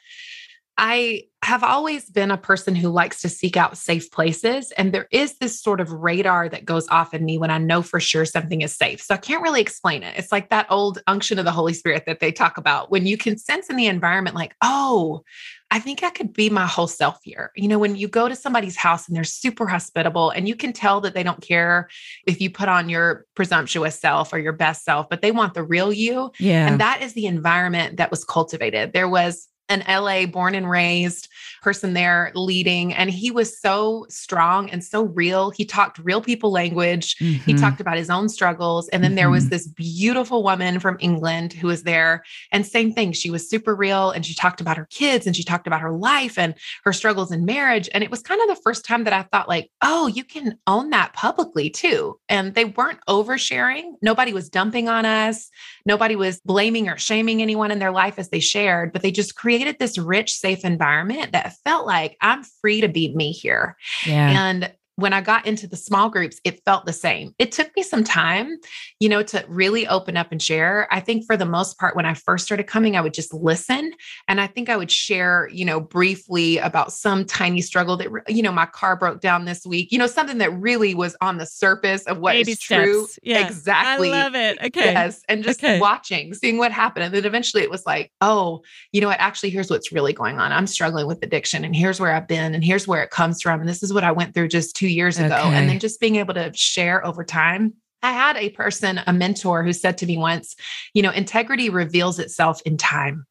I 0.77 1.25
have 1.43 1.65
always 1.65 2.11
been 2.11 2.31
a 2.31 2.37
person 2.37 2.75
who 2.75 2.91
likes 2.91 3.23
to 3.23 3.29
seek 3.29 3.57
out 3.57 3.79
safe 3.79 4.11
places. 4.11 4.73
And 4.73 4.93
there 4.93 5.09
is 5.11 5.39
this 5.39 5.59
sort 5.61 5.81
of 5.81 5.91
radar 5.91 6.51
that 6.51 6.67
goes 6.67 6.87
off 6.89 7.15
in 7.15 7.25
me 7.25 7.39
when 7.39 7.51
I 7.51 7.57
know 7.57 7.81
for 7.81 7.99
sure 7.99 8.27
something 8.27 8.61
is 8.61 8.77
safe. 8.77 9.01
So 9.01 9.15
I 9.15 9.19
can't 9.19 9.43
really 9.43 9.63
explain 9.63 10.03
it. 10.03 10.15
It's 10.19 10.33
like 10.33 10.51
that 10.51 10.67
old 10.69 11.01
unction 11.07 11.39
of 11.39 11.47
the 11.47 11.51
Holy 11.51 11.73
Spirit 11.73 12.05
that 12.07 12.21
they 12.21 12.31
talk 12.31 12.59
about 12.59 12.91
when 12.91 13.07
you 13.07 13.17
can 13.17 13.39
sense 13.39 13.71
in 13.71 13.77
the 13.77 13.87
environment, 13.87 14.37
like, 14.37 14.55
oh, 14.61 15.23
I 15.71 15.79
think 15.79 16.03
I 16.03 16.11
could 16.11 16.33
be 16.33 16.51
my 16.51 16.67
whole 16.67 16.89
self 16.89 17.21
here. 17.23 17.53
You 17.55 17.69
know, 17.69 17.79
when 17.79 17.95
you 17.97 18.09
go 18.09 18.29
to 18.29 18.35
somebody's 18.35 18.77
house 18.77 19.07
and 19.07 19.17
they're 19.17 19.25
super 19.25 19.67
hospitable 19.67 20.31
and 20.31 20.49
you 20.49 20.57
can 20.57 20.73
tell 20.73 21.01
that 21.03 21.15
they 21.15 21.23
don't 21.23 21.41
care 21.41 21.89
if 22.27 22.41
you 22.41 22.51
put 22.51 22.69
on 22.69 22.89
your 22.89 23.25
presumptuous 23.35 23.99
self 23.99 24.33
or 24.33 24.39
your 24.39 24.53
best 24.53 24.85
self, 24.85 25.09
but 25.09 25.23
they 25.23 25.31
want 25.31 25.55
the 25.55 25.63
real 25.63 25.93
you. 25.93 26.33
Yeah. 26.39 26.67
And 26.67 26.81
that 26.81 27.03
is 27.03 27.15
the 27.15 27.27
environment 27.27 27.99
that 27.99 28.11
was 28.11 28.25
cultivated. 28.25 28.93
There 28.93 29.09
was 29.09 29.47
an 29.71 29.85
LA 29.89 30.27
born 30.27 30.55
and 30.55 30.69
raised 30.69 31.29
person 31.63 31.93
there 31.93 32.33
leading. 32.35 32.93
And 32.93 33.11
he 33.11 33.31
was 33.31 33.59
so 33.59 34.07
strong 34.09 34.69
and 34.71 34.83
so 34.83 35.03
real. 35.03 35.51
He 35.51 35.65
talked 35.65 35.99
real 35.99 36.21
people 36.21 36.51
language. 36.51 37.17
Mm-hmm. 37.19 37.45
He 37.45 37.55
talked 37.55 37.81
about 37.81 37.97
his 37.97 38.11
own 38.11 38.29
struggles. 38.29 38.89
And 38.89 39.03
then 39.03 39.11
mm-hmm. 39.11 39.17
there 39.17 39.31
was 39.31 39.45
mm-hmm. 39.45 39.51
this 39.51 39.69
beautiful 39.69 40.43
woman 40.43 40.81
from 40.81 40.97
England 41.01 41.53
who 41.53 41.69
was 41.69 41.85
there. 41.85 42.25
And 42.51 42.67
same 42.67 42.93
thing, 42.93 43.13
she 43.13 43.31
was 43.31 43.49
super 43.49 43.75
real. 43.75 44.11
And 44.11 44.27
she 44.27 44.35
talked 44.35 44.61
about 44.61 44.77
her 44.77 44.87
kids 44.87 45.27
and 45.27 45.37
she 45.37 45.45
talked 45.45 45.67
about 45.67 45.81
her 45.81 45.93
life 45.93 46.39
and 46.39 46.55
her 46.85 46.93
struggles 46.93 47.31
in 47.31 47.45
marriage. 47.45 47.89
And 47.95 48.03
it 48.03 48.11
was 48.11 48.23
kind 48.23 48.41
of 48.41 48.49
the 48.49 48.63
first 48.63 48.85
time 48.85 49.05
that 49.05 49.13
I 49.13 49.23
thought, 49.23 49.49
like, 49.49 49.71
oh, 49.83 50.09
you 50.09 50.25
can 50.25 50.59
own 50.67 50.91
that 50.91 51.13
publicly 51.13 51.71
too. 51.71 52.19
And 52.29 52.55
they 52.55 52.65
weren't 52.65 53.01
oversharing. 53.09 53.93
Nobody 54.03 54.33
was 54.33 54.49
dumping 54.49 54.89
on 54.89 55.05
us. 55.05 55.51
Nobody 55.87 56.17
was 56.17 56.41
blaming 56.41 56.89
or 56.89 56.99
shaming 56.99 57.43
anyone 57.43 57.71
in 57.71 57.79
their 57.79 57.91
life 57.91 58.19
as 58.19 58.31
they 58.31 58.41
shared, 58.41 58.93
but 58.93 59.03
they 59.03 59.11
just 59.11 59.37
created 59.37 59.79
this 59.79 59.99
rich, 59.99 60.33
safe 60.33 60.65
environment 60.65 61.33
that 61.33 61.57
felt 61.65 61.87
like 61.87 62.17
I'm 62.21 62.43
free 62.61 62.81
to 62.81 62.89
be 62.89 63.15
me 63.15 63.33
here. 63.33 63.77
Yeah. 64.07 64.31
And 64.31 64.73
when 65.01 65.13
I 65.13 65.21
got 65.21 65.47
into 65.47 65.67
the 65.67 65.77
small 65.77 66.11
groups, 66.11 66.41
it 66.45 66.63
felt 66.65 66.87
the 66.87 66.93
same. 66.93 67.35
It 67.39 67.53
took 67.53 67.75
me 67.77 67.83
some 67.83 68.05
time, 68.05 68.59
you 68.99 69.09
know, 69.09 69.23
to 69.23 69.45
really 69.49 69.87
open 69.87 70.17
up 70.17 70.33
and 70.33 70.43
share. 70.43 70.89
I 70.91 71.01
think 71.01 71.25
for 71.27 71.37
the 71.37 71.47
most 71.47 71.79
part, 71.79 71.97
when 71.97 72.07
I 72.07 72.15
first 72.15 72.45
started 72.45 72.65
coming, 72.65 72.97
I 72.97 73.01
would 73.01 73.15
just 73.15 73.33
listen. 73.33 73.93
And 74.29 74.41
I 74.41 74.47
think 74.47 74.69
I 74.69 74.77
would 74.77 74.91
share, 74.91 75.49
you 75.53 75.65
know, 75.65 75.81
briefly 75.81 76.59
about 76.59 76.93
some 76.93 77.25
tiny 77.25 77.61
struggle 77.61 77.97
that, 77.97 78.09
you 78.29 78.43
know, 78.43 78.53
my 78.53 78.67
car 78.67 78.97
broke 78.97 79.21
down 79.21 79.45
this 79.45 79.65
week, 79.65 79.91
you 79.91 79.99
know, 79.99 80.07
something 80.07 80.39
that 80.39 80.53
really 80.53 80.95
was 80.95 81.17
on 81.21 81.39
the 81.39 81.47
surface 81.47 82.05
of 82.05 82.19
what 82.19 82.33
Baby 82.33 82.53
is 82.53 82.61
steps. 82.61 82.85
true. 82.85 83.07
Yeah. 83.23 83.47
Exactly. 83.47 84.13
I 84.13 84.23
love 84.23 84.35
it. 84.35 84.59
Okay. 84.67 84.93
Yes. 84.93 85.23
And 85.29 85.43
just 85.43 85.63
okay. 85.63 85.81
watching, 85.81 86.35
seeing 86.35 86.59
what 86.59 86.73
happened. 86.73 87.05
And 87.05 87.15
then 87.15 87.25
eventually 87.25 87.63
it 87.63 87.71
was 87.71 87.87
like, 87.87 88.13
oh, 88.21 88.63
you 88.93 89.01
know 89.01 89.09
what? 89.09 89.21
Actually, 89.21 89.51
here's 89.51 89.71
what's 89.71 89.93
really 89.93 90.13
going 90.13 90.39
on. 90.39 90.53
I'm 90.53 90.67
struggling 90.67 91.07
with 91.07 91.23
addiction 91.23 91.65
and 91.65 91.75
here's 91.75 92.01
where 92.01 92.15
I've 92.15 92.29
been 92.29 92.55
and 92.55 92.65
here's 92.65 92.87
where 92.87 93.03
it 93.03 93.11
comes 93.11 93.41
from. 93.43 93.61
And 93.61 93.69
this 93.69 93.83
is 93.83 93.93
what 93.93 94.05
I 94.05 94.13
went 94.13 94.35
through 94.35 94.49
just 94.49 94.77
two 94.77 94.89
years 94.91 95.19
ago. 95.19 95.35
Okay. 95.35 95.55
And 95.55 95.69
then 95.69 95.79
just 95.79 96.01
being 96.01 96.17
able 96.17 96.35
to 96.35 96.53
share 96.55 97.05
over 97.05 97.25
time 97.25 97.75
I 98.03 98.13
had 98.13 98.37
a 98.37 98.51
person, 98.51 99.01
a 99.07 99.13
mentor, 99.13 99.63
who 99.63 99.73
said 99.73 99.99
to 99.99 100.07
me 100.07 100.17
once, 100.17 100.57
you 100.95 101.03
know, 101.03 101.11
integrity 101.11 101.69
reveals 101.69 102.19
itself 102.19 102.61
in 102.63 102.77
time. 102.77 103.27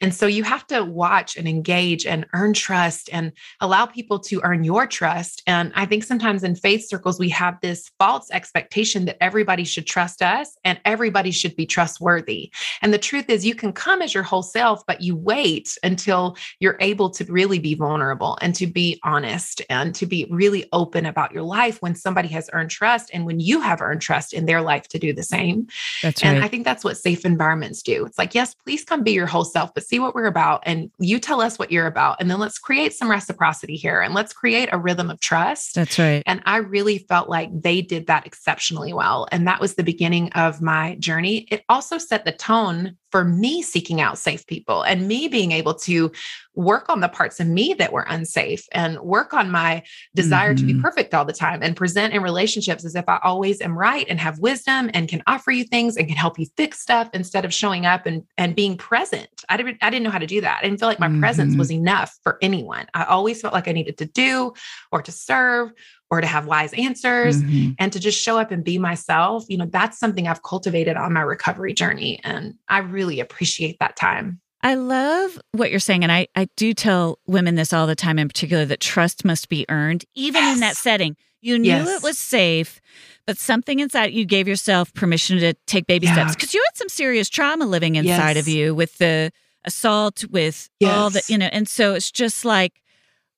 And 0.00 0.14
so 0.14 0.26
you 0.26 0.42
have 0.44 0.66
to 0.68 0.84
watch 0.84 1.36
and 1.36 1.46
engage 1.46 2.06
and 2.06 2.26
earn 2.32 2.54
trust 2.54 3.10
and 3.12 3.32
allow 3.60 3.86
people 3.86 4.18
to 4.20 4.40
earn 4.42 4.64
your 4.64 4.86
trust. 4.86 5.42
And 5.46 5.72
I 5.74 5.84
think 5.84 6.04
sometimes 6.04 6.44
in 6.44 6.54
faith 6.54 6.88
circles, 6.88 7.18
we 7.18 7.28
have 7.30 7.60
this 7.60 7.90
false 7.98 8.30
expectation 8.30 9.04
that 9.04 9.22
everybody 9.22 9.64
should 9.64 9.86
trust 9.86 10.22
us 10.22 10.56
and 10.64 10.80
everybody 10.84 11.30
should 11.30 11.54
be 11.54 11.66
trustworthy. 11.66 12.50
And 12.80 12.94
the 12.94 12.98
truth 12.98 13.28
is, 13.28 13.44
you 13.44 13.54
can 13.54 13.72
come 13.72 14.00
as 14.00 14.14
your 14.14 14.22
whole 14.22 14.42
self, 14.42 14.82
but 14.86 15.02
you 15.02 15.14
wait 15.14 15.76
until 15.82 16.36
you're 16.60 16.78
able 16.80 17.10
to 17.10 17.24
really 17.24 17.58
be 17.58 17.74
vulnerable 17.74 18.38
and 18.40 18.54
to 18.54 18.66
be 18.66 18.98
honest 19.02 19.60
and 19.68 19.94
to 19.94 20.06
be 20.06 20.26
really 20.30 20.66
open 20.72 21.04
about 21.04 21.32
your 21.32 21.42
life 21.42 21.82
when 21.82 21.94
somebody 21.94 22.28
has 22.28 22.48
earned 22.52 22.70
trust 22.70 23.10
and 23.12 23.26
when 23.26 23.40
you 23.40 23.60
have 23.60 23.80
earned 23.80 24.00
trust 24.06 24.32
in 24.32 24.46
their 24.46 24.62
life 24.62 24.86
to 24.88 24.98
do 24.98 25.12
the 25.12 25.22
same. 25.22 25.66
That's 26.02 26.22
and 26.22 26.38
right. 26.38 26.44
I 26.44 26.48
think 26.48 26.64
that's 26.64 26.84
what 26.84 26.96
safe 26.96 27.24
environments 27.24 27.82
do. 27.82 28.06
It's 28.06 28.18
like, 28.18 28.34
yes, 28.34 28.54
please 28.54 28.84
come 28.84 29.02
be 29.02 29.12
your 29.12 29.26
whole 29.26 29.44
self, 29.44 29.74
but 29.74 29.84
see 29.84 29.98
what 29.98 30.14
we're 30.14 30.26
about. 30.26 30.62
And 30.64 30.90
you 30.98 31.18
tell 31.18 31.40
us 31.40 31.58
what 31.58 31.72
you're 31.72 31.86
about. 31.86 32.20
And 32.20 32.30
then 32.30 32.38
let's 32.38 32.58
create 32.58 32.94
some 32.94 33.10
reciprocity 33.10 33.76
here 33.76 34.00
and 34.00 34.14
let's 34.14 34.32
create 34.32 34.68
a 34.72 34.78
rhythm 34.78 35.10
of 35.10 35.18
trust. 35.20 35.74
That's 35.74 35.98
right. 35.98 36.22
And 36.26 36.40
I 36.46 36.58
really 36.58 36.98
felt 36.98 37.28
like 37.28 37.50
they 37.52 37.82
did 37.82 38.06
that 38.06 38.26
exceptionally 38.26 38.92
well. 38.92 39.26
And 39.32 39.46
that 39.48 39.60
was 39.60 39.74
the 39.74 39.82
beginning 39.82 40.32
of 40.32 40.62
my 40.62 40.94
journey. 40.96 41.48
It 41.50 41.64
also 41.68 41.98
set 41.98 42.24
the 42.24 42.32
tone 42.32 42.96
for 43.16 43.24
me 43.24 43.62
seeking 43.62 43.98
out 43.98 44.18
safe 44.18 44.46
people 44.46 44.82
and 44.82 45.08
me 45.08 45.26
being 45.26 45.50
able 45.50 45.72
to 45.72 46.12
work 46.54 46.90
on 46.90 47.00
the 47.00 47.08
parts 47.08 47.40
of 47.40 47.46
me 47.46 47.72
that 47.72 47.90
were 47.90 48.04
unsafe 48.10 48.66
and 48.72 49.00
work 49.00 49.32
on 49.32 49.50
my 49.50 49.82
desire 50.14 50.50
mm-hmm. 50.50 50.58
to 50.58 50.64
be 50.66 50.72
mm-hmm. 50.74 50.82
perfect 50.82 51.14
all 51.14 51.24
the 51.24 51.32
time 51.32 51.62
and 51.62 51.74
present 51.74 52.12
in 52.12 52.22
relationships 52.22 52.84
as 52.84 52.94
if 52.94 53.08
I 53.08 53.18
always 53.24 53.62
am 53.62 53.74
right 53.78 54.04
and 54.10 54.20
have 54.20 54.38
wisdom 54.38 54.90
and 54.92 55.08
can 55.08 55.22
offer 55.26 55.50
you 55.50 55.64
things 55.64 55.96
and 55.96 56.06
can 56.06 56.16
help 56.18 56.38
you 56.38 56.44
fix 56.58 56.82
stuff 56.82 57.08
instead 57.14 57.46
of 57.46 57.54
showing 57.54 57.86
up 57.86 58.04
and, 58.04 58.22
and 58.36 58.54
being 58.54 58.76
present. 58.76 59.30
I 59.48 59.56
didn't, 59.56 59.78
I 59.80 59.88
didn't 59.88 60.02
know 60.02 60.10
how 60.10 60.18
to 60.18 60.26
do 60.26 60.42
that. 60.42 60.58
I 60.58 60.66
didn't 60.66 60.78
feel 60.78 60.88
like 60.90 61.00
my 61.00 61.08
mm-hmm. 61.08 61.20
presence 61.20 61.56
was 61.56 61.72
enough 61.72 62.18
for 62.22 62.36
anyone. 62.42 62.84
I 62.92 63.04
always 63.04 63.40
felt 63.40 63.54
like 63.54 63.66
I 63.66 63.72
needed 63.72 63.96
to 63.96 64.04
do 64.04 64.52
or 64.92 65.00
to 65.00 65.10
serve 65.10 65.72
or 66.10 66.20
to 66.20 66.26
have 66.26 66.46
wise 66.46 66.72
answers 66.74 67.42
mm-hmm. 67.42 67.72
and 67.78 67.92
to 67.92 68.00
just 68.00 68.20
show 68.20 68.38
up 68.38 68.50
and 68.50 68.64
be 68.64 68.78
myself. 68.78 69.44
You 69.48 69.58
know, 69.58 69.66
that's 69.66 69.98
something 69.98 70.28
I've 70.28 70.42
cultivated 70.42 70.96
on 70.96 71.12
my 71.12 71.22
recovery 71.22 71.74
journey. 71.74 72.20
And 72.22 72.54
I 72.68 72.78
really 72.78 73.20
appreciate 73.20 73.78
that 73.80 73.96
time. 73.96 74.40
I 74.62 74.74
love 74.74 75.40
what 75.52 75.70
you're 75.70 75.80
saying. 75.80 76.02
And 76.02 76.10
I, 76.10 76.28
I 76.34 76.48
do 76.56 76.74
tell 76.74 77.18
women 77.26 77.54
this 77.54 77.72
all 77.72 77.86
the 77.86 77.94
time, 77.94 78.18
in 78.18 78.28
particular, 78.28 78.64
that 78.64 78.80
trust 78.80 79.24
must 79.24 79.48
be 79.48 79.66
earned, 79.68 80.04
even 80.14 80.42
yes. 80.42 80.54
in 80.54 80.60
that 80.60 80.76
setting. 80.76 81.16
You 81.40 81.58
knew 81.58 81.68
yes. 81.68 81.88
it 81.88 82.02
was 82.02 82.18
safe, 82.18 82.80
but 83.26 83.38
something 83.38 83.78
inside 83.78 84.12
you 84.12 84.24
gave 84.24 84.48
yourself 84.48 84.92
permission 84.94 85.38
to 85.38 85.54
take 85.66 85.86
baby 85.86 86.06
yeah. 86.06 86.14
steps 86.14 86.34
because 86.34 86.54
you 86.54 86.64
had 86.66 86.76
some 86.76 86.88
serious 86.88 87.28
trauma 87.28 87.66
living 87.66 87.94
inside 87.94 88.36
yes. 88.36 88.44
of 88.44 88.48
you 88.48 88.74
with 88.74 88.98
the 88.98 89.30
assault, 89.64 90.24
with 90.30 90.68
all 90.84 91.10
the, 91.10 91.22
you 91.28 91.38
know, 91.38 91.48
and 91.52 91.68
so 91.68 91.94
it's 91.94 92.10
just 92.10 92.44
like, 92.44 92.80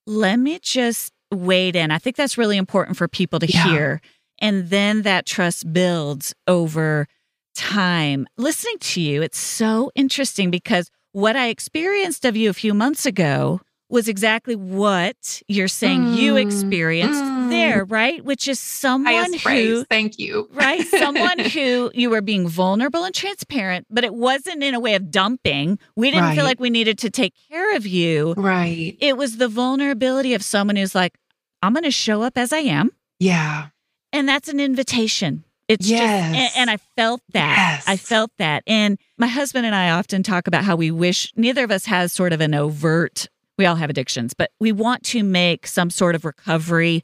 let 0.07 0.37
me 0.37 0.57
just 0.59 1.13
wade 1.31 1.75
in. 1.75 1.91
I 1.91 1.97
think 1.97 2.15
that's 2.15 2.37
really 2.37 2.57
important 2.57 2.97
for 2.97 3.07
people 3.07 3.39
to 3.39 3.47
yeah. 3.47 3.67
hear. 3.67 4.01
And 4.39 4.69
then 4.69 5.01
that 5.03 5.25
trust 5.25 5.71
builds 5.71 6.33
over 6.47 7.07
time. 7.55 8.27
Listening 8.37 8.77
to 8.79 9.01
you, 9.01 9.21
it's 9.21 9.39
so 9.39 9.91
interesting 9.95 10.49
because 10.49 10.89
what 11.11 11.35
I 11.35 11.47
experienced 11.47 12.25
of 12.25 12.37
you 12.37 12.49
a 12.49 12.53
few 12.53 12.73
months 12.73 13.05
ago 13.05 13.61
was 13.89 14.07
exactly 14.07 14.55
what 14.55 15.41
you're 15.47 15.67
saying 15.67 16.03
mm, 16.03 16.15
you 16.15 16.35
experienced 16.35 17.23
mm. 17.23 17.49
there, 17.49 17.83
right? 17.85 18.23
Which 18.23 18.47
is 18.47 18.59
someone 18.59 19.33
who, 19.33 19.39
praise. 19.39 19.85
thank 19.89 20.19
you, 20.19 20.47
right? 20.51 20.85
Someone 20.99 21.39
who 21.39 21.89
you 21.95 22.11
were 22.11 22.21
being 22.21 22.47
vulnerable 22.47 23.03
and 23.03 23.15
transparent, 23.15 23.87
but 23.89 24.03
it 24.03 24.13
wasn't 24.13 24.63
in 24.63 24.75
a 24.75 24.79
way 24.79 24.93
of 24.93 25.09
dumping. 25.09 25.79
We 25.95 26.11
didn't 26.11 26.25
right. 26.25 26.35
feel 26.35 26.45
like 26.45 26.59
we 26.59 26.69
needed 26.69 26.99
to 26.99 27.09
take 27.09 27.33
care 27.49 27.58
of 27.75 27.85
you. 27.85 28.33
Right. 28.35 28.97
It 28.99 29.17
was 29.17 29.37
the 29.37 29.47
vulnerability 29.47 30.33
of 30.33 30.43
someone 30.43 30.75
who's 30.75 30.95
like, 30.95 31.17
I'm 31.61 31.73
going 31.73 31.83
to 31.83 31.91
show 31.91 32.21
up 32.21 32.37
as 32.37 32.53
I 32.53 32.59
am. 32.59 32.91
Yeah. 33.19 33.67
And 34.13 34.27
that's 34.27 34.49
an 34.49 34.59
invitation. 34.59 35.43
It's 35.67 35.87
yes. 35.87 35.99
just, 35.99 36.57
and, 36.57 36.61
and 36.61 36.69
I 36.71 36.77
felt 36.95 37.21
that. 37.33 37.55
Yes. 37.55 37.83
I 37.87 37.95
felt 37.95 38.31
that. 38.37 38.63
And 38.65 38.97
my 39.17 39.27
husband 39.27 39.67
and 39.67 39.75
I 39.75 39.91
often 39.91 40.23
talk 40.23 40.47
about 40.47 40.63
how 40.63 40.75
we 40.75 40.89
wish 40.89 41.31
neither 41.35 41.63
of 41.63 41.69
us 41.69 41.85
has 41.85 42.11
sort 42.11 42.33
of 42.33 42.41
an 42.41 42.55
overt, 42.55 43.27
we 43.57 43.65
all 43.67 43.75
have 43.75 43.89
addictions, 43.89 44.33
but 44.33 44.51
we 44.59 44.71
want 44.71 45.03
to 45.03 45.21
make 45.21 45.67
some 45.67 45.91
sort 45.91 46.15
of 46.15 46.25
recovery 46.25 47.03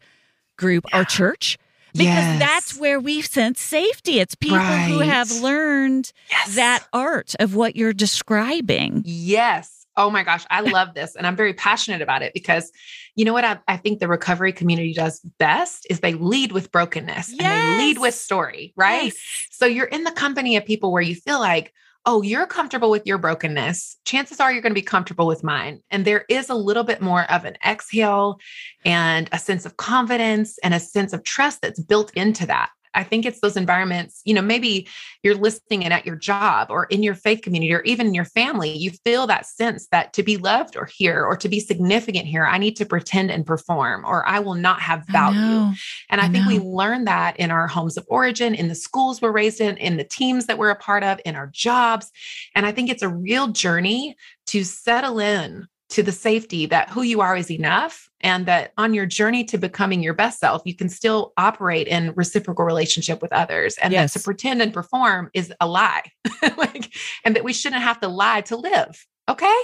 group 0.57 0.85
yeah. 0.89 0.97
our 0.97 1.05
church 1.05 1.59
because 1.93 2.07
yes. 2.07 2.39
that's 2.39 2.79
where 2.79 2.99
we 2.99 3.21
sense 3.21 3.61
safety. 3.61 4.19
It's 4.19 4.35
people 4.35 4.57
right. 4.57 4.87
who 4.87 4.99
have 4.99 5.31
learned 5.31 6.11
yes. 6.29 6.55
that 6.55 6.87
art 6.91 7.35
of 7.39 7.55
what 7.55 7.75
you're 7.75 7.93
describing. 7.93 9.03
Yes. 9.05 9.84
Oh 9.97 10.09
my 10.09 10.23
gosh, 10.23 10.45
I 10.49 10.61
love 10.61 10.93
this. 10.93 11.15
And 11.15 11.25
I'm 11.25 11.35
very 11.35 11.53
passionate 11.53 12.01
about 12.01 12.21
it 12.21 12.33
because 12.33 12.71
you 13.15 13.23
know 13.25 13.33
what 13.33 13.45
I, 13.45 13.59
I, 13.67 13.77
think 13.77 13.99
the 13.99 14.07
recovery 14.07 14.51
community 14.51 14.93
does 14.93 15.21
best 15.39 15.87
is 15.89 16.01
they 16.01 16.13
lead 16.13 16.51
with 16.51 16.71
brokenness 16.71 17.31
yes. 17.31 17.41
and 17.41 17.79
they 17.79 17.85
lead 17.85 17.99
with 17.99 18.13
story, 18.13 18.73
right? 18.75 19.05
Yes. 19.05 19.47
So 19.51 19.65
you're 19.65 19.85
in 19.85 20.03
the 20.03 20.11
company 20.11 20.57
of 20.57 20.65
people 20.65 20.91
where 20.91 21.01
you 21.01 21.15
feel 21.15 21.39
like, 21.39 21.73
oh, 22.05 22.21
you're 22.21 22.45
comfortable 22.45 22.91
with 22.91 23.05
your 23.05 23.17
brokenness. 23.17 23.97
Chances 24.05 24.39
are 24.39 24.51
you're 24.51 24.61
going 24.61 24.71
to 24.71 24.79
be 24.79 24.81
comfortable 24.81 25.25
with 25.25 25.43
mine. 25.43 25.81
And 25.89 26.05
there 26.05 26.25
is 26.29 26.49
a 26.49 26.55
little 26.55 26.83
bit 26.83 27.01
more 27.01 27.23
of 27.31 27.45
an 27.45 27.57
exhale 27.65 28.37
and 28.83 29.27
a 29.31 29.39
sense 29.39 29.65
of 29.65 29.77
confidence 29.77 30.59
and 30.59 30.73
a 30.73 30.79
sense 30.79 31.13
of 31.13 31.23
trust 31.23 31.61
that's 31.61 31.79
built 31.79 32.13
into 32.13 32.45
that. 32.45 32.69
I 32.95 33.03
think 33.03 33.25
it's 33.25 33.41
those 33.41 33.57
environments, 33.57 34.21
you 34.25 34.33
know, 34.33 34.41
maybe 34.41 34.87
you're 35.23 35.35
listening 35.35 35.83
and 35.83 35.93
at 35.93 36.05
your 36.05 36.15
job 36.15 36.67
or 36.69 36.85
in 36.85 37.03
your 37.03 37.15
faith 37.15 37.41
community 37.41 37.73
or 37.73 37.81
even 37.81 38.07
in 38.07 38.13
your 38.13 38.25
family, 38.25 38.71
you 38.71 38.91
feel 38.91 39.27
that 39.27 39.45
sense 39.45 39.87
that 39.91 40.13
to 40.13 40.23
be 40.23 40.37
loved 40.37 40.75
or 40.75 40.85
here 40.85 41.25
or 41.25 41.35
to 41.37 41.49
be 41.49 41.59
significant 41.59 42.25
here, 42.25 42.45
I 42.45 42.57
need 42.57 42.75
to 42.77 42.85
pretend 42.85 43.31
and 43.31 43.45
perform 43.45 44.05
or 44.05 44.27
I 44.27 44.39
will 44.39 44.55
not 44.55 44.79
have 44.81 45.05
value. 45.07 45.39
I 45.39 45.75
and 46.09 46.21
I, 46.21 46.25
I 46.25 46.29
think 46.29 46.47
we 46.47 46.59
learn 46.59 47.05
that 47.05 47.37
in 47.37 47.51
our 47.51 47.67
homes 47.67 47.97
of 47.97 48.05
origin, 48.07 48.55
in 48.55 48.67
the 48.67 48.75
schools 48.75 49.21
we're 49.21 49.31
raised 49.31 49.61
in, 49.61 49.77
in 49.77 49.97
the 49.97 50.03
teams 50.03 50.45
that 50.45 50.57
we're 50.57 50.69
a 50.69 50.75
part 50.75 51.03
of, 51.03 51.19
in 51.25 51.35
our 51.35 51.47
jobs. 51.47 52.11
And 52.55 52.65
I 52.65 52.71
think 52.71 52.89
it's 52.89 53.03
a 53.03 53.09
real 53.09 53.49
journey 53.49 54.15
to 54.47 54.63
settle 54.63 55.19
in 55.19 55.67
to 55.89 56.03
the 56.03 56.11
safety 56.11 56.65
that 56.65 56.89
who 56.89 57.03
you 57.03 57.21
are 57.21 57.35
is 57.35 57.51
enough 57.51 58.09
and 58.21 58.45
that 58.47 58.73
on 58.77 58.93
your 58.93 59.05
journey 59.05 59.43
to 59.43 59.57
becoming 59.57 60.01
your 60.01 60.13
best 60.13 60.39
self 60.39 60.61
you 60.65 60.75
can 60.75 60.89
still 60.89 61.33
operate 61.37 61.87
in 61.87 62.13
reciprocal 62.15 62.65
relationship 62.65 63.21
with 63.21 63.31
others 63.31 63.77
and 63.81 63.93
yes. 63.93 64.13
that 64.13 64.19
to 64.19 64.23
pretend 64.23 64.61
and 64.61 64.73
perform 64.73 65.29
is 65.33 65.53
a 65.59 65.67
lie. 65.67 66.03
Like 66.57 66.93
and 67.25 67.35
that 67.35 67.43
we 67.43 67.53
shouldn't 67.53 67.81
have 67.81 67.99
to 68.01 68.07
lie 68.07 68.41
to 68.41 68.55
live 68.55 69.05
okay? 69.29 69.61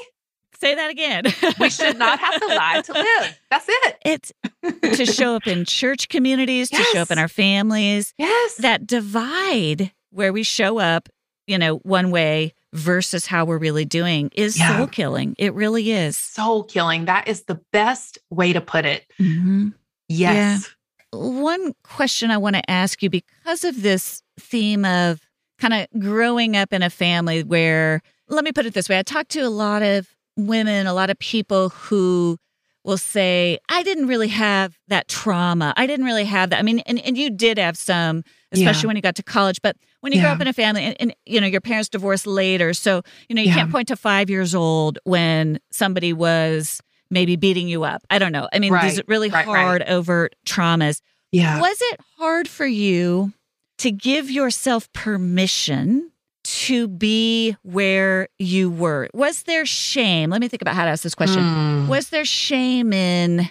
Say 0.60 0.75
that 0.75 0.91
again. 0.91 1.23
We 1.60 1.69
should 1.69 1.97
not 1.97 2.19
have 2.19 2.39
to 2.39 2.47
lie 2.47 2.81
to 2.86 2.93
live. 2.93 3.39
That's 3.49 3.65
it. 3.67 3.97
It's 4.05 4.31
to 4.97 5.05
show 5.05 5.36
up 5.36 5.47
in 5.47 5.65
church 5.65 6.10
communities 6.10 6.69
yes. 6.71 6.86
to 6.86 6.93
show 6.93 7.01
up 7.01 7.12
in 7.12 7.17
our 7.17 7.27
families. 7.27 8.13
Yes. 8.17 8.55
That 8.57 8.86
divide 8.86 9.91
where 10.12 10.31
we 10.31 10.43
show 10.43 10.77
up 10.77 11.10
you 11.47 11.57
know 11.57 11.77
one 11.77 12.12
way 12.12 12.53
versus 12.73 13.25
how 13.25 13.45
we're 13.45 13.57
really 13.57 13.86
doing 13.86 14.29
is 14.34 14.57
yeah. 14.57 14.77
soul 14.77 14.88
killing. 14.88 15.36
It 15.38 15.53
really 15.53 15.91
is. 15.91 16.17
Soul 16.17 16.63
killing. 16.63 17.05
That 17.05 17.27
is 17.27 17.43
the 17.43 17.60
best 17.71 18.17
way 18.29 18.53
to 18.53 18.62
put 18.62 18.86
it. 18.86 19.05
Mm-hmm. 19.19 19.69
Yes. 20.07 20.69
Yeah. 21.13 21.19
One 21.19 21.73
question 21.84 22.31
I 22.31 22.38
want 22.38 22.55
to 22.55 22.71
ask 22.71 23.03
you 23.03 23.10
because 23.10 23.63
of 23.65 23.81
this 23.81 24.23
theme 24.39 24.86
of 24.86 25.19
kind 25.60 25.73
of 25.73 25.88
growing 25.99 26.55
up 26.55 26.71
in 26.71 26.81
a 26.81 26.89
family 26.89 27.43
where, 27.43 28.01
let 28.29 28.43
me 28.43 28.51
put 28.51 28.65
it 28.65 28.73
this 28.73 28.88
way 28.88 28.97
I 28.97 29.03
talk 29.03 29.27
to 29.29 29.41
a 29.41 29.49
lot 29.49 29.84
of 29.84 30.07
women, 30.38 30.88
a 30.88 30.93
lot 30.93 31.10
of 31.10 31.19
people 31.19 31.69
who 31.69 32.38
will 32.83 32.97
say, 32.97 33.59
I 33.69 33.83
didn't 33.83 34.07
really 34.07 34.29
have 34.29 34.77
that 34.87 35.07
trauma. 35.07 35.73
I 35.77 35.85
didn't 35.85 36.05
really 36.05 36.25
have 36.25 36.49
that. 36.49 36.59
I 36.59 36.61
mean, 36.63 36.79
and, 36.79 36.99
and 36.99 37.17
you 37.17 37.29
did 37.29 37.57
have 37.57 37.77
some, 37.77 38.23
especially 38.51 38.81
yeah. 38.83 38.87
when 38.87 38.95
you 38.95 39.01
got 39.01 39.15
to 39.15 39.23
college, 39.23 39.61
but 39.61 39.75
when 40.01 40.11
you 40.11 40.19
yeah. 40.19 40.25
grow 40.25 40.33
up 40.33 40.41
in 40.41 40.47
a 40.47 40.53
family 40.53 40.83
and, 40.83 40.97
and, 40.99 41.15
you 41.25 41.39
know 41.39 41.47
your 41.47 41.61
parents 41.61 41.87
divorced 41.87 42.27
later 42.27 42.73
so 42.73 43.01
you 43.29 43.35
know 43.35 43.41
you 43.41 43.49
yeah. 43.49 43.55
can't 43.55 43.71
point 43.71 43.87
to 43.87 43.95
five 43.95 44.29
years 44.29 44.53
old 44.53 44.99
when 45.03 45.59
somebody 45.71 46.11
was 46.11 46.81
maybe 47.09 47.35
beating 47.35 47.67
you 47.67 47.83
up 47.83 48.01
i 48.09 48.19
don't 48.19 48.31
know 48.31 48.49
i 48.51 48.59
mean 48.59 48.73
right. 48.73 48.89
these 48.89 49.01
really 49.07 49.29
right, 49.29 49.45
hard 49.45 49.81
right. 49.81 49.89
overt 49.89 50.35
traumas 50.45 51.01
yeah 51.31 51.59
was 51.61 51.77
it 51.79 51.99
hard 52.17 52.47
for 52.47 52.65
you 52.65 53.31
to 53.77 53.91
give 53.91 54.29
yourself 54.29 54.91
permission 54.93 56.11
to 56.43 56.88
be 56.88 57.56
where 57.63 58.27
you 58.39 58.69
were 58.69 59.08
was 59.13 59.43
there 59.43 59.65
shame 59.65 60.30
let 60.30 60.41
me 60.41 60.47
think 60.47 60.62
about 60.62 60.75
how 60.75 60.86
to 60.86 60.89
ask 60.89 61.04
this 61.04 61.15
question 61.15 61.41
mm. 61.41 61.88
was 61.88 62.10
there 62.10 62.25
shame 62.25 62.91
in 62.93 63.49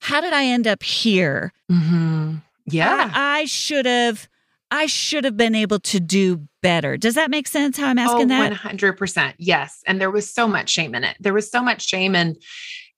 how 0.00 0.20
did 0.20 0.32
i 0.32 0.44
end 0.44 0.66
up 0.66 0.82
here 0.82 1.52
mm-hmm. 1.70 2.36
yeah 2.66 3.10
i 3.14 3.44
should 3.44 3.86
have 3.86 4.28
I 4.70 4.86
should 4.86 5.24
have 5.24 5.36
been 5.36 5.54
able 5.54 5.78
to 5.80 5.98
do 5.98 6.46
better. 6.62 6.96
Does 6.96 7.14
that 7.14 7.30
make 7.30 7.48
sense 7.48 7.78
how 7.78 7.86
I'm 7.86 7.98
asking 7.98 8.30
oh, 8.30 8.36
that? 8.36 8.52
100%. 8.52 9.34
Yes. 9.38 9.82
And 9.86 9.98
there 9.98 10.10
was 10.10 10.30
so 10.30 10.46
much 10.46 10.68
shame 10.68 10.94
in 10.94 11.04
it. 11.04 11.16
There 11.20 11.32
was 11.32 11.50
so 11.50 11.62
much 11.62 11.86
shame 11.86 12.14
and 12.14 12.36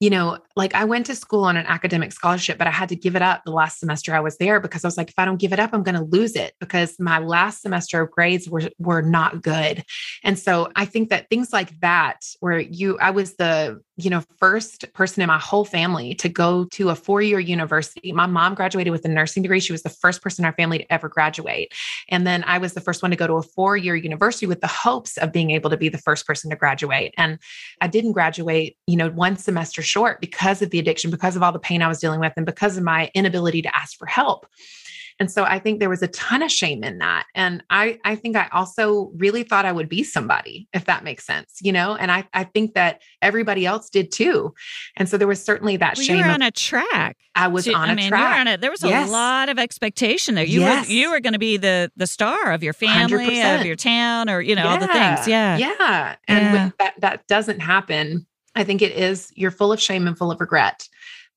you 0.00 0.08
know, 0.08 0.38
like 0.60 0.74
I 0.74 0.84
went 0.84 1.06
to 1.06 1.14
school 1.14 1.44
on 1.44 1.56
an 1.56 1.64
academic 1.66 2.12
scholarship, 2.12 2.58
but 2.58 2.66
I 2.66 2.70
had 2.70 2.90
to 2.90 2.96
give 2.96 3.16
it 3.16 3.22
up 3.22 3.42
the 3.44 3.50
last 3.50 3.80
semester 3.80 4.14
I 4.14 4.20
was 4.20 4.36
there 4.36 4.60
because 4.60 4.84
I 4.84 4.88
was 4.88 4.98
like, 4.98 5.08
if 5.08 5.18
I 5.18 5.24
don't 5.24 5.40
give 5.40 5.54
it 5.54 5.58
up, 5.58 5.70
I'm 5.72 5.82
going 5.82 5.94
to 5.94 6.04
lose 6.04 6.36
it 6.36 6.52
because 6.60 7.00
my 7.00 7.18
last 7.18 7.62
semester 7.62 8.02
of 8.02 8.10
grades 8.10 8.46
were 8.46 8.68
were 8.78 9.00
not 9.00 9.40
good. 9.40 9.82
And 10.22 10.38
so 10.38 10.70
I 10.76 10.84
think 10.84 11.08
that 11.08 11.30
things 11.30 11.50
like 11.50 11.80
that, 11.80 12.26
where 12.40 12.60
you, 12.60 12.98
I 12.98 13.10
was 13.10 13.36
the 13.36 13.80
you 13.96 14.10
know 14.10 14.22
first 14.38 14.92
person 14.92 15.22
in 15.22 15.28
my 15.28 15.38
whole 15.38 15.64
family 15.64 16.14
to 16.16 16.28
go 16.28 16.64
to 16.72 16.90
a 16.90 16.94
four 16.94 17.22
year 17.22 17.40
university. 17.40 18.12
My 18.12 18.26
mom 18.26 18.54
graduated 18.54 18.92
with 18.92 19.04
a 19.06 19.08
nursing 19.08 19.42
degree. 19.42 19.60
She 19.60 19.72
was 19.72 19.82
the 19.82 19.88
first 19.88 20.22
person 20.22 20.44
in 20.44 20.46
our 20.46 20.54
family 20.54 20.78
to 20.78 20.92
ever 20.92 21.08
graduate, 21.08 21.72
and 22.10 22.26
then 22.26 22.44
I 22.44 22.58
was 22.58 22.74
the 22.74 22.82
first 22.82 23.00
one 23.02 23.10
to 23.12 23.16
go 23.16 23.26
to 23.26 23.34
a 23.34 23.42
four 23.42 23.78
year 23.78 23.96
university 23.96 24.46
with 24.46 24.60
the 24.60 24.66
hopes 24.66 25.16
of 25.16 25.32
being 25.32 25.52
able 25.52 25.70
to 25.70 25.78
be 25.78 25.88
the 25.88 25.98
first 25.98 26.26
person 26.26 26.50
to 26.50 26.56
graduate. 26.56 27.14
And 27.16 27.38
I 27.80 27.86
didn't 27.86 28.12
graduate, 28.12 28.76
you 28.86 28.96
know, 28.96 29.08
one 29.08 29.36
semester 29.36 29.80
short 29.80 30.20
because 30.20 30.49
of 30.62 30.70
the 30.70 30.78
addiction, 30.78 31.10
because 31.10 31.36
of 31.36 31.42
all 31.42 31.52
the 31.52 31.58
pain 31.58 31.82
I 31.82 31.88
was 31.88 31.98
dealing 31.98 32.20
with, 32.20 32.32
and 32.36 32.46
because 32.46 32.76
of 32.76 32.82
my 32.82 33.10
inability 33.14 33.62
to 33.62 33.76
ask 33.76 33.96
for 33.96 34.06
help. 34.06 34.46
And 35.20 35.30
so 35.30 35.44
I 35.44 35.58
think 35.58 35.80
there 35.80 35.90
was 35.90 36.02
a 36.02 36.08
ton 36.08 36.42
of 36.42 36.50
shame 36.50 36.82
in 36.82 36.96
that. 36.98 37.26
And 37.34 37.62
I, 37.68 38.00
I 38.04 38.16
think 38.16 38.36
I 38.36 38.48
also 38.52 39.12
really 39.16 39.42
thought 39.42 39.66
I 39.66 39.72
would 39.72 39.88
be 39.88 40.02
somebody, 40.02 40.66
if 40.72 40.86
that 40.86 41.04
makes 41.04 41.26
sense, 41.26 41.58
you 41.60 41.72
know? 41.72 41.94
And 41.94 42.10
I, 42.10 42.26
I 42.32 42.44
think 42.44 42.72
that 42.72 43.02
everybody 43.20 43.66
else 43.66 43.90
did 43.90 44.10
too. 44.10 44.54
And 44.96 45.10
so 45.10 45.18
there 45.18 45.28
was 45.28 45.44
certainly 45.44 45.76
that 45.76 45.98
well, 45.98 46.06
shame. 46.06 46.16
You 46.16 46.24
were 46.24 46.30
on 46.30 46.40
a 46.40 46.50
track. 46.50 47.18
I 47.34 47.48
was 47.48 47.66
so, 47.66 47.74
on 47.74 47.90
I 47.90 47.92
a 47.92 47.96
mean, 47.96 48.08
track. 48.08 48.40
On 48.40 48.48
a, 48.48 48.56
there 48.56 48.70
was 48.70 48.82
yes. 48.82 49.10
a 49.10 49.12
lot 49.12 49.50
of 49.50 49.58
expectation 49.58 50.36
there. 50.36 50.44
You 50.44 50.60
yes. 50.60 50.86
were 50.86 50.92
you 50.92 51.10
were 51.10 51.20
going 51.20 51.34
to 51.34 51.38
be 51.38 51.58
the 51.58 51.92
the 51.96 52.06
star 52.06 52.52
of 52.52 52.62
your 52.62 52.72
family, 52.72 53.26
100%. 53.26 53.60
of 53.60 53.66
your 53.66 53.76
town, 53.76 54.30
or 54.30 54.40
you 54.40 54.54
know, 54.54 54.64
yeah. 54.64 54.70
all 54.70 54.78
the 54.78 54.86
things. 54.86 55.28
Yeah. 55.28 55.58
Yeah. 55.58 56.16
And 56.28 56.54
yeah. 56.54 56.70
that 56.78 56.94
that 57.00 57.26
doesn't 57.28 57.60
happen, 57.60 58.26
I 58.54 58.64
think 58.64 58.82
it 58.82 58.92
is 58.92 59.30
you're 59.34 59.50
full 59.50 59.72
of 59.72 59.80
shame 59.80 60.06
and 60.06 60.16
full 60.16 60.30
of 60.30 60.40
regret. 60.40 60.88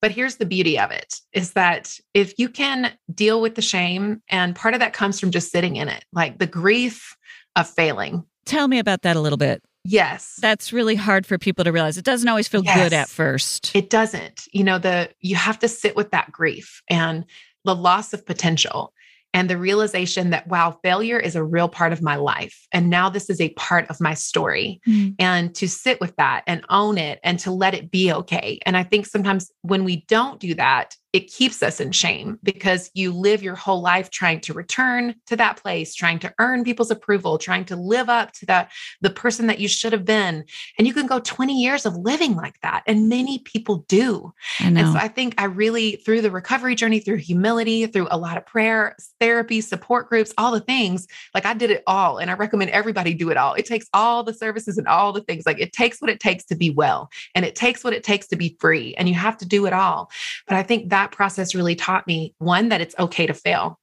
But 0.02 0.12
here's 0.12 0.36
the 0.36 0.45
beauty 0.45 0.78
of 0.78 0.91
it 0.91 1.15
is 1.32 1.54
that 1.54 1.97
if 2.13 2.38
you 2.38 2.49
can 2.49 2.91
deal 3.13 3.39
with 3.39 3.56
the 3.56 3.62
shame, 3.62 4.21
and 4.28 4.54
part 4.54 4.73
of 4.73 4.82
that 4.82 4.91
comes 4.91 5.17
from 5.17 5.32
just 5.32 5.49
sitting 5.49 5.78
in 5.78 5.88
it, 5.88 6.04
like 6.12 6.39
the 6.39 6.47
grief 6.47 7.15
of 7.56 7.69
failing. 7.69 8.26
Tell 8.45 8.67
me 8.67 8.80
about 8.80 9.04
that 9.04 9.15
a 9.15 9.21
little 9.21 9.38
bit. 9.38 9.63
Yes. 9.86 10.38
That's 10.41 10.73
really 10.73 10.95
hard 10.95 11.26
for 11.26 11.38
people 11.38 11.63
to 11.63 11.71
realize. 11.71 11.97
It 11.97 12.06
doesn't 12.06 12.28
always 12.28 12.47
feel 12.47 12.63
yes. 12.63 12.78
good 12.78 12.93
at 12.93 13.10
first. 13.10 13.73
It 13.76 13.89
doesn't. 13.89 14.47
You 14.52 14.63
know, 14.63 14.78
the 14.78 15.10
you 15.21 15.36
have 15.36 15.60
to 15.60 15.67
sit 15.67 15.95
with 15.95 16.12
that 16.12 16.32
grief 16.32 16.82
and 16.89 17.26
the 17.63 17.76
loss 17.76 18.13
of 18.13 18.26
potential 18.26 18.93
and 19.33 19.49
the 19.49 19.57
realization 19.57 20.29
that, 20.29 20.47
wow, 20.47 20.77
failure 20.83 21.19
is 21.19 21.35
a 21.35 21.43
real 21.43 21.67
part 21.67 21.91
of 21.91 22.01
my 22.01 22.15
life. 22.15 22.67
And 22.71 22.89
now 22.89 23.09
this 23.09 23.29
is 23.29 23.41
a 23.41 23.49
part 23.49 23.89
of 23.89 23.99
my 23.99 24.13
story. 24.13 24.79
Mm. 24.87 25.15
And 25.19 25.55
to 25.55 25.67
sit 25.67 25.99
with 25.99 26.15
that 26.17 26.43
and 26.45 26.63
own 26.69 26.97
it 26.97 27.19
and 27.23 27.39
to 27.39 27.51
let 27.51 27.73
it 27.73 27.89
be 27.89 28.11
okay. 28.13 28.59
And 28.65 28.77
I 28.77 28.83
think 28.83 29.07
sometimes 29.07 29.51
when 29.61 29.83
we 29.83 30.05
don't 30.07 30.39
do 30.39 30.53
that, 30.55 30.95
it 31.13 31.32
keeps 31.32 31.62
us 31.62 31.80
in 31.80 31.91
shame 31.91 32.39
because 32.41 32.89
you 32.95 33.13
live 33.13 33.43
your 33.43 33.54
whole 33.56 33.82
life 33.82 34.10
trying 34.10 34.39
to 34.41 34.52
return 34.52 35.13
to 35.28 35.36
that 35.36 35.62
place, 35.62 35.93
trying 35.93 36.17
to 36.17 36.34
earn 36.39 36.63
people's 36.63 36.89
approval, 36.89 37.38
trying 37.38 37.65
to 37.65 37.76
live 37.76 38.10
up 38.10 38.32
to 38.34 38.47
that 38.47 38.71
the 39.02 39.12
person 39.12 39.45
that 39.45 39.60
you 39.60 39.67
should 39.67 39.93
have 39.93 40.06
been. 40.06 40.43
And 40.80 40.88
you 40.88 40.93
can 40.93 41.06
go 41.06 41.19
20 41.19 41.54
years 41.62 41.86
of 41.86 41.95
living 41.95 42.36
like 42.36 42.60
that. 42.62 42.82
And 42.88 43.10
many 43.10 43.39
people 43.39 43.86
do. 43.88 44.34
And 44.60 44.78
so 44.80 44.95
I 44.95 45.08
think 45.08 45.36
I 45.38 45.45
really, 45.45 45.97
through 45.97 46.21
the 46.21 46.32
recovery 46.32 46.73
journey, 46.73 46.99
through 46.99 47.17
humility, 47.17 47.86
through 47.86 48.08
a 48.10 48.17
lot 48.17 48.38
of 48.38 48.45
prayer, 48.47 48.95
therapy, 49.19 49.62
support 49.62 50.10
groups, 50.10 50.34
all 50.39 50.52
the 50.52 50.62
things, 50.62 51.08
like 51.36 51.45
I 51.45 51.54
did 51.54 51.69
it 51.69 51.84
all. 51.86 52.17
And 52.17 52.32
I 52.32 52.34
recommend 52.34 52.71
everybody 52.71 53.13
do 53.13 53.30
it 53.30 53.38
all. 53.38 53.54
It 53.54 53.67
takes 53.67 53.88
all 53.93 54.23
the 54.23 54.34
services 54.34 54.80
and 54.80 54.88
all 54.88 55.13
the 55.13 55.21
things. 55.21 55.45
Like 55.45 55.60
it 55.60 55.73
takes 55.73 56.02
what 56.02 56.10
it 56.10 56.19
takes 56.19 56.43
to 56.45 56.56
be 56.56 56.71
well, 56.71 57.12
and 57.36 57.45
it 57.45 57.56
takes 57.56 57.84
what 57.84 57.93
it 57.93 58.04
takes 58.04 58.28
to 58.30 58.36
be 58.36 58.58
free. 58.60 58.95
And 58.95 59.08
you 59.08 59.13
have 59.13 59.38
to 59.38 59.45
do 59.45 59.67
it 59.67 59.73
all. 59.73 60.10
But 60.47 60.58
I 60.58 60.63
think 60.63 60.89
that 60.89 61.02
that 61.03 61.11
process 61.11 61.53
really 61.53 61.75
taught 61.75 62.07
me 62.07 62.33
one, 62.37 62.69
that 62.69 62.79
it's 62.79 62.95
okay 62.97 63.27
to 63.27 63.33
fail 63.33 63.77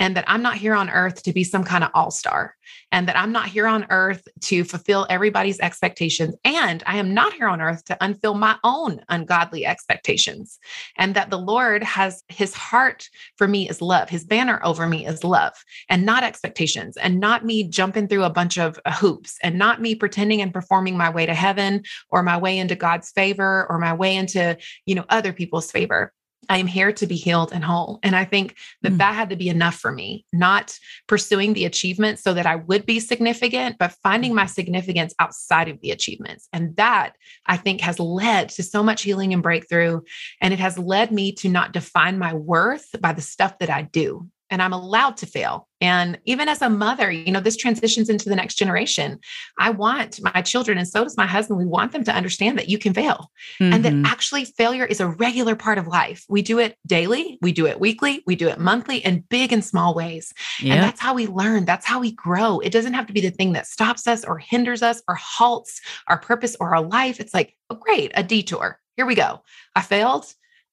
and 0.00 0.16
that 0.16 0.24
I'm 0.26 0.42
not 0.42 0.56
here 0.56 0.74
on 0.74 0.88
earth 0.88 1.22
to 1.24 1.32
be 1.32 1.44
some 1.44 1.62
kind 1.62 1.84
of 1.84 1.90
all 1.94 2.10
star, 2.10 2.56
and 2.90 3.06
that 3.06 3.18
I'm 3.18 3.32
not 3.32 3.46
here 3.46 3.66
on 3.66 3.86
earth 3.90 4.26
to 4.42 4.64
fulfill 4.64 5.06
everybody's 5.10 5.60
expectations. 5.60 6.34
And 6.42 6.82
I 6.86 6.96
am 6.96 7.12
not 7.12 7.34
here 7.34 7.48
on 7.48 7.60
earth 7.60 7.84
to 7.84 7.96
unfill 8.00 8.38
my 8.38 8.56
own 8.64 9.00
ungodly 9.10 9.66
expectations. 9.66 10.58
And 10.96 11.14
that 11.14 11.30
the 11.30 11.38
Lord 11.38 11.82
has 11.82 12.24
his 12.28 12.54
heart 12.54 13.08
for 13.36 13.46
me 13.46 13.68
is 13.68 13.82
love, 13.82 14.08
his 14.08 14.24
banner 14.24 14.60
over 14.64 14.86
me 14.86 15.06
is 15.06 15.22
love 15.22 15.52
and 15.88 16.06
not 16.06 16.24
expectations, 16.24 16.96
and 16.96 17.20
not 17.20 17.44
me 17.44 17.64
jumping 17.64 18.08
through 18.08 18.24
a 18.24 18.30
bunch 18.30 18.58
of 18.58 18.80
uh, 18.86 18.92
hoops, 18.92 19.36
and 19.42 19.58
not 19.58 19.82
me 19.82 19.94
pretending 19.94 20.40
and 20.40 20.54
performing 20.54 20.96
my 20.96 21.10
way 21.10 21.26
to 21.26 21.34
heaven 21.34 21.82
or 22.08 22.22
my 22.22 22.38
way 22.38 22.58
into 22.58 22.74
God's 22.74 23.10
favor 23.10 23.66
or 23.68 23.78
my 23.78 23.92
way 23.92 24.16
into, 24.16 24.56
you 24.86 24.94
know, 24.94 25.04
other 25.10 25.32
people's 25.32 25.70
favor 25.70 26.12
I 26.48 26.58
am 26.58 26.66
here 26.66 26.92
to 26.92 27.06
be 27.06 27.16
healed 27.16 27.52
and 27.52 27.62
whole. 27.62 28.00
And 28.02 28.16
I 28.16 28.24
think 28.24 28.56
that 28.82 28.92
mm. 28.92 28.98
that 28.98 29.14
had 29.14 29.30
to 29.30 29.36
be 29.36 29.48
enough 29.48 29.76
for 29.76 29.92
me, 29.92 30.24
not 30.32 30.76
pursuing 31.06 31.52
the 31.52 31.64
achievements 31.64 32.22
so 32.22 32.34
that 32.34 32.46
I 32.46 32.56
would 32.56 32.86
be 32.86 32.98
significant, 32.98 33.78
but 33.78 33.94
finding 34.02 34.34
my 34.34 34.46
significance 34.46 35.14
outside 35.18 35.68
of 35.68 35.80
the 35.80 35.90
achievements. 35.90 36.48
And 36.52 36.74
that 36.76 37.12
I 37.46 37.56
think 37.56 37.82
has 37.82 38.00
led 38.00 38.48
to 38.50 38.62
so 38.62 38.82
much 38.82 39.02
healing 39.02 39.32
and 39.32 39.42
breakthrough. 39.42 40.00
And 40.40 40.52
it 40.52 40.60
has 40.60 40.78
led 40.78 41.12
me 41.12 41.32
to 41.32 41.48
not 41.48 41.72
define 41.72 42.18
my 42.18 42.34
worth 42.34 42.88
by 43.00 43.12
the 43.12 43.22
stuff 43.22 43.58
that 43.58 43.70
I 43.70 43.82
do. 43.82 44.28
And 44.50 44.60
I'm 44.60 44.72
allowed 44.72 45.16
to 45.18 45.26
fail. 45.26 45.68
And 45.80 46.18
even 46.26 46.48
as 46.48 46.60
a 46.60 46.68
mother, 46.68 47.10
you 47.10 47.32
know, 47.32 47.40
this 47.40 47.56
transitions 47.56 48.10
into 48.10 48.28
the 48.28 48.36
next 48.36 48.56
generation. 48.56 49.18
I 49.58 49.70
want 49.70 50.20
my 50.22 50.42
children, 50.42 50.76
and 50.76 50.86
so 50.86 51.04
does 51.04 51.16
my 51.16 51.26
husband, 51.26 51.58
we 51.58 51.64
want 51.64 51.92
them 51.92 52.04
to 52.04 52.12
understand 52.12 52.58
that 52.58 52.68
you 52.68 52.76
can 52.76 52.92
fail 52.92 53.30
mm-hmm. 53.58 53.72
and 53.72 53.84
that 53.84 53.92
mm-hmm. 53.92 54.04
actually 54.04 54.44
failure 54.44 54.84
is 54.84 55.00
a 55.00 55.08
regular 55.08 55.56
part 55.56 55.78
of 55.78 55.86
life. 55.86 56.24
We 56.28 56.42
do 56.42 56.58
it 56.58 56.76
daily, 56.86 57.38
we 57.40 57.52
do 57.52 57.66
it 57.66 57.80
weekly, 57.80 58.22
we 58.26 58.36
do 58.36 58.48
it 58.48 58.58
monthly 58.58 58.98
in 58.98 59.24
big 59.30 59.52
and 59.52 59.64
small 59.64 59.94
ways. 59.94 60.32
And 60.62 60.82
that's 60.82 61.00
how 61.00 61.14
we 61.14 61.26
learn, 61.26 61.64
that's 61.64 61.86
how 61.86 62.00
we 62.00 62.12
grow. 62.12 62.58
It 62.58 62.72
doesn't 62.72 62.94
have 62.94 63.06
to 63.06 63.12
be 63.12 63.20
the 63.20 63.30
thing 63.30 63.52
that 63.52 63.66
stops 63.66 64.06
us 64.06 64.24
or 64.24 64.38
hinders 64.38 64.82
us 64.82 65.02
or 65.08 65.14
halts 65.14 65.80
our 66.08 66.18
purpose 66.18 66.56
or 66.60 66.74
our 66.74 66.82
life. 66.82 67.20
It's 67.20 67.32
like, 67.32 67.56
oh, 67.70 67.76
great, 67.76 68.12
a 68.14 68.22
detour. 68.22 68.78
Here 68.96 69.06
we 69.06 69.14
go. 69.14 69.40
I 69.74 69.80
failed. 69.80 70.26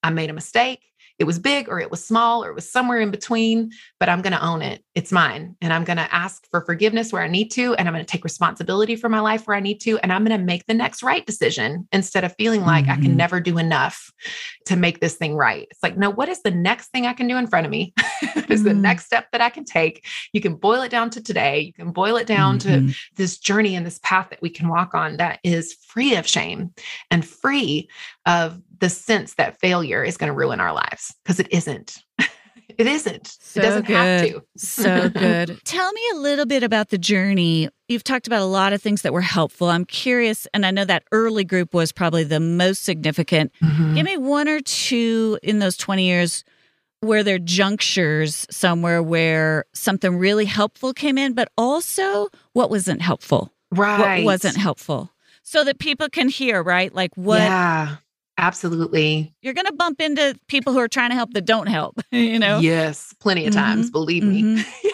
I 0.03 0.09
made 0.09 0.29
a 0.29 0.33
mistake 0.33 0.81
it 1.19 1.25
was 1.25 1.39
big 1.39 1.67
or 1.67 1.79
it 1.79 1.89
was 1.89 2.05
small 2.05 2.43
or 2.43 2.49
it 2.49 2.55
was 2.55 2.71
somewhere 2.71 2.99
in 2.99 3.09
between, 3.09 3.71
but 3.99 4.07
I'm 4.07 4.21
going 4.21 4.33
to 4.33 4.45
own 4.45 4.61
it. 4.61 4.83
It's 4.93 5.11
mine. 5.11 5.55
And 5.61 5.73
I'm 5.73 5.83
going 5.83 5.97
to 5.97 6.13
ask 6.13 6.47
for 6.51 6.61
forgiveness 6.61 7.11
where 7.11 7.23
I 7.23 7.27
need 7.27 7.49
to. 7.51 7.73
And 7.75 7.87
I'm 7.87 7.93
going 7.93 8.05
to 8.05 8.11
take 8.11 8.23
responsibility 8.23 8.95
for 8.95 9.09
my 9.09 9.19
life 9.19 9.47
where 9.47 9.57
I 9.57 9.59
need 9.59 9.79
to. 9.81 9.97
And 9.99 10.13
I'm 10.13 10.23
going 10.23 10.37
to 10.39 10.45
make 10.45 10.65
the 10.67 10.73
next 10.73 11.01
right 11.01 11.25
decision 11.25 11.87
instead 11.91 12.23
of 12.23 12.35
feeling 12.37 12.61
like 12.61 12.83
mm-hmm. 12.83 12.91
I 12.91 12.95
can 12.95 13.05
mm-hmm. 13.05 13.17
never 13.17 13.39
do 13.39 13.57
enough 13.57 14.11
to 14.65 14.75
make 14.75 14.99
this 14.99 15.15
thing 15.15 15.35
right. 15.35 15.67
It's 15.71 15.81
like, 15.81 15.97
no, 15.97 16.09
what 16.09 16.29
is 16.29 16.43
the 16.43 16.51
next 16.51 16.89
thing 16.89 17.07
I 17.07 17.13
can 17.13 17.27
do 17.27 17.37
in 17.37 17.47
front 17.47 17.65
of 17.65 17.71
me? 17.71 17.93
what 18.33 18.51
is 18.51 18.59
mm-hmm. 18.59 18.69
the 18.69 18.73
next 18.75 19.05
step 19.05 19.27
that 19.31 19.41
I 19.41 19.49
can 19.49 19.65
take? 19.65 20.05
You 20.33 20.41
can 20.41 20.55
boil 20.55 20.81
it 20.81 20.91
down 20.91 21.09
to 21.11 21.21
today. 21.21 21.61
You 21.61 21.73
can 21.73 21.91
boil 21.91 22.15
it 22.17 22.27
down 22.27 22.59
mm-hmm. 22.59 22.87
to 22.89 22.95
this 23.15 23.37
journey 23.39 23.75
and 23.75 23.85
this 23.85 23.99
path 24.03 24.29
that 24.29 24.41
we 24.41 24.49
can 24.49 24.67
walk 24.67 24.93
on 24.93 25.17
that 25.17 25.39
is 25.43 25.73
free 25.87 26.15
of 26.15 26.27
shame 26.27 26.73
and 27.09 27.25
free 27.25 27.89
of 28.25 28.61
the 28.79 28.89
sense 28.89 29.35
that 29.35 29.59
failure 29.59 30.03
is 30.03 30.17
going 30.17 30.31
to 30.31 30.37
ruin 30.37 30.59
our 30.59 30.73
lives 30.73 31.13
because 31.23 31.39
it 31.41 31.47
isn't. 31.51 31.97
it 32.77 32.87
isn't. 32.87 33.27
So 33.39 33.59
it 33.59 33.63
doesn't 33.63 33.87
good. 33.87 33.95
have 33.95 34.21
to. 34.29 34.43
so 34.57 35.09
good. 35.13 35.59
Tell 35.63 35.91
me 35.91 36.01
a 36.13 36.17
little 36.17 36.45
bit 36.45 36.63
about 36.63 36.89
the 36.89 36.97
journey. 36.97 37.69
You've 37.87 38.03
talked 38.03 38.27
about 38.27 38.41
a 38.41 38.45
lot 38.45 38.73
of 38.73 38.81
things 38.81 39.01
that 39.03 39.13
were 39.13 39.21
helpful. 39.21 39.69
I'm 39.69 39.85
curious, 39.85 40.47
and 40.53 40.65
I 40.65 40.71
know 40.71 40.85
that 40.85 41.03
early 41.11 41.43
group 41.43 41.73
was 41.73 41.91
probably 41.91 42.23
the 42.23 42.39
most 42.39 42.83
significant. 42.83 43.51
Mm-hmm. 43.61 43.95
Give 43.95 44.05
me 44.05 44.17
one 44.17 44.47
or 44.47 44.59
two 44.59 45.39
in 45.41 45.59
those 45.59 45.77
20 45.77 46.03
years 46.03 46.43
where 47.01 47.23
there 47.23 47.35
are 47.35 47.39
junctures 47.39 48.47
somewhere 48.49 49.03
where 49.03 49.65
something 49.73 50.17
really 50.17 50.45
helpful 50.45 50.93
came 50.93 51.17
in, 51.17 51.33
but 51.33 51.49
also 51.57 52.27
what 52.53 52.69
wasn't 52.69 53.01
helpful. 53.01 53.53
Right. 53.71 54.23
What 54.23 54.25
wasn't 54.25 54.57
helpful. 54.57 55.11
So 55.43 55.63
that 55.63 55.79
people 55.79 56.09
can 56.09 56.27
hear, 56.27 56.61
right? 56.61 56.93
Like 56.93 57.11
what 57.15 57.39
yeah 57.39 57.97
Absolutely. 58.37 59.33
You're 59.41 59.53
going 59.53 59.65
to 59.65 59.73
bump 59.73 59.99
into 59.99 60.39
people 60.47 60.73
who 60.73 60.79
are 60.79 60.87
trying 60.87 61.09
to 61.09 61.15
help 61.15 61.33
that 61.33 61.45
don't 61.45 61.67
help, 61.67 61.99
you 62.11 62.37
know? 62.37 62.59
Yes, 62.59 63.13
plenty 63.19 63.45
of 63.47 63.53
times, 63.53 63.87
mm-hmm. 63.87 63.91
believe 63.91 64.23
mm-hmm. 64.23 64.55
me. 64.55 64.65
yeah. 64.83 64.86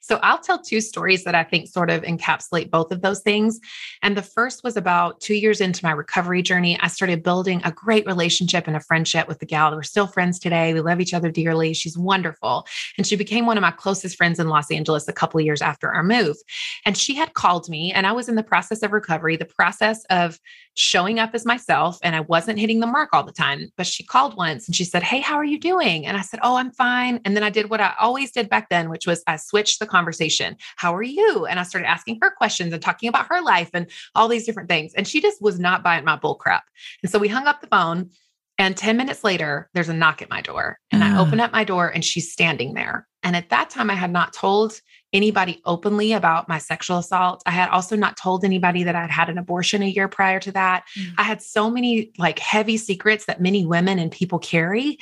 So 0.00 0.18
I'll 0.22 0.38
tell 0.38 0.60
two 0.60 0.80
stories 0.80 1.24
that 1.24 1.34
I 1.34 1.44
think 1.44 1.68
sort 1.68 1.90
of 1.90 2.02
encapsulate 2.02 2.70
both 2.70 2.92
of 2.92 3.02
those 3.02 3.20
things. 3.20 3.60
And 4.02 4.16
the 4.16 4.22
first 4.22 4.64
was 4.64 4.76
about 4.76 5.20
two 5.20 5.34
years 5.34 5.60
into 5.60 5.84
my 5.84 5.92
recovery 5.92 6.42
journey. 6.42 6.78
I 6.80 6.88
started 6.88 7.22
building 7.22 7.60
a 7.64 7.72
great 7.72 8.06
relationship 8.06 8.66
and 8.66 8.76
a 8.76 8.80
friendship 8.80 9.28
with 9.28 9.38
the 9.38 9.46
gal. 9.46 9.74
We're 9.74 9.82
still 9.82 10.06
friends 10.06 10.38
today. 10.38 10.74
We 10.74 10.80
love 10.80 11.00
each 11.00 11.14
other 11.14 11.30
dearly. 11.30 11.74
She's 11.74 11.96
wonderful. 11.96 12.66
And 12.96 13.06
she 13.06 13.16
became 13.16 13.46
one 13.46 13.56
of 13.56 13.62
my 13.62 13.70
closest 13.70 14.16
friends 14.16 14.38
in 14.38 14.48
Los 14.48 14.70
Angeles 14.70 15.08
a 15.08 15.12
couple 15.12 15.38
of 15.38 15.46
years 15.46 15.62
after 15.62 15.90
our 15.90 16.02
move. 16.02 16.36
And 16.84 16.96
she 16.96 17.14
had 17.14 17.34
called 17.34 17.68
me, 17.68 17.92
and 17.92 18.06
I 18.06 18.12
was 18.12 18.28
in 18.28 18.34
the 18.34 18.42
process 18.42 18.82
of 18.82 18.92
recovery, 18.92 19.36
the 19.36 19.44
process 19.44 20.04
of 20.10 20.38
showing 20.74 21.18
up 21.18 21.34
as 21.34 21.44
myself 21.44 21.98
and 22.02 22.16
I 22.16 22.20
wasn't 22.20 22.58
hitting 22.58 22.80
the 22.80 22.86
mark 22.86 23.10
all 23.12 23.22
the 23.22 23.32
time. 23.32 23.70
But 23.76 23.86
she 23.86 24.02
called 24.04 24.36
once 24.36 24.66
and 24.66 24.74
she 24.74 24.84
said, 24.84 25.02
Hey, 25.02 25.20
how 25.20 25.36
are 25.36 25.44
you 25.44 25.58
doing? 25.58 26.06
And 26.06 26.16
I 26.16 26.22
said, 26.22 26.40
Oh, 26.42 26.56
I'm 26.56 26.72
fine. 26.72 27.20
And 27.24 27.36
then 27.36 27.42
I 27.42 27.50
did 27.50 27.70
what 27.70 27.80
I 27.80 27.94
always 28.00 28.32
did 28.32 28.48
back 28.48 28.68
then, 28.70 28.88
which 28.88 29.06
was 29.06 29.22
I 29.26 29.36
switched 29.36 29.69
the 29.78 29.86
conversation. 29.86 30.56
How 30.76 30.94
are 30.94 31.02
you? 31.02 31.46
And 31.46 31.60
I 31.60 31.62
started 31.62 31.88
asking 31.88 32.18
her 32.22 32.30
questions 32.30 32.72
and 32.72 32.82
talking 32.82 33.08
about 33.08 33.26
her 33.28 33.42
life 33.42 33.70
and 33.74 33.86
all 34.14 34.28
these 34.28 34.46
different 34.46 34.68
things. 34.68 34.92
And 34.94 35.06
she 35.06 35.20
just 35.20 35.40
was 35.40 35.58
not 35.58 35.82
buying 35.82 36.04
my 36.04 36.16
bull 36.16 36.34
crap. 36.34 36.64
And 37.02 37.10
so 37.10 37.18
we 37.18 37.28
hung 37.28 37.46
up 37.46 37.60
the 37.60 37.66
phone. 37.66 38.10
And 38.58 38.76
10 38.76 38.98
minutes 38.98 39.24
later, 39.24 39.70
there's 39.72 39.88
a 39.88 39.94
knock 39.94 40.20
at 40.20 40.28
my 40.28 40.42
door. 40.42 40.78
And 40.90 41.02
uh. 41.02 41.06
I 41.06 41.18
open 41.18 41.40
up 41.40 41.52
my 41.52 41.64
door 41.64 41.88
and 41.88 42.04
she's 42.04 42.30
standing 42.30 42.74
there. 42.74 43.06
And 43.22 43.36
at 43.36 43.50
that 43.50 43.70
time, 43.70 43.90
I 43.90 43.94
had 43.94 44.10
not 44.10 44.32
told 44.32 44.80
anybody 45.12 45.60
openly 45.64 46.12
about 46.12 46.48
my 46.48 46.58
sexual 46.58 46.98
assault. 46.98 47.42
I 47.44 47.50
had 47.50 47.68
also 47.70 47.96
not 47.96 48.16
told 48.16 48.44
anybody 48.44 48.84
that 48.84 48.94
I'd 48.94 49.10
had 49.10 49.28
an 49.28 49.38
abortion 49.38 49.82
a 49.82 49.86
year 49.86 50.06
prior 50.06 50.38
to 50.38 50.52
that. 50.52 50.84
Mm. 50.96 51.14
I 51.18 51.24
had 51.24 51.42
so 51.42 51.68
many 51.68 52.12
like 52.16 52.38
heavy 52.38 52.76
secrets 52.76 53.26
that 53.26 53.40
many 53.40 53.66
women 53.66 53.98
and 53.98 54.12
people 54.12 54.38
carry. 54.38 54.98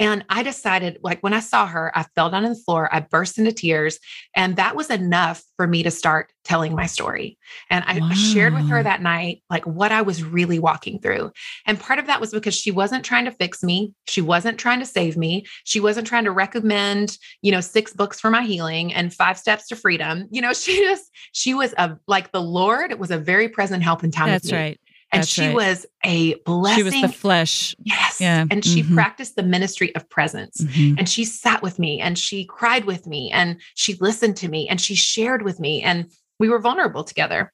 And 0.00 0.24
I 0.28 0.42
decided, 0.42 0.98
like, 1.02 1.20
when 1.22 1.32
I 1.32 1.38
saw 1.38 1.66
her, 1.66 1.96
I 1.96 2.04
fell 2.16 2.28
down 2.30 2.44
on 2.44 2.50
the 2.50 2.58
floor, 2.58 2.92
I 2.92 3.00
burst 3.00 3.38
into 3.38 3.52
tears. 3.52 4.00
And 4.34 4.56
that 4.56 4.74
was 4.74 4.90
enough 4.90 5.44
for 5.56 5.68
me 5.68 5.84
to 5.84 5.92
start 5.92 6.32
telling 6.44 6.74
my 6.74 6.86
story. 6.86 7.38
And 7.70 7.84
I 7.86 8.00
wow. 8.00 8.10
shared 8.10 8.54
with 8.54 8.68
her 8.68 8.82
that 8.82 9.00
night, 9.00 9.44
like, 9.48 9.64
what 9.64 9.92
I 9.92 10.02
was 10.02 10.24
really 10.24 10.58
walking 10.58 10.98
through. 11.00 11.30
And 11.66 11.78
part 11.78 12.00
of 12.00 12.08
that 12.08 12.20
was 12.20 12.32
because 12.32 12.56
she 12.56 12.72
wasn't 12.72 13.04
trying 13.04 13.26
to 13.26 13.30
fix 13.30 13.62
me. 13.62 13.92
She 14.08 14.20
wasn't 14.20 14.58
trying 14.58 14.80
to 14.80 14.86
save 14.86 15.16
me. 15.16 15.46
She 15.62 15.78
wasn't 15.78 16.08
trying 16.08 16.24
to 16.24 16.32
recommend, 16.32 17.16
you 17.42 17.52
know, 17.52 17.60
six 17.62 17.92
books 17.92 18.20
for 18.20 18.30
my 18.30 18.42
healing 18.42 18.92
and 18.92 19.12
five 19.12 19.38
steps 19.38 19.68
to 19.68 19.76
freedom. 19.76 20.28
You 20.30 20.42
know, 20.42 20.52
she 20.52 20.80
just 20.80 21.10
she 21.32 21.54
was 21.54 21.74
a 21.78 21.96
like 22.06 22.32
the 22.32 22.42
Lord 22.42 22.98
was 22.98 23.10
a 23.10 23.18
very 23.18 23.48
present 23.48 23.82
help 23.82 24.04
in 24.04 24.10
time. 24.10 24.28
That's 24.28 24.52
right. 24.52 24.78
And 25.12 25.20
That's 25.20 25.30
she 25.30 25.48
right. 25.48 25.54
was 25.54 25.86
a 26.04 26.34
blessing. 26.46 26.78
She 26.78 26.82
was 26.84 27.12
the 27.12 27.18
flesh. 27.18 27.76
Yes. 27.82 28.18
Yeah. 28.18 28.46
And 28.50 28.64
she 28.64 28.82
mm-hmm. 28.82 28.94
practiced 28.94 29.36
the 29.36 29.42
ministry 29.42 29.94
of 29.94 30.08
presence. 30.08 30.56
Mm-hmm. 30.62 30.98
And 30.98 31.06
she 31.06 31.26
sat 31.26 31.62
with 31.62 31.78
me 31.78 32.00
and 32.00 32.18
she 32.18 32.46
cried 32.46 32.86
with 32.86 33.06
me 33.06 33.30
and 33.30 33.60
she 33.74 33.94
listened 34.00 34.38
to 34.38 34.48
me 34.48 34.68
and 34.70 34.80
she 34.80 34.94
shared 34.94 35.42
with 35.42 35.60
me. 35.60 35.82
And 35.82 36.10
we 36.38 36.48
were 36.48 36.58
vulnerable 36.58 37.04
together 37.04 37.52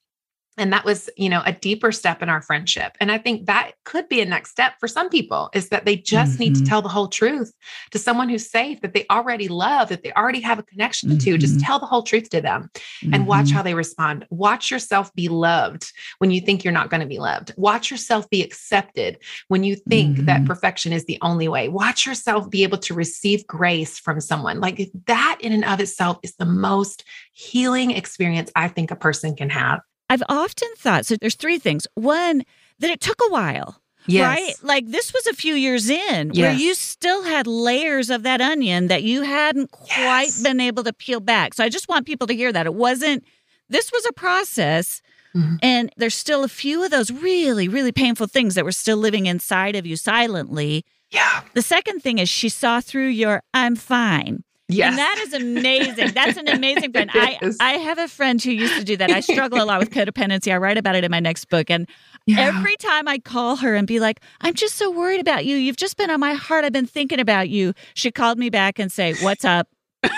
and 0.58 0.72
that 0.72 0.84
was 0.84 1.08
you 1.16 1.28
know 1.28 1.42
a 1.46 1.52
deeper 1.52 1.92
step 1.92 2.22
in 2.22 2.28
our 2.28 2.42
friendship 2.42 2.96
and 3.00 3.10
i 3.10 3.18
think 3.18 3.46
that 3.46 3.72
could 3.84 4.08
be 4.08 4.20
a 4.20 4.26
next 4.26 4.50
step 4.50 4.74
for 4.78 4.88
some 4.88 5.08
people 5.08 5.48
is 5.54 5.68
that 5.68 5.84
they 5.84 5.96
just 5.96 6.32
mm-hmm. 6.32 6.42
need 6.42 6.54
to 6.54 6.60
mm-hmm. 6.60 6.68
tell 6.68 6.82
the 6.82 6.88
whole 6.88 7.08
truth 7.08 7.52
to 7.90 7.98
someone 7.98 8.28
who's 8.28 8.50
safe 8.50 8.80
that 8.80 8.92
they 8.92 9.06
already 9.10 9.48
love 9.48 9.88
that 9.88 10.02
they 10.02 10.12
already 10.12 10.40
have 10.40 10.58
a 10.58 10.62
connection 10.64 11.10
mm-hmm. 11.10 11.18
to 11.18 11.38
just 11.38 11.54
mm-hmm. 11.54 11.64
tell 11.64 11.78
the 11.78 11.86
whole 11.86 12.02
truth 12.02 12.28
to 12.28 12.40
them 12.40 12.70
and 13.02 13.12
mm-hmm. 13.12 13.24
watch 13.24 13.50
how 13.50 13.62
they 13.62 13.74
respond 13.74 14.26
watch 14.30 14.70
yourself 14.70 15.14
be 15.14 15.28
loved 15.28 15.92
when 16.18 16.30
you 16.30 16.40
think 16.40 16.64
you're 16.64 16.72
not 16.72 16.90
going 16.90 17.00
to 17.00 17.06
be 17.06 17.18
loved 17.18 17.54
watch 17.56 17.90
yourself 17.90 18.28
be 18.28 18.42
accepted 18.42 19.18
when 19.48 19.62
you 19.62 19.76
think 19.76 20.18
that 20.18 20.38
mm-hmm. 20.38 20.46
perfection 20.46 20.92
is 20.92 21.04
the 21.06 21.18
only 21.22 21.48
way 21.48 21.68
watch 21.68 22.04
yourself 22.06 22.50
be 22.50 22.62
able 22.62 22.78
to 22.78 22.94
receive 22.94 23.46
grace 23.46 23.98
from 23.98 24.20
someone 24.20 24.60
like 24.60 24.90
that 25.06 25.38
in 25.40 25.52
and 25.52 25.64
of 25.64 25.80
itself 25.80 26.18
is 26.22 26.34
the 26.36 26.44
most 26.44 27.04
healing 27.32 27.92
experience 27.92 28.50
i 28.56 28.66
think 28.68 28.90
a 28.90 28.96
person 28.96 29.36
can 29.36 29.50
have 29.50 29.80
I've 30.10 30.22
often 30.28 30.68
thought 30.76 31.06
so 31.06 31.16
there's 31.16 31.34
three 31.34 31.58
things. 31.58 31.86
One, 31.94 32.42
that 32.78 32.90
it 32.90 33.00
took 33.00 33.20
a 33.20 33.30
while. 33.30 33.80
Yes. 34.06 34.24
Right? 34.24 34.54
Like 34.62 34.86
this 34.86 35.12
was 35.12 35.26
a 35.26 35.34
few 35.34 35.54
years 35.54 35.90
in 35.90 36.32
yes. 36.32 36.36
where 36.36 36.52
you 36.52 36.74
still 36.74 37.24
had 37.24 37.46
layers 37.46 38.08
of 38.08 38.22
that 38.22 38.40
onion 38.40 38.88
that 38.88 39.02
you 39.02 39.22
hadn't 39.22 39.70
quite 39.70 40.28
yes. 40.28 40.42
been 40.42 40.60
able 40.60 40.82
to 40.84 40.92
peel 40.94 41.20
back. 41.20 41.52
So 41.52 41.62
I 41.62 41.68
just 41.68 41.88
want 41.88 42.06
people 42.06 42.26
to 42.26 42.34
hear 42.34 42.50
that. 42.50 42.64
It 42.64 42.74
wasn't, 42.74 43.24
this 43.68 43.92
was 43.92 44.06
a 44.06 44.12
process. 44.12 45.02
Mm-hmm. 45.36 45.56
And 45.62 45.92
there's 45.98 46.14
still 46.14 46.42
a 46.42 46.48
few 46.48 46.82
of 46.82 46.90
those 46.90 47.10
really, 47.10 47.68
really 47.68 47.92
painful 47.92 48.28
things 48.28 48.54
that 48.54 48.64
were 48.64 48.72
still 48.72 48.96
living 48.96 49.26
inside 49.26 49.76
of 49.76 49.84
you 49.84 49.96
silently. 49.96 50.86
Yeah. 51.10 51.42
The 51.52 51.62
second 51.62 52.00
thing 52.00 52.18
is 52.18 52.30
she 52.30 52.48
saw 52.48 52.80
through 52.80 53.08
your 53.08 53.42
I'm 53.52 53.76
fine. 53.76 54.42
Yes. 54.70 54.90
And 54.90 54.98
that 54.98 55.18
is 55.20 55.32
amazing. 55.32 56.12
That's 56.12 56.36
an 56.36 56.46
amazing 56.46 56.92
friend. 56.92 57.10
I, 57.14 57.38
I 57.58 57.72
have 57.72 57.98
a 57.98 58.06
friend 58.06 58.42
who 58.42 58.50
used 58.50 58.76
to 58.78 58.84
do 58.84 58.98
that. 58.98 59.10
I 59.10 59.20
struggle 59.20 59.62
a 59.62 59.64
lot 59.64 59.78
with 59.80 59.90
codependency. 59.90 60.52
I 60.52 60.58
write 60.58 60.76
about 60.76 60.94
it 60.94 61.04
in 61.04 61.10
my 61.10 61.20
next 61.20 61.46
book. 61.46 61.70
And 61.70 61.88
yeah. 62.26 62.40
every 62.40 62.76
time 62.76 63.08
I 63.08 63.18
call 63.18 63.56
her 63.56 63.74
and 63.74 63.86
be 63.86 63.98
like, 63.98 64.20
I'm 64.42 64.52
just 64.52 64.76
so 64.76 64.90
worried 64.90 65.20
about 65.20 65.46
you. 65.46 65.56
You've 65.56 65.78
just 65.78 65.96
been 65.96 66.10
on 66.10 66.20
my 66.20 66.34
heart. 66.34 66.66
I've 66.66 66.72
been 66.72 66.86
thinking 66.86 67.18
about 67.18 67.48
you. 67.48 67.72
She 67.94 68.10
called 68.10 68.38
me 68.38 68.50
back 68.50 68.78
and 68.78 68.92
say, 68.92 69.14
What's 69.22 69.44
up? 69.44 69.68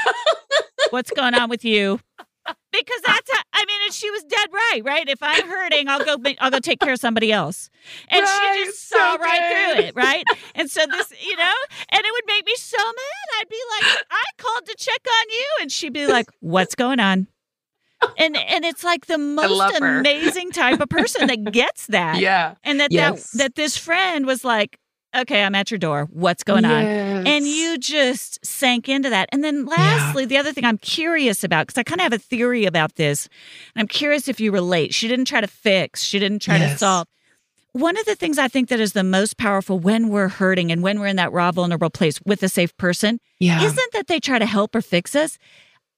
What's 0.91 1.13
going 1.13 1.35
on 1.35 1.49
with 1.49 1.65
you? 1.65 2.01
Because 2.73 3.01
that's 3.05 3.31
how, 3.33 3.43
I 3.53 3.65
mean, 3.67 3.81
and 3.85 3.95
she 3.95 4.11
was 4.11 4.23
dead 4.25 4.49
right, 4.53 4.83
right? 4.85 5.09
If 5.09 5.23
I'm 5.23 5.49
hurting, 5.49 5.89
I'll 5.89 6.05
go 6.05 6.17
I'll 6.39 6.51
go 6.51 6.61
take 6.61 6.81
care 6.81 6.93
of 6.93 7.01
somebody 7.01 7.33
else. 7.33 7.71
And 8.09 8.23
right, 8.23 8.55
she 8.59 8.65
just 8.67 8.89
saw 8.89 9.17
so 9.17 9.19
right 9.19 9.75
through 9.75 9.85
it, 9.85 9.97
right? 9.97 10.25
And 10.55 10.71
so 10.71 10.87
this, 10.87 11.13
you 11.25 11.37
know, 11.37 11.53
and 11.91 12.01
it 12.01 12.13
would 12.13 12.25
make 12.27 12.47
me 12.47 12.55
so 12.57 12.79
mad. 12.79 13.41
I'd 13.41 13.49
be 13.49 13.61
like, 13.81 14.05
I 14.11 14.25
called 14.39 14.67
to 14.67 14.77
check 14.77 15.01
on 15.07 15.31
you, 15.31 15.47
and 15.63 15.73
she'd 15.73 15.93
be 15.93 16.07
like, 16.07 16.31
What's 16.41 16.75
going 16.75 17.01
on? 17.01 17.27
and 18.17 18.37
and 18.37 18.65
it's 18.65 18.85
like 18.85 19.07
the 19.07 19.19
most 19.19 19.77
amazing 19.81 20.51
type 20.53 20.81
of 20.81 20.89
person 20.89 21.27
that 21.27 21.53
gets 21.53 21.87
that. 21.89 22.11
Yeah. 22.21 22.55
And 22.65 22.81
that 22.81 22.93
yes. 22.93 23.31
that 23.31 23.39
that 23.39 23.55
this 23.55 23.77
friend 23.77 24.27
was 24.27 24.45
like, 24.45 24.79
okay, 25.17 25.43
I'm 25.43 25.55
at 25.55 25.71
your 25.71 25.79
door. 25.79 26.09
What's 26.13 26.43
going 26.43 26.65
yes. 26.65 26.73
on? 27.21 27.27
And 27.27 27.47
you 27.47 27.79
just 27.79 28.45
sank 28.45 28.89
into 28.89 29.11
that. 29.11 29.29
And 29.33 29.43
then 29.45 29.67
lastly, 29.67 30.23
yeah. 30.25 30.29
the 30.29 30.37
other 30.39 30.53
thing 30.53 30.65
I'm 30.65 30.79
curious 30.79 31.45
about, 31.45 31.67
because 31.67 31.79
I 31.79 31.83
kind 31.83 32.01
of 32.01 32.05
have 32.05 32.13
a 32.13 32.19
theory 32.19 32.65
about 32.65 32.97
this, 32.97 33.29
and 33.75 33.81
I'm 33.83 33.89
curious 33.89 34.29
if 34.29 34.41
you 34.41 34.53
relate. 34.53 34.95
She 34.95 35.09
didn't 35.09 35.27
try 35.27 35.41
to 35.41 35.47
fix, 35.47 36.03
she 36.03 36.19
didn't 36.19 36.41
try 36.43 36.57
yes. 36.59 36.73
to 36.73 36.79
solve. 36.79 37.07
one 37.73 37.97
of 37.97 38.05
the 38.07 38.17
things 38.17 38.39
I 38.39 38.49
think 38.49 38.69
that 38.69 38.81
is 38.81 38.95
the 38.95 39.05
most 39.05 39.37
powerful 39.37 39.79
when 39.79 40.09
we're 40.09 40.29
hurting 40.29 40.73
and 40.73 40.83
when 40.83 40.99
we're 40.99 41.07
in 41.07 41.17
that 41.17 41.33
raw, 41.33 41.53
vulnerable 41.53 41.91
place 41.91 42.21
with 42.25 42.43
a 42.43 42.49
safe 42.49 42.77
person 42.77 43.21
Yeah. 43.39 43.63
isn't 43.63 43.93
that 43.93 44.07
they 44.09 44.19
try 44.21 44.39
to 44.41 44.47
help 44.47 44.75
or 44.75 44.83
fix 44.83 45.15
us, 45.15 45.39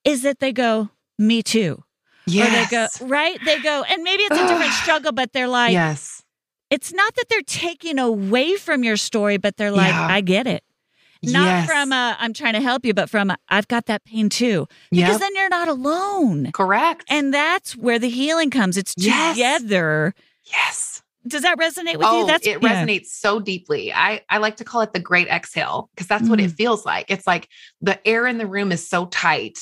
is 0.04 0.22
that 0.22 0.38
they 0.40 0.52
go, 0.52 0.90
me 1.18 1.42
too. 1.42 1.82
yes. 2.26 2.48
Or 2.48 2.50
they 2.50 2.66
go, 2.76 2.86
right? 3.14 3.38
They 3.44 3.60
go, 3.60 3.84
and 3.88 4.02
maybe 4.02 4.22
it's 4.24 4.38
a 4.38 4.46
different 4.48 4.72
struggle, 4.82 5.12
but 5.12 5.32
they're 5.32 5.48
like, 5.48 5.72
yes. 5.72 6.21
It's 6.72 6.92
not 6.92 7.14
that 7.14 7.24
they're 7.28 7.42
taking 7.42 7.98
away 7.98 8.56
from 8.56 8.82
your 8.82 8.96
story, 8.96 9.36
but 9.36 9.56
they're 9.56 9.70
like, 9.70 9.92
Yeah. 9.92 10.06
I 10.06 10.20
get 10.22 10.46
it. 10.46 10.64
Not 11.24 11.44
yes. 11.44 11.66
from 11.68 11.92
a, 11.92 12.16
I'm 12.18 12.32
trying 12.32 12.54
to 12.54 12.60
help 12.60 12.84
you, 12.84 12.94
but 12.94 13.08
from 13.08 13.30
I've 13.48 13.68
got 13.68 13.86
that 13.86 14.04
pain 14.04 14.28
too. 14.28 14.66
Because 14.90 15.10
Yep. 15.12 15.20
then 15.20 15.36
you're 15.36 15.48
not 15.48 15.68
alone. 15.68 16.50
Correct. 16.52 17.04
And 17.08 17.32
that's 17.32 17.76
where 17.76 17.98
the 18.00 18.08
healing 18.08 18.50
comes. 18.50 18.76
It's 18.76 18.94
together. 18.94 20.14
yes. 20.44 21.02
Does 21.24 21.42
that 21.42 21.56
resonate 21.56 21.98
with 21.98 22.06
oh, 22.08 22.22
you? 22.22 22.26
That's 22.26 22.44
it 22.44 22.60
yeah. 22.60 22.84
resonates 22.84 23.06
so 23.06 23.38
deeply. 23.38 23.92
I, 23.92 24.22
I 24.28 24.38
like 24.38 24.56
to 24.56 24.64
call 24.64 24.80
it 24.80 24.92
the 24.92 24.98
great 24.98 25.28
exhale 25.28 25.88
because 25.94 26.08
that's 26.08 26.28
what 26.28 26.40
it 26.40 26.50
Mm. 26.50 26.56
feels 26.56 26.84
like. 26.84 27.12
It's 27.12 27.28
like 27.28 27.48
the 27.80 28.04
air 28.04 28.26
in 28.26 28.38
the 28.38 28.46
room 28.46 28.72
is 28.72 28.88
so 28.88 29.06
tight 29.06 29.60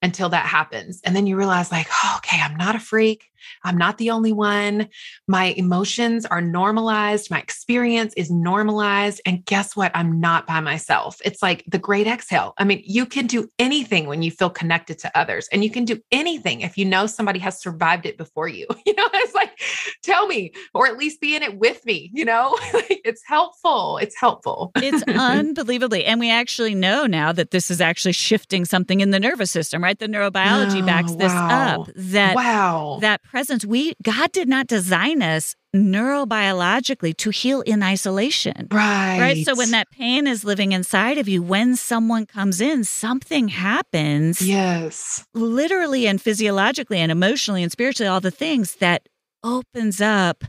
until 0.00 0.30
that 0.30 0.46
happens. 0.46 1.02
And 1.04 1.14
then 1.14 1.26
you 1.26 1.36
realize, 1.36 1.70
like, 1.70 1.86
oh, 1.92 2.14
okay, 2.18 2.40
I'm 2.40 2.56
not 2.56 2.76
a 2.76 2.80
freak. 2.80 3.30
I'm 3.64 3.76
not 3.76 3.98
the 3.98 4.10
only 4.10 4.32
one. 4.32 4.88
My 5.28 5.46
emotions 5.56 6.26
are 6.26 6.40
normalized. 6.40 7.30
My 7.30 7.38
experience 7.40 8.12
is 8.16 8.30
normalized. 8.30 9.20
And 9.26 9.44
guess 9.44 9.76
what? 9.76 9.92
I'm 9.94 10.20
not 10.20 10.46
by 10.46 10.60
myself. 10.60 11.18
It's 11.24 11.42
like 11.42 11.64
the 11.66 11.78
great 11.78 12.06
exhale. 12.06 12.54
I 12.58 12.64
mean, 12.64 12.82
you 12.84 13.06
can 13.06 13.26
do 13.26 13.48
anything 13.58 14.06
when 14.06 14.22
you 14.22 14.30
feel 14.30 14.50
connected 14.50 14.98
to 15.00 15.18
others, 15.18 15.48
and 15.52 15.64
you 15.64 15.70
can 15.70 15.84
do 15.84 16.00
anything 16.10 16.60
if 16.62 16.76
you 16.76 16.84
know 16.84 17.06
somebody 17.06 17.38
has 17.40 17.60
survived 17.60 18.06
it 18.06 18.16
before 18.18 18.48
you. 18.48 18.66
You 18.84 18.94
know, 18.96 19.08
it's 19.14 19.34
like, 19.34 19.58
tell 20.02 20.26
me, 20.26 20.52
or 20.74 20.86
at 20.86 20.98
least 20.98 21.20
be 21.20 21.34
in 21.36 21.42
it 21.42 21.56
with 21.58 21.86
me. 21.86 22.10
You 22.12 22.24
know, 22.24 22.58
it's 22.62 23.22
helpful. 23.26 23.96
It's 23.98 24.18
helpful. 24.18 24.72
it's 24.76 25.02
unbelievably. 25.08 26.04
And 26.04 26.20
we 26.20 26.30
actually 26.30 26.74
know 26.74 27.06
now 27.06 27.32
that 27.32 27.52
this 27.52 27.70
is 27.70 27.80
actually 27.80 28.12
shifting 28.12 28.64
something 28.64 29.00
in 29.00 29.10
the 29.10 29.20
nervous 29.20 29.50
system, 29.50 29.82
right? 29.82 29.98
The 29.98 30.08
neurobiology 30.08 30.82
Oh, 30.82 30.86
backs 30.86 31.14
this 31.14 31.32
wow. 31.32 31.82
up. 31.82 31.88
That 31.94 32.34
wow. 32.34 32.98
that 33.00 33.22
we 33.66 33.94
God 34.02 34.32
did 34.32 34.48
not 34.48 34.66
design 34.66 35.22
us 35.22 35.54
neurobiologically 35.74 37.16
to 37.16 37.30
heal 37.30 37.60
in 37.62 37.82
isolation. 37.82 38.68
right. 38.70 39.18
Right. 39.18 39.44
So 39.44 39.54
when 39.54 39.70
that 39.72 39.90
pain 39.90 40.26
is 40.26 40.44
living 40.44 40.72
inside 40.72 41.18
of 41.18 41.28
you, 41.28 41.42
when 41.42 41.76
someone 41.76 42.26
comes 42.26 42.60
in, 42.60 42.84
something 42.84 43.48
happens 43.48 44.40
Yes. 44.46 45.24
literally 45.34 46.06
and 46.06 46.20
physiologically 46.20 46.98
and 46.98 47.10
emotionally 47.12 47.62
and 47.62 47.70
spiritually, 47.72 48.08
all 48.08 48.20
the 48.20 48.30
things 48.30 48.76
that 48.76 49.08
opens 49.44 50.00
up 50.00 50.44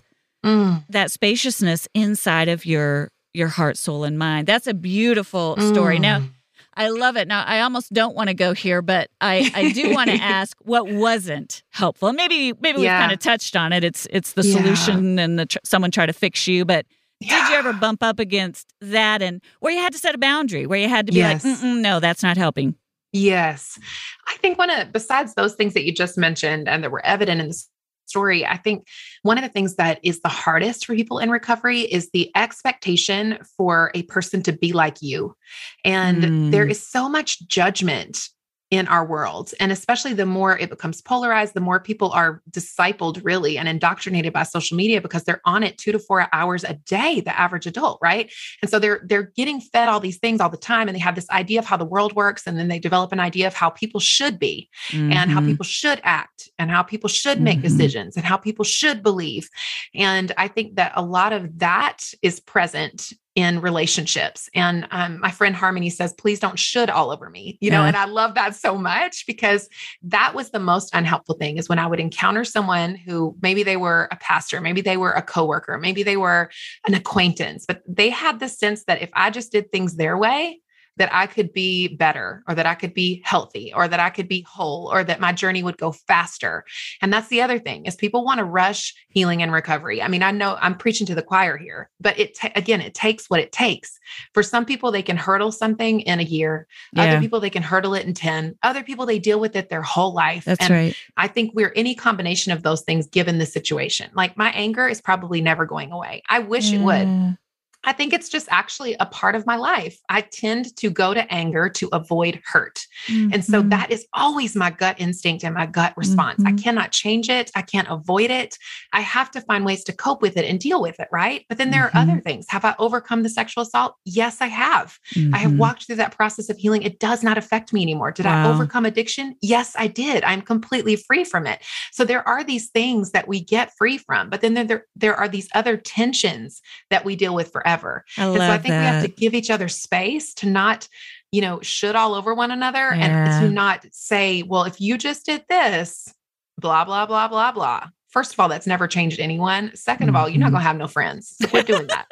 Mm. 0.46 0.84
that 0.90 1.10
spaciousness 1.10 1.88
inside 1.94 2.50
of 2.50 2.66
your 2.66 3.10
your 3.34 3.48
heart, 3.48 3.78
soul, 3.78 4.04
and 4.04 4.20
mind. 4.20 4.46
That's 4.46 4.68
a 4.68 4.74
beautiful 4.76 5.56
story. 5.58 5.98
Now, 6.00 6.20
Mm. 6.20 6.30
I 6.76 6.90
love 6.90 7.18
it. 7.18 7.28
Now, 7.28 7.44
I 7.44 7.60
almost 7.62 7.94
don't 7.94 8.16
want 8.16 8.30
to 8.30 8.34
go 8.34 8.54
here, 8.54 8.82
but 8.82 9.10
I, 9.22 9.52
I 9.54 9.72
do 9.72 9.94
want 9.94 10.10
to 10.10 10.16
ask 10.22 10.58
what 10.62 10.88
wasn't 10.90 11.64
helpful. 11.70 12.12
Maybe 12.14 12.54
maybe 12.60 12.80
we've 12.80 12.88
kind 12.88 13.12
of 13.12 13.20
touched 13.20 13.56
on 13.56 13.72
it. 13.74 13.84
It's 13.84 14.08
it's 14.10 14.34
the 14.34 14.44
Yeah. 14.44 14.58
solution 14.58 15.20
and 15.20 15.38
the 15.38 15.46
tr- 15.46 15.58
someone 15.64 15.92
try 15.92 16.06
to 16.06 16.14
fix 16.14 16.48
you. 16.48 16.66
But 16.66 16.86
did 17.22 17.30
you 17.50 17.56
ever 17.56 17.74
bump 17.74 18.04
up 18.04 18.20
against 18.20 18.74
that 18.82 19.22
and 19.22 19.42
where 19.60 19.72
you 19.72 19.80
had 19.80 19.94
to 19.94 20.00
set 20.00 20.14
a 20.16 20.18
boundary, 20.18 20.66
where 20.66 20.80
you 20.80 20.90
had 20.90 21.06
to 21.08 21.12
be 21.14 21.20
Yes. 21.20 21.46
like, 21.46 21.64
no, 21.64 22.00
that's 22.00 22.22
not 22.24 22.36
helping. 22.38 22.76
Yes. 23.14 23.80
I 24.28 24.36
think 24.38 24.58
one 24.58 24.72
of, 24.72 24.92
besides 24.92 25.36
those 25.36 25.54
things 25.54 25.76
that 25.76 25.84
you 25.86 25.94
just 25.94 26.18
mentioned 26.18 26.68
and 26.68 26.84
that 26.84 26.92
were 26.92 27.06
evident 27.06 27.40
in 27.42 27.48
the 27.50 27.64
story, 28.06 28.46
I 28.46 28.58
think 28.58 28.88
one 29.22 29.38
of 29.38 29.44
the 29.44 29.50
things 29.50 29.76
that 29.76 30.00
is 30.04 30.22
the 30.22 30.30
hardest 30.30 30.86
for 30.86 30.96
people 30.96 31.20
in 31.20 31.30
recovery 31.30 31.82
is 31.82 32.10
the 32.12 32.32
expectation 32.36 33.40
for 33.58 33.92
a 33.94 34.04
person 34.04 34.44
to 34.44 34.52
be 34.52 34.74
like 34.74 35.02
you. 35.02 35.36
And 35.84 36.24
Mm. 36.24 36.52
there 36.52 36.66
is 36.66 36.86
so 36.86 37.10
much 37.10 37.48
judgment 37.48 38.30
in 38.74 38.88
our 38.88 39.06
world. 39.06 39.54
And 39.60 39.72
especially 39.72 40.14
the 40.14 40.26
more 40.26 40.58
it 40.58 40.68
becomes 40.72 41.00
polarized, 41.00 41.54
the 41.54 41.62
more 41.62 41.80
people 41.80 42.12
are 42.12 42.42
discipled 42.50 43.22
really 43.24 43.56
and 43.56 43.68
indoctrinated 43.70 44.34
by 44.34 44.42
social 44.42 44.76
media 44.76 45.00
because 45.00 45.24
they're 45.26 45.42
on 45.46 45.62
it 45.62 45.78
two 45.78 45.92
to 45.92 46.00
four 46.00 46.28
hours 46.34 46.64
a 46.64 46.74
day, 46.74 47.22
the 47.22 47.40
average 47.40 47.68
adult, 47.68 48.00
right? 48.02 48.34
And 48.64 48.72
so 48.72 48.80
they're 48.80 49.02
they're 49.06 49.32
getting 49.36 49.62
fed 49.62 49.90
all 49.90 50.00
these 50.00 50.18
things 50.18 50.42
all 50.42 50.50
the 50.50 50.58
time 50.58 50.88
and 50.88 50.96
they 50.96 51.00
have 51.02 51.14
this 51.14 51.30
idea 51.30 51.60
of 51.60 51.66
how 51.66 51.78
the 51.78 51.86
world 51.86 52.16
works 52.16 52.48
and 52.48 52.58
then 52.58 52.68
they 52.68 52.80
develop 52.80 53.12
an 53.12 53.20
idea 53.20 53.46
of 53.46 53.54
how 53.54 53.70
people 53.70 54.00
should 54.00 54.40
be 54.40 54.68
and 54.92 55.30
how 55.30 55.40
Mhm. 55.40 55.46
people 55.50 55.66
should 55.66 56.02
act 56.04 56.50
and 56.58 56.72
how 56.72 56.82
people 56.82 57.10
should 57.10 57.40
make 57.42 57.60
Mhm. 57.60 57.64
decisions 57.70 58.18
and 58.18 58.26
how 58.26 58.38
people 58.38 58.66
should 58.66 59.04
believe. 59.04 59.50
And 59.94 60.32
I 60.36 60.48
think 60.48 60.78
that 60.78 60.94
a 60.96 61.04
lot 61.04 61.32
of 61.32 61.60
that 61.60 62.00
is 62.24 62.40
present 62.40 63.14
in 63.36 63.62
relationships. 63.62 64.48
And 64.54 64.88
um, 64.92 65.20
my 65.20 65.32
friend 65.32 65.56
Harmony 65.56 65.90
says, 65.90 66.14
please 66.14 66.40
don't 66.40 66.60
should 66.60 66.90
all 66.90 67.10
over 67.12 67.30
me, 67.30 67.58
you 67.62 67.72
know, 67.72 67.82
Yeah. 67.82 67.88
and 67.88 67.98
I 67.98 68.06
love 68.06 68.36
that 68.36 68.56
so 68.56 68.78
much 68.78 69.26
because 69.26 69.68
that 70.04 70.36
was 70.36 70.52
the 70.52 70.60
most 70.60 70.94
unhelpful 70.94 71.36
thing 71.36 71.58
is 71.58 71.68
when 71.68 71.80
I 71.80 71.88
would 71.88 72.00
encounter 72.00 72.44
someone 72.44 72.96
who 72.96 73.36
maybe 73.42 73.64
they 73.64 73.78
were 73.78 74.08
a 74.12 74.18
pastor, 74.18 74.62
maybe 74.62 74.82
they 74.82 74.98
were 74.98 75.12
a 75.14 75.22
coworker, 75.22 75.78
maybe 75.80 76.04
they 76.04 76.18
were 76.18 76.52
an 76.88 76.94
acquaintance, 76.94 77.66
but 77.68 77.82
they 77.88 78.10
had 78.10 78.40
the 78.40 78.48
sense 78.50 78.84
that 78.86 79.02
if 79.02 79.10
I 79.14 79.32
just 79.32 79.52
did 79.52 79.72
things 79.72 79.96
their 79.96 80.18
way, 80.18 80.60
that 80.98 81.10
I 81.14 81.26
could 81.28 81.54
be 81.54 81.88
better 81.88 82.44
or 82.48 82.56
that 82.56 82.66
I 82.66 82.76
could 82.76 82.94
be 82.94 83.22
healthy 83.26 83.74
or 83.74 83.88
that 83.88 84.00
I 84.00 84.10
could 84.10 84.28
be 84.28 84.46
whole 84.48 84.92
or 84.92 85.04
that 85.04 85.20
my 85.20 85.32
journey 85.32 85.64
would 85.64 85.78
go 85.78 85.92
faster. 85.92 86.66
And 87.02 87.12
that's 87.12 87.30
the 87.30 87.42
other 87.42 87.58
thing 87.58 87.86
is 87.86 87.96
people 87.96 88.24
want 88.24 88.38
to 88.40 88.44
rush 88.44 88.94
healing 89.10 89.42
and 89.42 89.52
recovery. 89.52 90.02
I 90.02 90.08
mean, 90.08 90.22
I 90.22 90.32
know 90.32 90.58
I'm 90.62 90.78
preaching 90.78 91.08
to 91.08 91.16
the 91.16 91.24
choir 91.24 91.58
here, 91.58 91.90
but 92.00 92.18
it 92.20 92.38
ta- 92.38 92.52
again, 92.56 92.82
it 92.82 92.94
takes 92.94 93.30
what 93.30 93.40
it 93.40 93.52
takes. 93.52 94.00
For 94.34 94.44
some 94.44 94.66
people 94.66 94.92
they 94.92 95.02
can 95.02 95.18
hurdle 95.18 95.52
something 95.52 96.02
in 96.02 96.20
a 96.20 96.24
year. 96.24 96.68
Yeah. 96.94 97.04
Other 97.04 97.20
people 97.20 97.40
they 97.40 97.50
can 97.50 97.64
hurdle 97.64 97.96
it 97.96 98.06
in 98.06 98.14
10. 98.14 98.58
Other 98.62 98.84
people 98.84 99.06
they 99.06 99.20
deal 99.20 99.40
with 99.40 99.56
it 99.56 99.70
their 99.70 99.82
whole 99.82 100.14
life. 100.14 100.46
That's 100.46 100.64
and 100.64 100.74
right. 100.74 100.96
I 101.18 101.28
think 101.28 101.54
we're 101.56 101.74
any 101.76 101.96
combination 101.96 102.52
of 102.52 102.62
those 102.62 102.82
things 102.82 103.08
given 103.08 103.40
the 103.40 103.46
situation. 103.46 104.12
Like 104.14 104.38
my 104.38 104.52
anger 104.52 104.88
is 104.88 105.02
probably 105.02 105.42
never 105.42 105.66
going 105.66 105.92
away. 105.92 106.22
I 106.30 106.40
wish 106.40 106.72
it 106.72 106.80
would. 106.80 107.08
Mm. 107.08 107.38
I 107.86 107.94
think 107.94 108.14
it's 108.14 108.30
just 108.30 108.48
actually 108.50 108.96
a 109.00 109.06
part 109.06 109.36
of 109.36 109.46
my 109.46 109.56
life. 109.58 109.98
I 110.10 110.22
tend 110.22 110.76
to 110.78 110.90
go 110.90 111.14
to 111.14 111.32
anger 111.34 111.70
to 111.70 111.90
avoid 111.92 112.42
hurt. 112.46 112.80
And 113.10 113.44
so 113.44 113.62
Mhm. 113.62 113.70
that 113.72 113.92
is 113.92 114.06
always 114.14 114.56
my 114.56 114.70
gut 114.72 114.96
instinct 115.00 115.44
and 115.44 115.54
my 115.54 115.66
gut 115.66 115.94
response. 115.98 116.42
I 116.46 116.52
Mhm. 116.52 116.64
cannot 116.64 116.92
change 116.92 117.30
it. 117.30 117.52
I 117.56 117.62
can't 117.62 117.90
avoid 117.90 118.32
it. 118.32 118.58
I 118.94 119.02
have 119.02 119.30
to 119.32 119.42
find 119.42 119.66
ways 119.66 119.84
to 119.86 119.94
cope 119.94 120.22
with 120.22 120.38
it 120.38 120.46
and 120.46 120.60
deal 120.60 120.82
with 120.82 120.98
it, 121.00 121.10
right? 121.12 121.44
But 121.50 121.58
then 121.58 121.72
there 121.72 121.82
Mhm. 121.84 121.96
are 121.96 121.98
other 121.98 122.22
things. 122.22 122.46
Have 122.50 122.64
I 122.64 122.74
overcome 122.80 123.24
the 123.24 123.30
sexual 123.30 123.64
assault? 123.64 123.96
Yes, 124.06 124.38
I 124.40 124.48
have. 124.48 124.98
I 125.34 125.40
have 125.40 125.52
Mhm. 125.52 125.58
walked 125.58 125.86
through 125.86 125.98
that 125.98 126.16
process 126.16 126.50
of 126.50 126.58
healing. 126.58 126.84
It 126.84 127.00
does 127.00 127.22
not 127.24 127.38
affect 127.38 127.74
me 127.74 127.82
anymore. 127.82 128.12
Did 128.12 128.26
I 128.28 128.46
overcome 128.46 128.86
addiction? 128.86 129.36
Yes, 129.42 129.76
I 129.78 129.88
did. 129.88 130.24
I'm 130.24 130.42
completely 130.42 130.96
free 130.96 131.26
from 131.26 131.46
it. 131.48 131.62
So 131.92 132.06
there 132.06 132.26
are 132.28 132.44
these 132.44 132.70
things 132.70 133.12
that 133.12 133.28
we 133.28 133.42
get 133.44 133.76
free 133.78 133.98
from, 133.98 134.30
but 134.30 134.40
then 134.42 134.54
there, 134.54 134.64
there, 134.64 134.86
there 134.96 135.16
are 135.16 135.28
these 135.28 135.50
other 135.54 135.76
tensions 135.76 136.62
that 136.90 137.04
we 137.04 137.16
deal 137.18 137.36
with 137.36 137.52
forever. 137.52 137.73
I 138.18 138.26
And 138.26 138.34
so 138.38 138.52
I 138.52 138.58
think 138.58 138.74
that. 138.74 138.80
we 138.80 138.86
have 138.86 139.02
to 139.04 139.08
give 139.10 139.34
each 139.34 139.50
other 139.50 139.68
space 139.68 140.34
to 140.36 140.48
not, 140.50 140.88
you 141.32 141.42
know, 141.42 141.60
should 141.62 141.96
all 141.96 142.14
over 142.14 142.34
one 142.36 142.52
another 142.52 142.90
and 142.92 143.42
to 143.42 143.50
not 143.50 143.86
say, 143.92 144.44
well, 144.44 144.64
if 144.66 144.80
you 144.82 144.98
just 144.98 145.26
did 145.26 145.44
this, 145.50 146.14
blah, 146.60 146.86
blah, 146.86 147.06
blah, 147.06 147.28
blah, 147.28 147.52
blah. 147.52 147.88
First 148.10 148.34
of 148.34 148.40
all, 148.40 148.48
that's 148.50 148.68
never 148.68 148.88
changed 148.88 149.20
anyone. 149.20 149.72
2nd 149.76 150.08
of 150.10 150.16
all, 150.16 150.30
you're 150.30 150.40
not 150.40 150.50
Mhm. 150.50 150.52
going 150.52 150.62
to 150.62 150.68
have 150.68 150.78
no 150.78 150.88
friends. 150.88 151.36
So 151.42 151.48
quit 151.48 151.66
doing 151.66 151.88
that. 151.88 152.06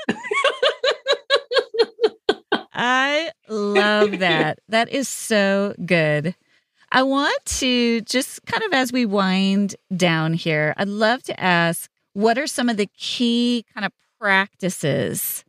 I 2.73 3.31
love 3.47 4.19
that. 4.19 4.59
that 4.69 4.89
is 4.89 5.07
so 5.07 5.75
good. 5.85 6.35
I 6.91 7.03
want 7.03 7.43
to 7.45 8.01
just 8.01 8.43
kind 8.45 8.63
of 8.63 8.73
as 8.73 8.91
we 8.91 9.05
wind 9.05 9.75
down 9.95 10.33
here, 10.33 10.73
I'd 10.77 10.87
love 10.89 11.23
to 11.23 11.39
ask 11.39 11.89
what 12.13 12.37
are 12.37 12.47
some 12.47 12.67
of 12.69 12.77
the 12.77 12.89
key 12.97 13.65
kind 13.73 13.85
of 13.85 13.91
practices 14.19 15.43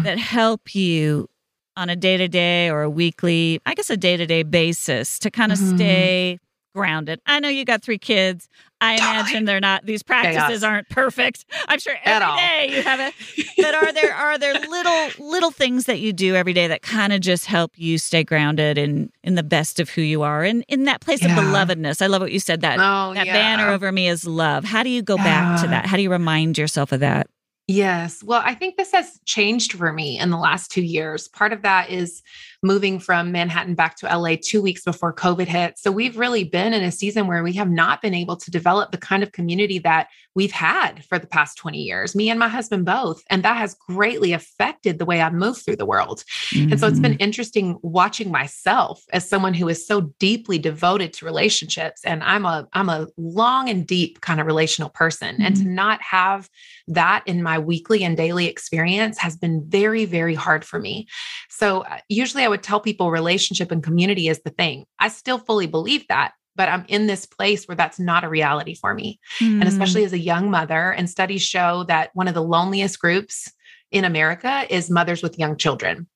that 0.04 0.18
help 0.18 0.74
you 0.74 1.28
on 1.76 1.88
a 1.88 1.96
day 1.96 2.16
to 2.16 2.28
day 2.28 2.68
or 2.70 2.82
a 2.82 2.90
weekly, 2.90 3.60
I 3.66 3.74
guess 3.74 3.90
a 3.90 3.96
day 3.96 4.16
to 4.16 4.26
day 4.26 4.42
basis 4.42 5.18
to 5.20 5.30
kind 5.30 5.52
of 5.52 5.58
Mhm. 5.58 5.74
stay 5.76 6.38
grounded? 6.74 7.20
I 7.26 7.40
know 7.40 7.48
you 7.48 7.64
got 7.64 7.82
three 7.82 7.98
kids. 7.98 8.48
I 8.80 8.94
imagine 8.94 9.44
they're 9.44 9.60
not, 9.60 9.84
these 9.86 10.02
practices 10.02 10.62
aren't 10.62 10.88
perfect. 10.88 11.44
I'm 11.68 11.78
sure 11.80 11.94
every 12.04 12.24
all. 12.24 12.36
you 12.76 12.82
have 12.82 13.00
a 13.00 13.12
but 13.62 13.74
are 13.74 13.92
there 13.92 14.14
are 14.14 14.38
there 14.38 14.54
little 14.54 15.10
little 15.18 15.50
things 15.50 15.84
that 15.86 15.98
you 16.00 16.12
do 16.12 16.34
every 16.36 16.52
day 16.52 16.66
that 16.68 16.80
kind 16.82 17.12
of 17.12 17.20
just 17.20 17.46
help 17.46 17.72
you 17.76 17.98
stay 17.98 18.22
grounded 18.24 18.78
and 18.78 19.10
in 19.24 19.34
the 19.34 19.42
best 19.42 19.80
of 19.80 19.90
who 19.90 20.00
you 20.02 20.22
are 20.22 20.44
and 20.44 20.64
in 20.68 20.84
that 20.84 21.00
place 21.00 21.22
Yeah. 21.22 21.36
of 21.36 21.44
belovedness? 21.44 22.00
I 22.00 22.06
love 22.06 22.22
what 22.22 22.32
you 22.32 22.40
said 22.40 22.60
that 22.62 22.78
Oh, 22.80 23.14
that 23.14 23.26
yeah. 23.26 23.32
banner 23.32 23.70
over 23.70 23.90
me 23.92 24.08
is 24.08 24.24
love. 24.26 24.64
How 24.64 24.82
do 24.82 24.90
you 24.90 25.02
go 25.02 25.16
back 25.16 25.60
to 25.62 25.68
that? 25.68 25.86
How 25.86 25.96
do 25.96 26.02
you 26.02 26.10
remind 26.10 26.56
yourself 26.56 26.92
of 26.92 27.00
that? 27.00 27.26
Yes. 27.70 28.24
Well, 28.24 28.42
I 28.44 28.56
think 28.56 28.76
this 28.76 28.90
has 28.90 29.20
changed 29.26 29.74
for 29.74 29.92
me 29.92 30.18
in 30.18 30.30
the 30.30 30.36
last 30.36 30.72
two 30.72 30.82
years. 30.82 31.28
Part 31.28 31.52
of 31.52 31.62
that 31.62 31.88
is 31.88 32.20
moving 32.62 32.98
from 32.98 33.32
Manhattan 33.32 33.74
back 33.74 33.96
to 33.96 34.06
LA 34.06 34.36
two 34.40 34.60
weeks 34.60 34.84
before 34.84 35.14
COVID 35.14 35.46
hit. 35.46 35.78
So 35.78 35.90
we've 35.90 36.18
really 36.18 36.44
been 36.44 36.74
in 36.74 36.82
a 36.82 36.92
season 36.92 37.26
where 37.26 37.42
we 37.42 37.54
have 37.54 37.70
not 37.70 38.02
been 38.02 38.14
able 38.14 38.36
to 38.36 38.50
develop 38.50 38.92
the 38.92 38.98
kind 38.98 39.22
of 39.22 39.32
community 39.32 39.78
that 39.80 40.08
we've 40.34 40.52
had 40.52 41.04
for 41.06 41.18
the 41.18 41.26
past 41.26 41.56
20 41.58 41.78
years, 41.78 42.14
me 42.14 42.30
and 42.30 42.38
my 42.38 42.48
husband 42.48 42.84
both. 42.84 43.22
And 43.30 43.42
that 43.42 43.56
has 43.56 43.74
greatly 43.74 44.32
affected 44.32 44.98
the 44.98 45.04
way 45.04 45.20
I 45.22 45.30
move 45.30 45.58
through 45.58 45.76
the 45.76 45.86
world. 45.86 46.24
Mm-hmm. 46.52 46.72
And 46.72 46.80
so 46.80 46.86
it's 46.86 47.00
been 47.00 47.12
mm-hmm. 47.12 47.22
interesting 47.22 47.78
watching 47.82 48.30
myself 48.30 49.02
as 49.12 49.28
someone 49.28 49.54
who 49.54 49.68
is 49.68 49.86
so 49.86 50.12
deeply 50.18 50.58
devoted 50.58 51.12
to 51.14 51.24
relationships. 51.24 52.02
And 52.04 52.22
I'm 52.22 52.44
a 52.44 52.68
I'm 52.72 52.88
a 52.88 53.08
long 53.16 53.68
and 53.68 53.86
deep 53.86 54.20
kind 54.20 54.40
of 54.40 54.46
relational 54.46 54.90
person. 54.90 55.34
Mm-hmm. 55.34 55.42
And 55.42 55.56
to 55.56 55.62
mm-hmm. 55.62 55.74
not 55.74 56.02
have 56.02 56.48
that 56.88 57.22
in 57.26 57.42
my 57.42 57.58
weekly 57.58 58.04
and 58.04 58.16
daily 58.16 58.46
experience 58.46 59.18
has 59.18 59.36
been 59.36 59.64
very, 59.66 60.04
very 60.04 60.34
hard 60.34 60.64
for 60.64 60.78
me. 60.78 61.06
So 61.48 61.82
uh, 61.82 61.98
usually 62.08 62.44
I 62.44 62.48
would 62.50 62.62
tell 62.62 62.80
people 62.80 63.10
relationship 63.10 63.70
and 63.70 63.82
community 63.82 64.28
is 64.28 64.42
the 64.42 64.50
thing. 64.50 64.84
I 64.98 65.08
still 65.08 65.38
fully 65.38 65.66
believe 65.66 66.06
that 66.08 66.32
but 66.56 66.68
I'm 66.68 66.84
in 66.88 67.06
this 67.06 67.24
place 67.24 67.66
where 67.66 67.76
that's 67.76 67.98
not 67.98 68.22
a 68.22 68.28
reality 68.28 68.74
for 68.74 68.92
me. 68.92 69.18
Mm. 69.38 69.60
And 69.60 69.64
especially 69.64 70.04
as 70.04 70.12
a 70.12 70.18
young 70.18 70.50
mother, 70.50 70.90
and 70.90 71.08
studies 71.08 71.40
show 71.40 71.84
that 71.84 72.10
one 72.12 72.28
of 72.28 72.34
the 72.34 72.42
loneliest 72.42 73.00
groups 73.00 73.50
in 73.90 74.04
America 74.04 74.66
is 74.68 74.90
mothers 74.90 75.22
with 75.22 75.38
young 75.38 75.56
children. 75.56 76.06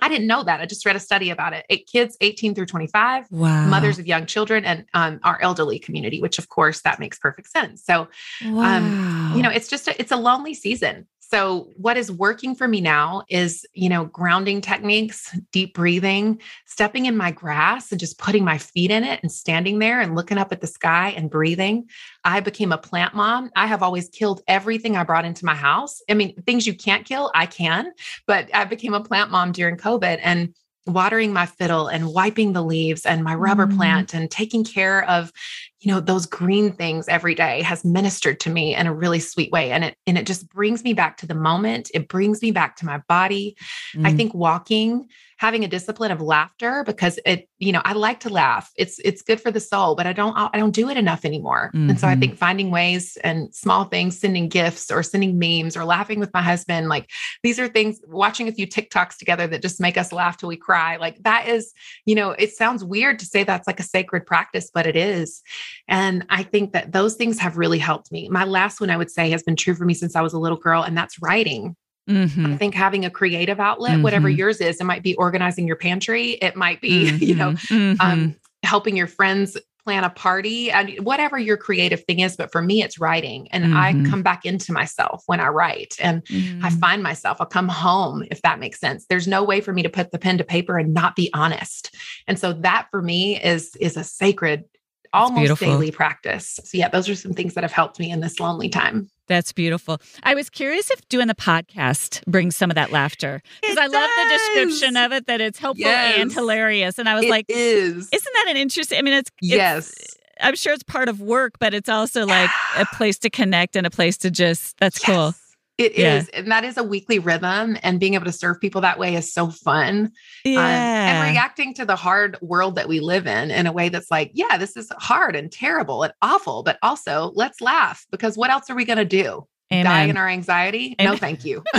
I 0.00 0.08
didn't 0.08 0.26
know 0.26 0.42
that. 0.42 0.60
I 0.60 0.66
just 0.66 0.84
read 0.84 0.96
a 0.96 1.00
study 1.00 1.30
about 1.30 1.52
it. 1.52 1.64
Eight 1.70 1.88
kids, 1.90 2.16
18 2.20 2.54
through 2.54 2.66
25, 2.66 3.26
wow. 3.30 3.66
mothers 3.66 3.98
of 3.98 4.06
young 4.06 4.26
children, 4.26 4.64
and 4.64 4.84
um, 4.94 5.20
our 5.22 5.40
elderly 5.42 5.78
community, 5.78 6.20
which 6.20 6.38
of 6.38 6.48
course 6.48 6.80
that 6.82 6.98
makes 6.98 7.18
perfect 7.18 7.50
sense. 7.50 7.84
So, 7.84 8.08
wow. 8.44 8.78
um, 8.78 9.32
you 9.36 9.42
know, 9.42 9.50
it's 9.50 9.68
just 9.68 9.86
a, 9.88 10.00
it's 10.00 10.10
a 10.10 10.16
lonely 10.16 10.54
season. 10.54 11.06
So, 11.32 11.70
what 11.76 11.96
is 11.96 12.12
working 12.12 12.54
for 12.54 12.68
me 12.68 12.82
now 12.82 13.22
is, 13.30 13.64
you 13.72 13.88
know, 13.88 14.04
grounding 14.04 14.60
techniques, 14.60 15.34
deep 15.50 15.72
breathing, 15.72 16.42
stepping 16.66 17.06
in 17.06 17.16
my 17.16 17.30
grass 17.30 17.90
and 17.90 17.98
just 17.98 18.18
putting 18.18 18.44
my 18.44 18.58
feet 18.58 18.90
in 18.90 19.02
it 19.02 19.18
and 19.22 19.32
standing 19.32 19.78
there 19.78 20.02
and 20.02 20.14
looking 20.14 20.36
up 20.36 20.52
at 20.52 20.60
the 20.60 20.66
sky 20.66 21.14
and 21.16 21.30
breathing. 21.30 21.88
I 22.22 22.40
became 22.40 22.70
a 22.70 22.76
plant 22.76 23.14
mom. 23.14 23.50
I 23.56 23.66
have 23.66 23.82
always 23.82 24.10
killed 24.10 24.42
everything 24.46 24.94
I 24.94 25.04
brought 25.04 25.24
into 25.24 25.46
my 25.46 25.54
house. 25.54 26.02
I 26.10 26.12
mean, 26.12 26.34
things 26.42 26.66
you 26.66 26.74
can't 26.74 27.06
kill, 27.06 27.30
I 27.34 27.46
can, 27.46 27.92
but 28.26 28.54
I 28.54 28.66
became 28.66 28.92
a 28.92 29.02
plant 29.02 29.30
mom 29.30 29.52
during 29.52 29.78
COVID. 29.78 30.20
And 30.22 30.54
watering 30.86 31.32
my 31.32 31.46
fiddle 31.46 31.86
and 31.86 32.12
wiping 32.12 32.52
the 32.52 32.62
leaves 32.62 33.06
and 33.06 33.22
my 33.22 33.34
rubber 33.34 33.66
mm. 33.66 33.76
plant 33.76 34.14
and 34.14 34.30
taking 34.30 34.64
care 34.64 35.08
of 35.08 35.32
you 35.80 35.92
know 35.92 36.00
those 36.00 36.26
green 36.26 36.72
things 36.72 37.08
every 37.08 37.34
day 37.34 37.62
has 37.62 37.84
ministered 37.84 38.40
to 38.40 38.50
me 38.50 38.74
in 38.74 38.86
a 38.86 38.94
really 38.94 39.20
sweet 39.20 39.52
way 39.52 39.70
and 39.70 39.84
it 39.84 39.96
and 40.06 40.18
it 40.18 40.26
just 40.26 40.48
brings 40.48 40.82
me 40.82 40.92
back 40.92 41.16
to 41.16 41.26
the 41.26 41.34
moment 41.34 41.90
it 41.94 42.08
brings 42.08 42.42
me 42.42 42.50
back 42.50 42.76
to 42.76 42.86
my 42.86 42.98
body 43.08 43.56
mm. 43.94 44.06
i 44.06 44.12
think 44.12 44.34
walking 44.34 45.08
having 45.42 45.64
a 45.64 45.68
discipline 45.68 46.12
of 46.12 46.20
laughter 46.20 46.84
because 46.84 47.18
it 47.26 47.48
you 47.58 47.72
know 47.72 47.82
i 47.84 47.92
like 47.92 48.20
to 48.20 48.28
laugh 48.28 48.70
it's 48.76 49.00
it's 49.00 49.22
good 49.22 49.40
for 49.40 49.50
the 49.50 49.58
soul 49.58 49.96
but 49.96 50.06
i 50.06 50.12
don't 50.12 50.36
i 50.36 50.56
don't 50.56 50.70
do 50.70 50.88
it 50.88 50.96
enough 50.96 51.24
anymore 51.24 51.72
mm-hmm. 51.74 51.90
and 51.90 51.98
so 51.98 52.06
i 52.06 52.12
mm-hmm. 52.12 52.20
think 52.20 52.38
finding 52.38 52.70
ways 52.70 53.18
and 53.24 53.52
small 53.52 53.84
things 53.84 54.16
sending 54.16 54.48
gifts 54.48 54.88
or 54.88 55.02
sending 55.02 55.40
memes 55.40 55.76
or 55.76 55.84
laughing 55.84 56.20
with 56.20 56.32
my 56.32 56.40
husband 56.40 56.88
like 56.88 57.10
these 57.42 57.58
are 57.58 57.66
things 57.66 58.00
watching 58.06 58.46
a 58.46 58.52
few 58.52 58.68
tiktoks 58.68 59.16
together 59.16 59.48
that 59.48 59.60
just 59.60 59.80
make 59.80 59.98
us 59.98 60.12
laugh 60.12 60.36
till 60.36 60.48
we 60.48 60.56
cry 60.56 60.94
like 60.98 61.20
that 61.24 61.48
is 61.48 61.72
you 62.06 62.14
know 62.14 62.30
it 62.30 62.52
sounds 62.52 62.84
weird 62.84 63.18
to 63.18 63.26
say 63.26 63.42
that's 63.42 63.66
like 63.66 63.80
a 63.80 63.82
sacred 63.96 64.24
practice 64.24 64.70
but 64.72 64.86
it 64.86 64.94
is 64.94 65.42
and 65.88 66.24
i 66.30 66.44
think 66.44 66.72
that 66.72 66.92
those 66.92 67.16
things 67.16 67.40
have 67.40 67.56
really 67.56 67.80
helped 67.80 68.12
me 68.12 68.28
my 68.28 68.44
last 68.44 68.80
one 68.80 68.90
i 68.90 68.96
would 68.96 69.10
say 69.10 69.28
has 69.28 69.42
been 69.42 69.56
true 69.56 69.74
for 69.74 69.84
me 69.84 69.92
since 69.92 70.14
i 70.14 70.20
was 70.20 70.34
a 70.34 70.38
little 70.38 70.56
girl 70.56 70.84
and 70.84 70.96
that's 70.96 71.20
writing 71.20 71.74
Mm-hmm. 72.08 72.46
I 72.46 72.56
think 72.56 72.74
having 72.74 73.04
a 73.04 73.10
creative 73.10 73.60
outlet, 73.60 73.92
mm-hmm. 73.92 74.02
whatever 74.02 74.28
yours 74.28 74.60
is, 74.60 74.80
it 74.80 74.84
might 74.84 75.02
be 75.02 75.14
organizing 75.16 75.66
your 75.66 75.76
pantry, 75.76 76.32
it 76.32 76.56
might 76.56 76.80
be, 76.80 77.06
mm-hmm. 77.06 77.16
you 77.24 77.34
know, 77.34 77.48
um, 77.48 77.56
mm-hmm. 77.58 78.30
helping 78.64 78.96
your 78.96 79.06
friends 79.06 79.56
plan 79.84 80.04
a 80.04 80.10
party 80.10 80.70
and 80.70 81.04
whatever 81.04 81.38
your 81.38 81.56
creative 81.56 82.04
thing 82.04 82.20
is. 82.20 82.36
But 82.36 82.52
for 82.52 82.62
me, 82.62 82.82
it's 82.82 83.00
writing. 83.00 83.48
And 83.50 83.76
I 83.76 83.92
mm-hmm. 83.92 84.10
come 84.10 84.22
back 84.22 84.44
into 84.44 84.72
myself 84.72 85.24
when 85.26 85.40
I 85.40 85.48
write 85.48 85.96
and 86.00 86.22
I 86.62 86.70
find 86.70 87.02
myself, 87.02 87.38
I'll 87.40 87.46
come 87.46 87.68
home, 87.68 88.24
if 88.30 88.42
that 88.42 88.60
makes 88.60 88.78
sense. 88.78 89.06
There's 89.08 89.26
no 89.26 89.42
way 89.42 89.60
for 89.60 89.72
me 89.72 89.82
to 89.82 89.88
put 89.88 90.12
the 90.12 90.18
pen 90.18 90.38
to 90.38 90.44
paper 90.44 90.78
and 90.78 90.94
not 90.94 91.16
be 91.16 91.30
honest. 91.34 91.94
And 92.28 92.38
so 92.38 92.52
that 92.52 92.88
for 92.90 93.02
me 93.02 93.42
is 93.42 93.74
is 93.76 93.96
a 93.96 94.04
sacred 94.04 94.64
almost 95.12 95.60
daily 95.60 95.90
practice. 95.90 96.58
So 96.64 96.78
yeah, 96.78 96.88
those 96.88 97.08
are 97.08 97.14
some 97.14 97.32
things 97.32 97.54
that 97.54 97.64
have 97.64 97.72
helped 97.72 97.98
me 97.98 98.10
in 98.10 98.20
this 98.20 98.40
lonely 98.40 98.68
time. 98.68 99.08
That's 99.28 99.52
beautiful. 99.52 100.00
I 100.24 100.34
was 100.34 100.50
curious 100.50 100.90
if 100.90 101.08
doing 101.08 101.28
the 101.28 101.34
podcast 101.34 102.24
brings 102.26 102.56
some 102.56 102.70
of 102.70 102.74
that 102.74 102.90
laughter 102.90 103.42
because 103.60 103.78
I 103.78 103.86
does. 103.86 103.92
love 103.92 104.10
the 104.16 104.28
description 104.28 104.96
of 104.96 105.12
it 105.12 105.26
that 105.26 105.40
it's 105.40 105.58
helpful 105.58 105.86
yes. 105.86 106.18
and 106.18 106.32
hilarious. 106.32 106.98
And 106.98 107.08
I 107.08 107.14
was 107.14 107.24
it 107.24 107.30
like, 107.30 107.46
is. 107.48 108.08
isn't 108.12 108.32
that 108.34 108.46
an 108.50 108.56
interesting? 108.56 108.98
I 108.98 109.02
mean, 109.02 109.14
it's, 109.14 109.30
it's 109.40 109.50
yes. 109.50 109.94
I'm 110.40 110.56
sure 110.56 110.72
it's 110.72 110.82
part 110.82 111.08
of 111.08 111.20
work, 111.20 111.58
but 111.58 111.72
it's 111.72 111.88
also 111.88 112.26
like 112.26 112.50
a 112.76 112.84
place 112.92 113.18
to 113.20 113.30
connect 113.30 113.76
and 113.76 113.86
a 113.86 113.90
place 113.90 114.16
to 114.18 114.30
just, 114.30 114.76
that's 114.78 115.06
yes. 115.06 115.16
cool. 115.16 115.34
It 115.78 115.96
yeah. 115.96 116.16
is, 116.16 116.28
And 116.30 116.50
that 116.50 116.64
is 116.64 116.76
a 116.76 116.82
weekly 116.82 117.18
rhythm. 117.18 117.76
And 117.82 117.98
being 117.98 118.14
able 118.14 118.26
to 118.26 118.32
serve 118.32 118.60
people 118.60 118.80
that 118.82 118.98
way 118.98 119.14
is 119.14 119.32
so 119.32 119.50
fun. 119.50 120.12
Yeah. 120.44 120.58
Um, 120.58 120.66
and 120.66 121.30
reacting 121.30 121.74
to 121.74 121.84
the 121.84 121.96
hard 121.96 122.38
world 122.40 122.76
that 122.76 122.88
we 122.88 123.00
live 123.00 123.26
in 123.26 123.50
in 123.50 123.66
a 123.66 123.72
way 123.72 123.88
that's 123.88 124.10
like, 124.10 124.30
yeah, 124.34 124.58
this 124.58 124.76
is 124.76 124.92
hard 124.98 125.34
and 125.34 125.50
terrible 125.50 126.02
and 126.02 126.12
awful, 126.22 126.62
but 126.62 126.78
also 126.82 127.32
let's 127.34 127.60
laugh 127.60 128.04
because 128.10 128.36
what 128.36 128.50
else 128.50 128.68
are 128.70 128.74
we 128.74 128.84
going 128.84 128.98
to 128.98 129.04
do? 129.04 129.46
Amen. 129.72 129.84
Die 129.84 130.04
in 130.04 130.16
our 130.16 130.28
anxiety? 130.28 130.94
Amen. 131.00 131.12
No, 131.12 131.16
thank 131.16 131.44
you. 131.44 131.62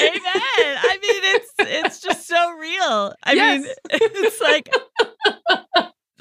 Amen. 0.00 0.22
I 0.26 0.98
mean, 1.02 1.22
it's 1.24 1.52
it's 1.58 2.00
just 2.00 2.26
so 2.26 2.50
real. 2.52 3.14
I 3.24 3.32
yes. 3.32 3.62
mean, 3.62 3.72
it's 3.90 4.40
like 4.40 4.68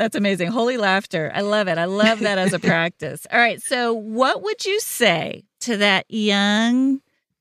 that's 0.03 0.17
amazing. 0.17 0.49
Holy 0.51 0.75
laughter. 0.75 1.31
I 1.33 1.39
love 1.39 1.69
it. 1.69 1.77
I 1.77 1.85
love 1.85 2.19
that 2.19 2.37
as 2.37 2.51
a 2.51 2.59
practice. 2.59 3.25
All 3.31 3.39
right. 3.39 3.61
So, 3.61 3.93
what 3.93 4.43
would 4.43 4.65
you 4.65 4.81
say 4.81 5.45
to 5.61 5.77
that 5.77 6.05
young 6.09 6.99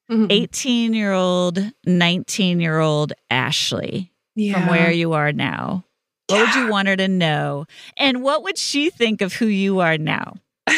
18 0.09 0.29
mm-hmm. 0.31 0.95
year 0.95 1.13
old, 1.13 1.59
19 1.85 2.61
year 2.61 2.79
old 2.79 3.15
Ashley 3.31 4.13
yeah. 4.37 4.55
from 4.55 4.69
where 4.69 4.93
you 4.93 5.13
are 5.13 5.33
now? 5.33 5.85
What 6.29 6.37
yeah. 6.37 6.45
would 6.45 6.55
you 6.55 6.71
want 6.71 6.87
her 6.87 6.97
to 6.97 7.09
know? 7.09 7.67
And 7.97 8.23
what 8.23 8.45
would 8.45 8.57
she 8.57 8.91
think 8.91 9.23
of 9.23 9.33
who 9.33 9.47
you 9.47 9.81
are 9.81 9.99
now? 9.99 10.35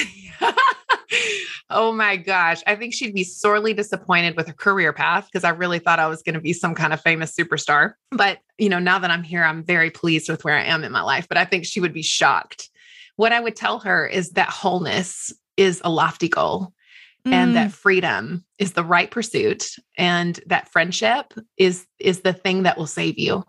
oh 1.75 1.93
my 1.93 2.16
gosh. 2.16 2.62
I 2.66 2.77
think 2.77 2.95
she'd 2.95 3.14
be 3.14 3.25
sorely 3.25 3.75
disappointed 3.75 4.37
with 4.37 4.47
her 4.47 4.55
career 4.55 4.93
path 4.93 5.27
because 5.27 5.45
I 5.45 5.51
really 5.51 5.79
thought 5.79 5.99
I 5.99 6.07
was 6.07 6.22
going 6.22 6.35
to 6.35 6.41
be 6.41 6.53
some 6.53 6.75
kind 6.75 6.93
of 6.93 7.01
famous 7.01 7.35
superstar. 7.35 7.95
But, 8.11 8.39
you 8.57 8.68
know, 8.68 8.79
now 8.79 8.99
that 9.01 9.11
I'm 9.11 9.22
here, 9.22 9.45
I'm 9.45 9.64
very 9.64 9.91
pleased 9.91 10.31
with 10.31 10.45
where 10.45 10.57
I 10.57 10.64
am 10.64 10.85
in 10.85 10.93
my 10.93 11.03
life. 11.03 11.27
But 11.29 11.37
I 11.37 11.45
think 11.45 11.66
she 11.66 11.81
would 11.81 11.93
be 11.93 12.03
shocked. 12.03 12.70
What 13.16 13.33
I 13.33 13.41
would 13.41 13.57
tell 13.57 13.81
her 13.81 14.07
is 14.07 14.31
that 14.31 14.49
wholeness 14.49 15.33
is 15.57 15.83
a 15.85 15.91
lofty 15.91 16.29
goal. 16.29 16.72
Mm. 17.27 17.33
and 17.33 17.57
that 17.57 17.70
mm. 17.70 17.72
freedom 17.72 18.45
is 18.59 18.72
the 18.72 18.85
right 18.85 19.11
pursuit 19.11 19.70
and 19.97 20.41
that 20.45 20.70
friendship 20.70 21.33
is 21.57 21.87
is 21.99 22.20
the 22.20 22.35
thing 22.35 22.64
that 22.64 22.77
will 22.77 22.87
save 22.87 23.18
you 23.18 23.43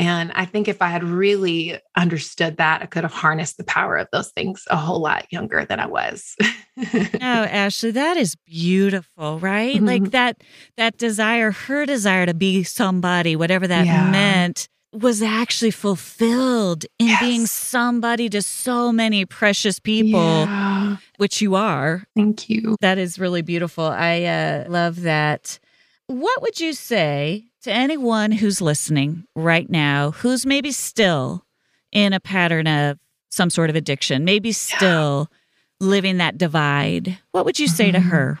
and 0.00 0.32
I 0.34 0.46
think 0.46 0.66
if 0.66 0.80
I 0.80 0.88
had 0.88 1.04
really 1.04 1.78
understood 1.94 2.56
that, 2.56 2.80
I 2.80 2.86
could 2.86 3.04
have 3.04 3.12
harnessed 3.12 3.58
the 3.58 3.64
power 3.64 3.98
of 3.98 4.08
those 4.12 4.30
things 4.30 4.64
a 4.70 4.76
whole 4.76 5.00
lot 5.00 5.30
younger 5.30 5.66
than 5.66 5.78
I 5.78 5.84
was. 5.84 6.34
oh, 6.40 6.86
Ashley, 7.20 7.90
that 7.90 8.16
is 8.16 8.34
beautiful, 8.46 9.38
right? 9.38 9.76
Mm-hmm. 9.76 9.84
Like 9.84 10.10
that 10.12 10.38
that 10.78 10.96
desire, 10.96 11.50
her 11.50 11.84
desire 11.84 12.24
to 12.24 12.32
be 12.32 12.62
somebody, 12.62 13.36
whatever 13.36 13.66
that 13.66 13.84
yeah. 13.84 14.10
meant, 14.10 14.68
was 14.90 15.20
actually 15.20 15.70
fulfilled 15.70 16.86
in 16.98 17.08
yes. 17.08 17.20
being 17.20 17.44
somebody 17.44 18.30
to 18.30 18.40
so 18.40 18.90
many 18.90 19.26
precious 19.26 19.78
people, 19.78 20.18
yeah. 20.18 20.96
which 21.18 21.42
you 21.42 21.56
are. 21.56 22.04
Thank 22.16 22.48
you. 22.48 22.76
That 22.80 22.96
is 22.96 23.18
really 23.18 23.42
beautiful. 23.42 23.84
I 23.84 24.22
uh, 24.22 24.64
love 24.66 25.02
that. 25.02 25.58
What 26.06 26.40
would 26.40 26.58
you 26.58 26.72
say 26.72 27.49
to 27.62 27.72
anyone 27.72 28.32
who's 28.32 28.60
listening 28.60 29.24
right 29.34 29.68
now, 29.68 30.12
who's 30.12 30.46
maybe 30.46 30.72
still 30.72 31.44
in 31.92 32.12
a 32.12 32.20
pattern 32.20 32.66
of 32.66 32.98
some 33.30 33.50
sort 33.50 33.70
of 33.70 33.76
addiction, 33.76 34.24
maybe 34.24 34.52
still 34.52 35.28
yeah. 35.30 35.86
living 35.86 36.18
that 36.18 36.38
divide, 36.38 37.18
what 37.32 37.44
would 37.44 37.58
you 37.58 37.68
say 37.68 37.86
mm-hmm. 37.86 37.94
to 37.94 38.00
her? 38.00 38.38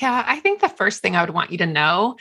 Yeah, 0.00 0.24
I 0.26 0.40
think 0.40 0.60
the 0.60 0.68
first 0.68 1.02
thing 1.02 1.16
I 1.16 1.22
would 1.22 1.34
want 1.34 1.52
you 1.52 1.58
to 1.58 1.66
know 1.66 2.16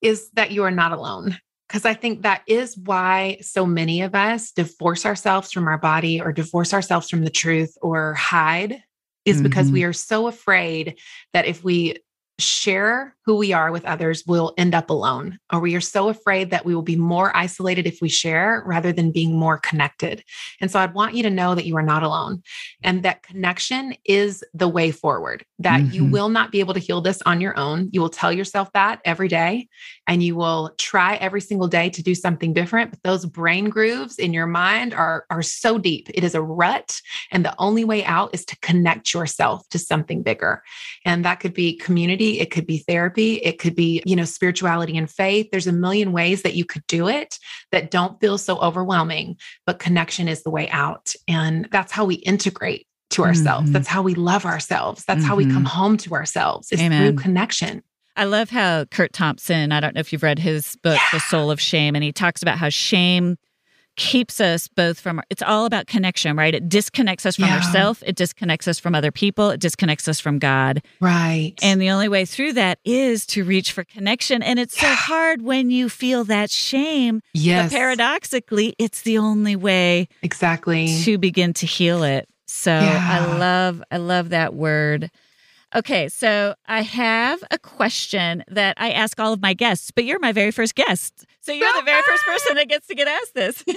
is 0.00 0.30
that 0.32 0.50
you 0.50 0.64
are 0.64 0.70
not 0.70 0.92
alone. 0.92 1.38
Because 1.68 1.86
I 1.86 1.94
think 1.94 2.22
that 2.22 2.42
is 2.46 2.76
why 2.76 3.38
so 3.40 3.66
many 3.66 4.02
of 4.02 4.14
us 4.14 4.52
divorce 4.52 5.06
ourselves 5.06 5.50
from 5.50 5.66
our 5.66 5.78
body 5.78 6.20
or 6.20 6.30
divorce 6.30 6.74
ourselves 6.74 7.08
from 7.08 7.24
the 7.24 7.30
truth 7.30 7.76
or 7.80 8.14
hide, 8.14 8.82
is 9.24 9.36
mm-hmm. 9.36 9.44
because 9.44 9.70
we 9.70 9.84
are 9.84 9.92
so 9.92 10.26
afraid 10.26 10.98
that 11.32 11.46
if 11.46 11.64
we 11.64 11.96
share 12.38 13.14
who 13.24 13.36
we 13.36 13.52
are 13.52 13.70
with 13.70 13.84
others, 13.84 14.24
we'll 14.26 14.52
end 14.58 14.74
up 14.74 14.90
alone, 14.90 15.38
or 15.52 15.60
we 15.60 15.74
are 15.74 15.80
so 15.80 16.08
afraid 16.08 16.50
that 16.50 16.64
we 16.64 16.74
will 16.74 16.82
be 16.82 16.96
more 16.96 17.34
isolated 17.34 17.86
if 17.86 18.00
we 18.02 18.08
share 18.08 18.62
rather 18.66 18.92
than 18.92 19.12
being 19.12 19.38
more 19.38 19.56
connected. 19.58 20.22
And 20.60 20.70
so 20.70 20.78
I'd 20.78 20.94
want 20.94 21.14
you 21.14 21.22
to 21.22 21.30
know 21.30 21.54
that 21.54 21.64
you 21.64 21.76
are 21.76 21.82
not 21.82 22.02
alone 22.02 22.42
and 22.82 23.02
that 23.02 23.22
connection 23.22 23.94
is 24.04 24.44
the 24.52 24.68
way 24.68 24.90
forward, 24.90 25.44
that 25.60 25.80
mm-hmm. 25.80 25.94
you 25.94 26.04
will 26.04 26.28
not 26.28 26.52
be 26.52 26.60
able 26.60 26.74
to 26.74 26.80
heal 26.80 27.00
this 27.00 27.22
on 27.22 27.40
your 27.40 27.56
own. 27.58 27.88
You 27.92 28.00
will 28.00 28.10
tell 28.10 28.32
yourself 28.32 28.70
that 28.74 29.00
every 29.04 29.28
day, 29.28 29.68
and 30.06 30.22
you 30.22 30.34
will 30.34 30.74
try 30.78 31.16
every 31.16 31.40
single 31.40 31.68
day 31.68 31.88
to 31.90 32.02
do 32.02 32.14
something 32.14 32.52
different. 32.52 32.90
But 32.90 33.02
those 33.04 33.24
brain 33.26 33.70
grooves 33.70 34.18
in 34.18 34.34
your 34.34 34.46
mind 34.46 34.92
are, 34.92 35.24
are 35.30 35.42
so 35.42 35.78
deep. 35.78 36.10
It 36.12 36.24
is 36.24 36.34
a 36.34 36.42
rut. 36.42 37.00
And 37.30 37.44
the 37.44 37.54
only 37.58 37.84
way 37.84 38.04
out 38.04 38.34
is 38.34 38.44
to 38.46 38.58
connect 38.60 39.14
yourself 39.14 39.66
to 39.70 39.78
something 39.78 40.22
bigger. 40.22 40.62
And 41.04 41.24
that 41.24 41.40
could 41.40 41.54
be 41.54 41.76
community, 41.76 42.23
it 42.32 42.50
could 42.50 42.66
be 42.66 42.78
therapy 42.78 43.04
therapy, 43.04 43.34
it 43.34 43.58
could 43.58 43.74
be, 43.74 44.02
you 44.06 44.16
know, 44.16 44.24
spirituality 44.24 44.96
and 44.96 45.10
faith. 45.10 45.48
There's 45.50 45.66
a 45.66 45.72
million 45.72 46.12
ways 46.12 46.42
that 46.42 46.54
you 46.54 46.64
could 46.64 46.86
do 46.86 47.08
it 47.08 47.38
that 47.72 47.90
don't 47.90 48.20
feel 48.20 48.38
so 48.38 48.58
overwhelming, 48.58 49.36
but 49.66 49.78
connection 49.78 50.28
is 50.28 50.42
the 50.42 50.50
way 50.50 50.68
out. 50.70 51.12
And 51.28 51.68
that's 51.70 51.92
how 51.92 52.04
we 52.04 52.16
integrate 52.16 52.86
to 53.10 53.24
ourselves. 53.24 53.64
Mm-hmm. 53.64 53.72
That's 53.72 53.88
how 53.88 54.02
we 54.02 54.14
love 54.14 54.46
ourselves. 54.46 55.04
That's 55.04 55.20
mm-hmm. 55.20 55.28
how 55.28 55.36
we 55.36 55.44
come 55.44 55.56
mm-hmm. 55.56 55.64
home 55.66 55.96
to 55.98 56.14
ourselves 56.14 56.72
is 56.72 56.80
Amen. 56.80 57.12
through 57.12 57.22
connection. 57.22 57.82
I 58.16 58.24
love 58.24 58.48
how 58.48 58.84
Curt 58.86 59.12
Thompson, 59.12 59.72
I 59.72 59.80
don't 59.80 59.94
know 59.94 60.00
if 60.00 60.12
you've 60.12 60.22
read 60.22 60.38
his 60.38 60.76
book, 60.82 60.96
yeah. 60.96 61.18
The 61.18 61.20
Soul 61.20 61.50
of 61.50 61.60
Shame, 61.60 61.94
and 61.96 62.04
he 62.04 62.12
talks 62.12 62.42
about 62.42 62.58
how 62.58 62.68
shame 62.68 63.36
keeps 63.96 64.40
us 64.40 64.68
both 64.68 64.98
from 64.98 65.20
it's 65.30 65.42
all 65.42 65.66
about 65.66 65.86
connection 65.86 66.36
right? 66.36 66.54
It 66.54 66.68
disconnects 66.68 67.26
us 67.26 67.36
from 67.36 67.46
yeah. 67.46 67.56
ourselves 67.56 68.02
it 68.06 68.16
disconnects 68.16 68.68
us 68.68 68.78
from 68.78 68.94
other 68.94 69.10
people. 69.10 69.50
It 69.50 69.60
disconnects 69.60 70.08
us 70.08 70.20
from 70.20 70.38
god. 70.38 70.82
Right. 71.00 71.54
And 71.62 71.80
the 71.80 71.90
only 71.90 72.08
way 72.08 72.24
through 72.24 72.54
that 72.54 72.78
is 72.84 73.26
to 73.26 73.44
reach 73.44 73.72
for 73.72 73.84
connection. 73.84 74.42
And 74.42 74.58
it's 74.58 74.78
so 74.78 74.88
hard 74.88 75.42
when 75.42 75.70
you 75.70 75.88
feel 75.88 76.24
that 76.24 76.50
shame 76.50 77.22
yes. 77.32 77.70
but 77.70 77.76
paradoxically 77.76 78.74
it's 78.78 79.02
the 79.02 79.18
only 79.18 79.56
way 79.56 80.08
exactly. 80.22 80.96
to 81.02 81.18
begin 81.18 81.52
to 81.54 81.66
heal 81.66 82.02
it. 82.02 82.28
So 82.46 82.70
yeah. 82.70 83.08
i 83.10 83.38
love 83.38 83.82
i 83.90 83.96
love 83.96 84.30
that 84.30 84.54
word. 84.54 85.10
Okay, 85.74 86.08
so 86.08 86.54
I 86.66 86.82
have 86.82 87.42
a 87.50 87.58
question 87.58 88.44
that 88.46 88.76
I 88.78 88.92
ask 88.92 89.18
all 89.18 89.32
of 89.32 89.42
my 89.42 89.54
guests, 89.54 89.90
but 89.90 90.04
you're 90.04 90.20
my 90.20 90.30
very 90.30 90.52
first 90.52 90.76
guest. 90.76 91.26
So 91.44 91.52
you're 91.52 91.70
the 91.74 91.82
very 91.82 92.00
first 92.04 92.24
person 92.24 92.56
that 92.56 92.68
gets 92.68 92.86
to 92.86 92.94
get 92.94 93.06
asked 93.06 93.34
this. 93.34 93.62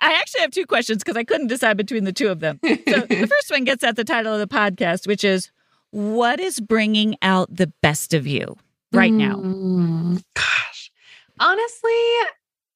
I 0.00 0.12
actually 0.14 0.42
have 0.42 0.52
two 0.52 0.66
questions 0.66 1.02
because 1.02 1.16
I 1.16 1.24
couldn't 1.24 1.48
decide 1.48 1.76
between 1.76 2.04
the 2.04 2.12
two 2.12 2.28
of 2.28 2.38
them. 2.38 2.60
So 2.62 2.68
the 3.00 3.26
first 3.28 3.50
one 3.50 3.64
gets 3.64 3.82
at 3.82 3.96
the 3.96 4.04
title 4.04 4.32
of 4.32 4.38
the 4.38 4.46
podcast, 4.46 5.08
which 5.08 5.24
is 5.24 5.50
What 5.90 6.38
is 6.38 6.60
bringing 6.60 7.16
out 7.22 7.48
the 7.52 7.72
best 7.82 8.14
of 8.14 8.24
you 8.24 8.56
right 8.92 9.12
now? 9.12 9.34
Mm, 9.34 10.22
gosh, 10.34 10.92
honestly, 11.40 11.90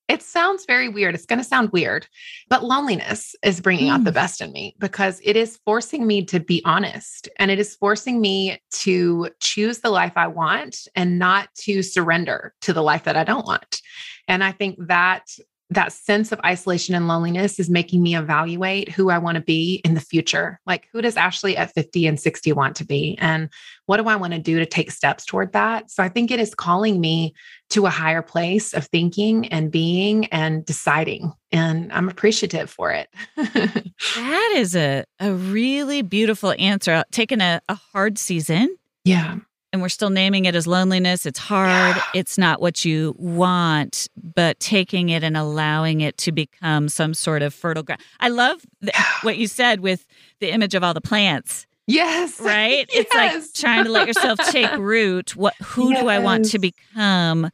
it 0.08 0.22
sounds 0.22 0.64
very 0.66 0.88
weird. 0.88 1.14
It's 1.14 1.26
going 1.26 1.38
to 1.40 1.44
sound 1.44 1.70
weird, 1.72 2.06
but 2.48 2.64
loneliness 2.64 3.34
is 3.42 3.60
bringing 3.60 3.88
mm. 3.88 3.92
out 3.92 4.04
the 4.04 4.10
mm. 4.10 4.14
best 4.14 4.40
in 4.40 4.52
me 4.52 4.76
because 4.78 5.20
it 5.24 5.36
is 5.36 5.58
forcing 5.64 6.06
me 6.06 6.24
to 6.26 6.38
be 6.38 6.62
honest 6.64 7.28
and 7.38 7.50
it 7.50 7.58
is 7.58 7.74
forcing 7.74 8.20
me 8.20 8.60
to 8.70 9.30
choose 9.40 9.80
the 9.80 9.90
life 9.90 10.12
I 10.16 10.28
want 10.28 10.86
and 10.94 11.18
not 11.18 11.48
to 11.62 11.82
surrender 11.82 12.54
to 12.62 12.72
the 12.72 12.82
life 12.82 13.04
that 13.04 13.16
I 13.16 13.24
don't 13.24 13.46
want. 13.46 13.80
And 14.28 14.44
I 14.44 14.52
think 14.52 14.76
that 14.86 15.24
that 15.70 15.92
sense 15.92 16.30
of 16.30 16.40
isolation 16.44 16.94
and 16.94 17.08
loneliness 17.08 17.58
is 17.58 17.68
making 17.68 18.02
me 18.02 18.16
evaluate 18.16 18.88
who 18.88 19.10
I 19.10 19.18
want 19.18 19.34
to 19.34 19.40
be 19.40 19.80
in 19.84 19.94
the 19.94 20.00
future. 20.00 20.60
Like, 20.64 20.88
who 20.92 21.02
does 21.02 21.16
Ashley 21.16 21.56
at 21.56 21.74
50 21.74 22.06
and 22.06 22.20
60 22.20 22.52
want 22.52 22.76
to 22.76 22.84
be? 22.84 23.18
And 23.20 23.48
what 23.86 23.96
do 23.96 24.04
I 24.04 24.16
want 24.16 24.32
to 24.32 24.38
do 24.38 24.58
to 24.60 24.66
take 24.66 24.92
steps 24.92 25.24
toward 25.24 25.52
that? 25.52 25.90
So 25.90 26.02
I 26.02 26.08
think 26.08 26.30
it 26.30 26.38
is 26.38 26.54
calling 26.54 27.00
me 27.00 27.34
to 27.70 27.86
a 27.86 27.90
higher 27.90 28.22
place 28.22 28.74
of 28.74 28.86
thinking 28.86 29.48
and 29.48 29.72
being 29.72 30.26
and 30.26 30.64
deciding. 30.64 31.32
And 31.50 31.92
I'm 31.92 32.08
appreciative 32.08 32.70
for 32.70 32.92
it. 32.92 33.08
that 33.36 34.52
is 34.54 34.76
a, 34.76 35.04
a 35.18 35.32
really 35.32 36.02
beautiful 36.02 36.54
answer. 36.58 37.02
Taking 37.10 37.40
a, 37.40 37.60
a 37.68 37.74
hard 37.74 38.18
season. 38.18 38.76
Yeah 39.04 39.38
and 39.72 39.82
we're 39.82 39.88
still 39.88 40.10
naming 40.10 40.44
it 40.44 40.54
as 40.54 40.66
loneliness. 40.66 41.26
It's 41.26 41.38
hard. 41.38 41.96
It's 42.14 42.38
not 42.38 42.60
what 42.60 42.84
you 42.84 43.14
want, 43.18 44.08
but 44.16 44.58
taking 44.60 45.08
it 45.08 45.22
and 45.22 45.36
allowing 45.36 46.00
it 46.00 46.16
to 46.18 46.32
become 46.32 46.88
some 46.88 47.14
sort 47.14 47.42
of 47.42 47.52
fertile 47.52 47.82
ground. 47.82 48.00
I 48.20 48.28
love 48.28 48.62
the, 48.80 48.92
what 49.22 49.36
you 49.36 49.46
said 49.46 49.80
with 49.80 50.06
the 50.40 50.50
image 50.50 50.74
of 50.74 50.82
all 50.82 50.94
the 50.94 51.00
plants. 51.00 51.66
Yes. 51.86 52.40
Right? 52.46 52.86
yes. 52.92 53.06
It's 53.06 53.14
like 53.14 53.42
trying 53.54 53.84
to 53.84 53.90
let 53.90 54.06
yourself 54.06 54.38
take 54.50 54.72
root. 54.78 55.36
What 55.36 55.54
who 55.62 55.92
yes. 55.92 56.02
do 56.02 56.08
I 56.08 56.18
want 56.18 56.46
to 56.50 56.58
become? 56.58 57.50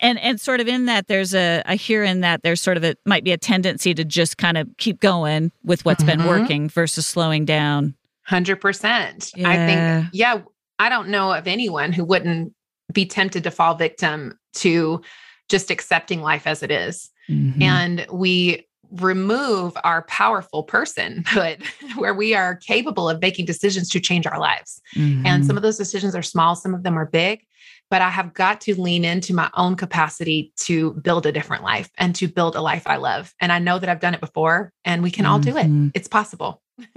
And 0.00 0.18
and 0.20 0.40
sort 0.40 0.60
of 0.60 0.68
in 0.68 0.86
that 0.86 1.08
there's 1.08 1.34
a 1.34 1.62
I 1.66 1.76
hear 1.76 2.04
in 2.04 2.20
that 2.20 2.42
there's 2.42 2.60
sort 2.60 2.76
of 2.76 2.84
a 2.84 2.96
might 3.04 3.24
be 3.24 3.32
a 3.32 3.38
tendency 3.38 3.92
to 3.94 4.04
just 4.04 4.38
kind 4.38 4.56
of 4.56 4.68
keep 4.78 5.00
going 5.00 5.52
with 5.62 5.84
what's 5.84 6.04
mm-hmm. 6.04 6.18
been 6.18 6.28
working 6.28 6.68
versus 6.68 7.06
slowing 7.06 7.44
down. 7.44 7.94
100%. 8.30 9.32
Yeah. 9.36 9.48
I 9.48 9.56
think 9.56 10.10
yeah, 10.12 10.40
I 10.78 10.88
don't 10.88 11.08
know 11.08 11.32
of 11.32 11.46
anyone 11.46 11.92
who 11.92 12.04
wouldn't 12.04 12.52
be 12.92 13.06
tempted 13.06 13.44
to 13.44 13.50
fall 13.50 13.74
victim 13.74 14.38
to 14.54 15.02
just 15.48 15.70
accepting 15.70 16.22
life 16.22 16.46
as 16.46 16.62
it 16.62 16.70
is. 16.70 17.10
Mm-hmm. 17.28 17.62
And 17.62 18.06
we 18.12 18.66
remove 19.00 19.76
our 19.82 20.02
powerful 20.02 20.64
personhood 20.64 21.64
where 21.96 22.14
we 22.14 22.34
are 22.34 22.56
capable 22.56 23.08
of 23.08 23.20
making 23.20 23.44
decisions 23.44 23.88
to 23.90 24.00
change 24.00 24.26
our 24.26 24.38
lives. 24.38 24.80
Mm-hmm. 24.94 25.26
And 25.26 25.46
some 25.46 25.56
of 25.56 25.62
those 25.62 25.78
decisions 25.78 26.14
are 26.14 26.22
small, 26.22 26.54
some 26.54 26.74
of 26.74 26.82
them 26.82 26.98
are 26.98 27.06
big, 27.06 27.44
but 27.90 28.02
I 28.02 28.10
have 28.10 28.34
got 28.34 28.60
to 28.62 28.80
lean 28.80 29.04
into 29.04 29.34
my 29.34 29.50
own 29.54 29.74
capacity 29.76 30.52
to 30.60 30.92
build 30.94 31.26
a 31.26 31.32
different 31.32 31.62
life 31.62 31.90
and 31.98 32.14
to 32.16 32.28
build 32.28 32.56
a 32.56 32.60
life 32.60 32.86
I 32.86 32.96
love. 32.96 33.34
And 33.40 33.52
I 33.52 33.58
know 33.58 33.78
that 33.78 33.88
I've 33.88 34.00
done 34.00 34.14
it 34.14 34.20
before 34.20 34.72
and 34.84 35.02
we 35.02 35.10
can 35.10 35.24
mm-hmm. 35.24 35.32
all 35.32 35.38
do 35.40 35.56
it. 35.56 35.66
Mm-hmm. 35.66 35.88
It's 35.94 36.08
possible. 36.08 36.62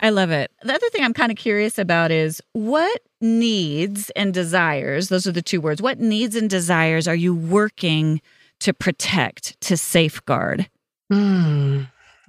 I 0.00 0.10
love 0.10 0.30
it. 0.30 0.50
The 0.62 0.74
other 0.74 0.88
thing 0.90 1.04
I'm 1.04 1.14
kind 1.14 1.30
of 1.30 1.38
curious 1.38 1.78
about 1.78 2.10
is 2.10 2.40
what 2.52 3.00
needs 3.22 4.10
and 4.10 4.34
desires, 4.34 5.08
those 5.08 5.26
are 5.26 5.32
the 5.32 5.42
two 5.42 5.60
words, 5.60 5.80
what 5.80 6.00
needs 6.00 6.36
and 6.36 6.50
desires 6.50 7.06
are 7.06 7.14
you 7.14 7.34
working 7.34 8.20
to 8.60 8.72
protect, 8.72 9.60
to 9.62 9.76
safeguard? 9.76 10.68
Hmm. 11.10 11.82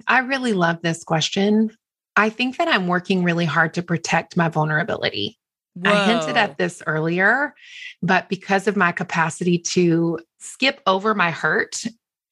I 0.06 0.18
really 0.18 0.52
love 0.52 0.82
this 0.82 1.04
question. 1.04 1.70
I 2.16 2.28
think 2.28 2.58
that 2.58 2.68
I'm 2.68 2.86
working 2.86 3.24
really 3.24 3.44
hard 3.44 3.74
to 3.74 3.82
protect 3.82 4.36
my 4.36 4.48
vulnerability. 4.48 5.38
Whoa. 5.74 5.90
I 5.90 6.06
hinted 6.06 6.36
at 6.36 6.56
this 6.58 6.82
earlier, 6.86 7.54
but 8.02 8.28
because 8.28 8.68
of 8.68 8.76
my 8.76 8.92
capacity 8.92 9.58
to 9.58 10.20
skip 10.38 10.80
over 10.86 11.14
my 11.14 11.30
hurt 11.30 11.84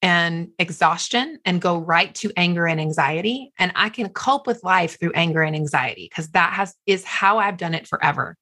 and 0.02 0.48
exhaustion 0.58 1.38
and 1.44 1.60
go 1.60 1.78
right 1.78 2.14
to 2.16 2.32
anger 2.36 2.66
and 2.66 2.80
anxiety 2.80 3.52
and 3.58 3.72
i 3.76 3.88
can 3.88 4.08
cope 4.08 4.46
with 4.46 4.62
life 4.64 4.98
through 4.98 5.12
anger 5.14 5.42
and 5.42 5.54
anxiety 5.54 6.08
because 6.10 6.28
that 6.30 6.52
has 6.52 6.74
is 6.86 7.04
how 7.04 7.38
i've 7.38 7.56
done 7.56 7.72
it 7.72 7.86
forever 7.86 8.36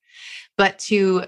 but 0.61 0.79
to 0.79 1.25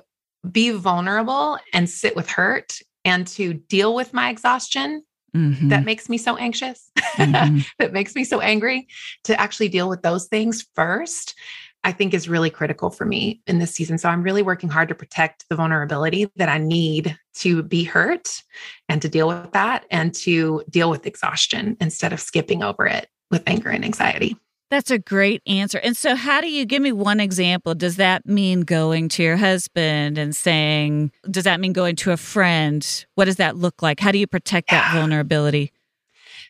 be 0.50 0.72
vulnerable 0.72 1.56
and 1.72 1.88
sit 1.88 2.14
with 2.14 2.28
hurt 2.28 2.80
and 3.02 3.26
to 3.26 3.54
deal 3.54 3.94
with 3.94 4.12
my 4.12 4.28
exhaustion 4.28 5.02
mm-hmm. 5.34 5.68
that 5.70 5.86
makes 5.86 6.10
me 6.10 6.18
so 6.18 6.36
anxious 6.36 6.90
mm-hmm. 7.16 7.60
that 7.78 7.94
makes 7.94 8.14
me 8.14 8.24
so 8.24 8.40
angry 8.40 8.86
to 9.24 9.40
actually 9.40 9.70
deal 9.70 9.88
with 9.88 10.02
those 10.02 10.26
things 10.26 10.66
first 10.74 11.34
I 11.82 11.92
think 11.92 12.12
is 12.12 12.28
really 12.28 12.50
critical 12.50 12.90
for 12.90 13.04
me 13.04 13.42
in 13.48 13.58
this 13.58 13.74
season. 13.74 13.98
So 13.98 14.08
I'm 14.08 14.22
really 14.22 14.42
working 14.42 14.68
hard 14.68 14.88
to 14.90 14.94
protect 14.94 15.48
the 15.48 15.56
vulnerability 15.56 16.30
that 16.36 16.48
I 16.48 16.58
need 16.58 17.18
to 17.38 17.64
be 17.64 17.82
hurt 17.82 18.40
and 18.88 19.02
to 19.02 19.08
deal 19.08 19.26
with 19.26 19.50
that 19.50 19.84
and 19.90 20.14
to 20.16 20.62
deal 20.70 20.90
with 20.90 21.06
exhaustion 21.06 21.76
instead 21.80 22.12
of 22.12 22.20
skipping 22.20 22.62
over 22.62 22.86
it 22.86 23.08
with 23.32 23.42
anger 23.48 23.70
and 23.70 23.84
anxiety. 23.84 24.36
That's 24.72 24.90
a 24.90 24.98
great 24.98 25.42
answer. 25.46 25.78
And 25.80 25.94
so, 25.94 26.16
how 26.16 26.40
do 26.40 26.48
you 26.48 26.64
give 26.64 26.80
me 26.80 26.92
one 26.92 27.20
example? 27.20 27.74
Does 27.74 27.96
that 27.96 28.24
mean 28.24 28.62
going 28.62 29.10
to 29.10 29.22
your 29.22 29.36
husband 29.36 30.16
and 30.16 30.34
saying, 30.34 31.12
does 31.30 31.44
that 31.44 31.60
mean 31.60 31.74
going 31.74 31.94
to 31.96 32.12
a 32.12 32.16
friend? 32.16 33.04
What 33.14 33.26
does 33.26 33.36
that 33.36 33.54
look 33.54 33.82
like? 33.82 34.00
How 34.00 34.10
do 34.12 34.18
you 34.18 34.26
protect 34.26 34.70
that 34.70 34.94
vulnerability? 34.94 35.72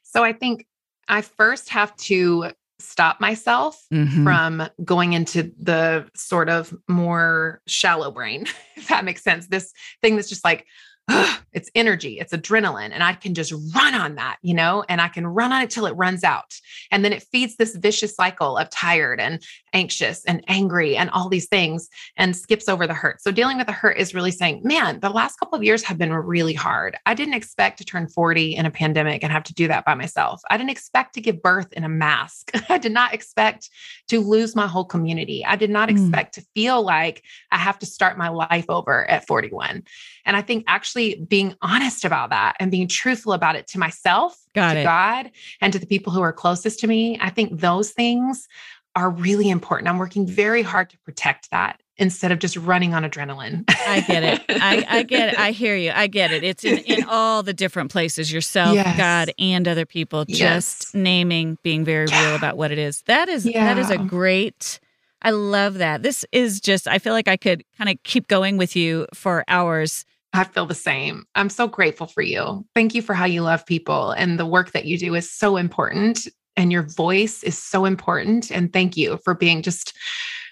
So, 0.04 0.22
I 0.22 0.34
think 0.34 0.68
I 1.08 1.22
first 1.22 1.70
have 1.70 1.96
to 1.96 2.52
stop 2.78 3.20
myself 3.20 3.84
mm-hmm. 3.92 4.22
from 4.22 4.68
going 4.84 5.14
into 5.14 5.52
the 5.58 6.08
sort 6.14 6.48
of 6.48 6.72
more 6.86 7.60
shallow 7.66 8.12
brain, 8.12 8.46
if 8.76 8.86
that 8.86 9.04
makes 9.04 9.24
sense. 9.24 9.48
This 9.48 9.72
thing 10.00 10.14
that's 10.14 10.28
just 10.28 10.44
like, 10.44 10.64
it's 11.52 11.70
energy, 11.74 12.18
it's 12.18 12.32
adrenaline, 12.32 12.90
and 12.92 13.02
I 13.02 13.14
can 13.14 13.34
just 13.34 13.52
run 13.74 13.94
on 13.94 14.14
that, 14.14 14.38
you 14.42 14.54
know, 14.54 14.84
and 14.88 15.00
I 15.00 15.08
can 15.08 15.26
run 15.26 15.52
on 15.52 15.62
it 15.62 15.70
till 15.70 15.86
it 15.86 15.92
runs 15.92 16.24
out. 16.24 16.54
And 16.90 17.04
then 17.04 17.12
it 17.12 17.24
feeds 17.24 17.56
this 17.56 17.76
vicious 17.76 18.14
cycle 18.14 18.56
of 18.56 18.70
tired 18.70 19.20
and 19.20 19.42
anxious 19.72 20.24
and 20.24 20.44
angry 20.48 20.96
and 20.96 21.10
all 21.10 21.28
these 21.28 21.48
things 21.48 21.88
and 22.16 22.36
skips 22.36 22.68
over 22.68 22.86
the 22.86 22.94
hurt. 22.94 23.20
So 23.20 23.32
dealing 23.32 23.58
with 23.58 23.66
the 23.66 23.72
hurt 23.72 23.96
is 23.98 24.14
really 24.14 24.30
saying, 24.30 24.60
man, 24.64 25.00
the 25.00 25.10
last 25.10 25.38
couple 25.38 25.56
of 25.56 25.64
years 25.64 25.82
have 25.84 25.98
been 25.98 26.12
really 26.12 26.54
hard. 26.54 26.96
I 27.06 27.14
didn't 27.14 27.34
expect 27.34 27.78
to 27.78 27.84
turn 27.84 28.08
40 28.08 28.54
in 28.54 28.66
a 28.66 28.70
pandemic 28.70 29.22
and 29.22 29.32
have 29.32 29.44
to 29.44 29.54
do 29.54 29.68
that 29.68 29.84
by 29.84 29.94
myself. 29.94 30.40
I 30.50 30.56
didn't 30.56 30.70
expect 30.70 31.14
to 31.14 31.20
give 31.20 31.42
birth 31.42 31.72
in 31.72 31.84
a 31.84 31.88
mask. 31.88 32.52
I 32.68 32.78
did 32.78 32.92
not 32.92 33.14
expect 33.14 33.70
to 34.08 34.20
lose 34.20 34.54
my 34.54 34.66
whole 34.66 34.84
community. 34.84 35.44
I 35.44 35.56
did 35.56 35.70
not 35.70 35.88
mm. 35.88 35.92
expect 35.92 36.34
to 36.34 36.46
feel 36.54 36.82
like 36.82 37.22
I 37.50 37.58
have 37.58 37.78
to 37.80 37.86
start 37.86 38.18
my 38.18 38.28
life 38.28 38.66
over 38.68 39.08
at 39.08 39.26
41. 39.26 39.84
And 40.24 40.36
I 40.36 40.42
think 40.42 40.64
actually 40.66 40.91
being 41.28 41.54
honest 41.62 42.04
about 42.04 42.30
that 42.30 42.56
and 42.60 42.70
being 42.70 42.88
truthful 42.88 43.32
about 43.32 43.56
it 43.56 43.66
to 43.68 43.78
myself, 43.78 44.38
Got 44.54 44.74
to 44.74 44.80
it. 44.80 44.84
God, 44.84 45.30
and 45.60 45.72
to 45.72 45.78
the 45.78 45.86
people 45.86 46.12
who 46.12 46.22
are 46.22 46.32
closest 46.32 46.80
to 46.80 46.86
me, 46.86 47.18
I 47.20 47.30
think 47.30 47.60
those 47.60 47.90
things 47.90 48.48
are 48.94 49.10
really 49.10 49.48
important. 49.48 49.88
I'm 49.88 49.98
working 49.98 50.26
very 50.26 50.62
hard 50.62 50.90
to 50.90 50.98
protect 50.98 51.50
that 51.50 51.80
instead 51.96 52.32
of 52.32 52.38
just 52.38 52.56
running 52.56 52.94
on 52.94 53.04
adrenaline. 53.04 53.64
I 53.68 54.00
get 54.00 54.22
it. 54.22 54.42
I, 54.48 54.84
I, 54.88 55.02
get 55.02 55.34
it. 55.34 55.38
I 55.38 55.50
hear 55.52 55.76
you. 55.76 55.92
I 55.94 56.06
get 56.06 56.30
it. 56.32 56.42
It's 56.44 56.64
in, 56.64 56.78
in 56.78 57.04
all 57.08 57.42
the 57.42 57.54
different 57.54 57.90
places 57.90 58.32
yourself, 58.32 58.74
yes. 58.74 58.96
God, 58.96 59.32
and 59.38 59.66
other 59.66 59.86
people, 59.86 60.24
just 60.24 60.40
yes. 60.40 60.94
naming, 60.94 61.58
being 61.62 61.84
very 61.84 62.06
yeah. 62.08 62.26
real 62.26 62.36
about 62.36 62.56
what 62.56 62.70
it 62.70 62.78
is. 62.78 63.02
That 63.02 63.28
is 63.28 63.46
yeah. 63.46 63.72
that 63.74 63.80
is 63.80 63.90
a 63.90 63.98
great 63.98 64.80
I 65.22 65.30
love 65.30 65.74
that. 65.74 66.02
This 66.02 66.24
is 66.32 66.60
just 66.60 66.88
I 66.88 66.98
feel 66.98 67.12
like 67.12 67.28
I 67.28 67.36
could 67.36 67.64
kind 67.78 67.88
of 67.88 67.96
keep 68.02 68.26
going 68.26 68.56
with 68.56 68.76
you 68.76 69.06
for 69.14 69.44
hours. 69.48 70.04
I 70.32 70.44
feel 70.44 70.66
the 70.66 70.74
same. 70.74 71.24
I'm 71.34 71.50
so 71.50 71.68
grateful 71.68 72.06
for 72.06 72.22
you. 72.22 72.64
Thank 72.74 72.94
you 72.94 73.02
for 73.02 73.14
how 73.14 73.26
you 73.26 73.42
love 73.42 73.66
people 73.66 74.12
and 74.12 74.38
the 74.38 74.46
work 74.46 74.72
that 74.72 74.86
you 74.86 74.98
do 74.98 75.14
is 75.14 75.30
so 75.30 75.56
important 75.56 76.26
and 76.56 76.72
your 76.72 76.82
voice 76.82 77.42
is 77.42 77.58
so 77.58 77.84
important. 77.84 78.50
And 78.50 78.72
thank 78.72 78.96
you 78.96 79.18
for 79.24 79.34
being 79.34 79.62
just 79.62 79.94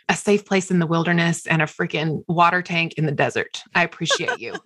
a 0.09 0.17
safe 0.17 0.45
place 0.45 0.71
in 0.71 0.81
the 0.81 0.87
wilderness 0.87 1.47
and 1.47 1.63
a 1.63 1.67
freaking 1.67 2.25
water 2.29 2.63
tank 2.63 2.95
in 2.95 3.07
the 3.07 3.13
desert. 3.13 3.63
I 3.75 3.85
appreciate 3.85 4.39
you. 4.39 4.55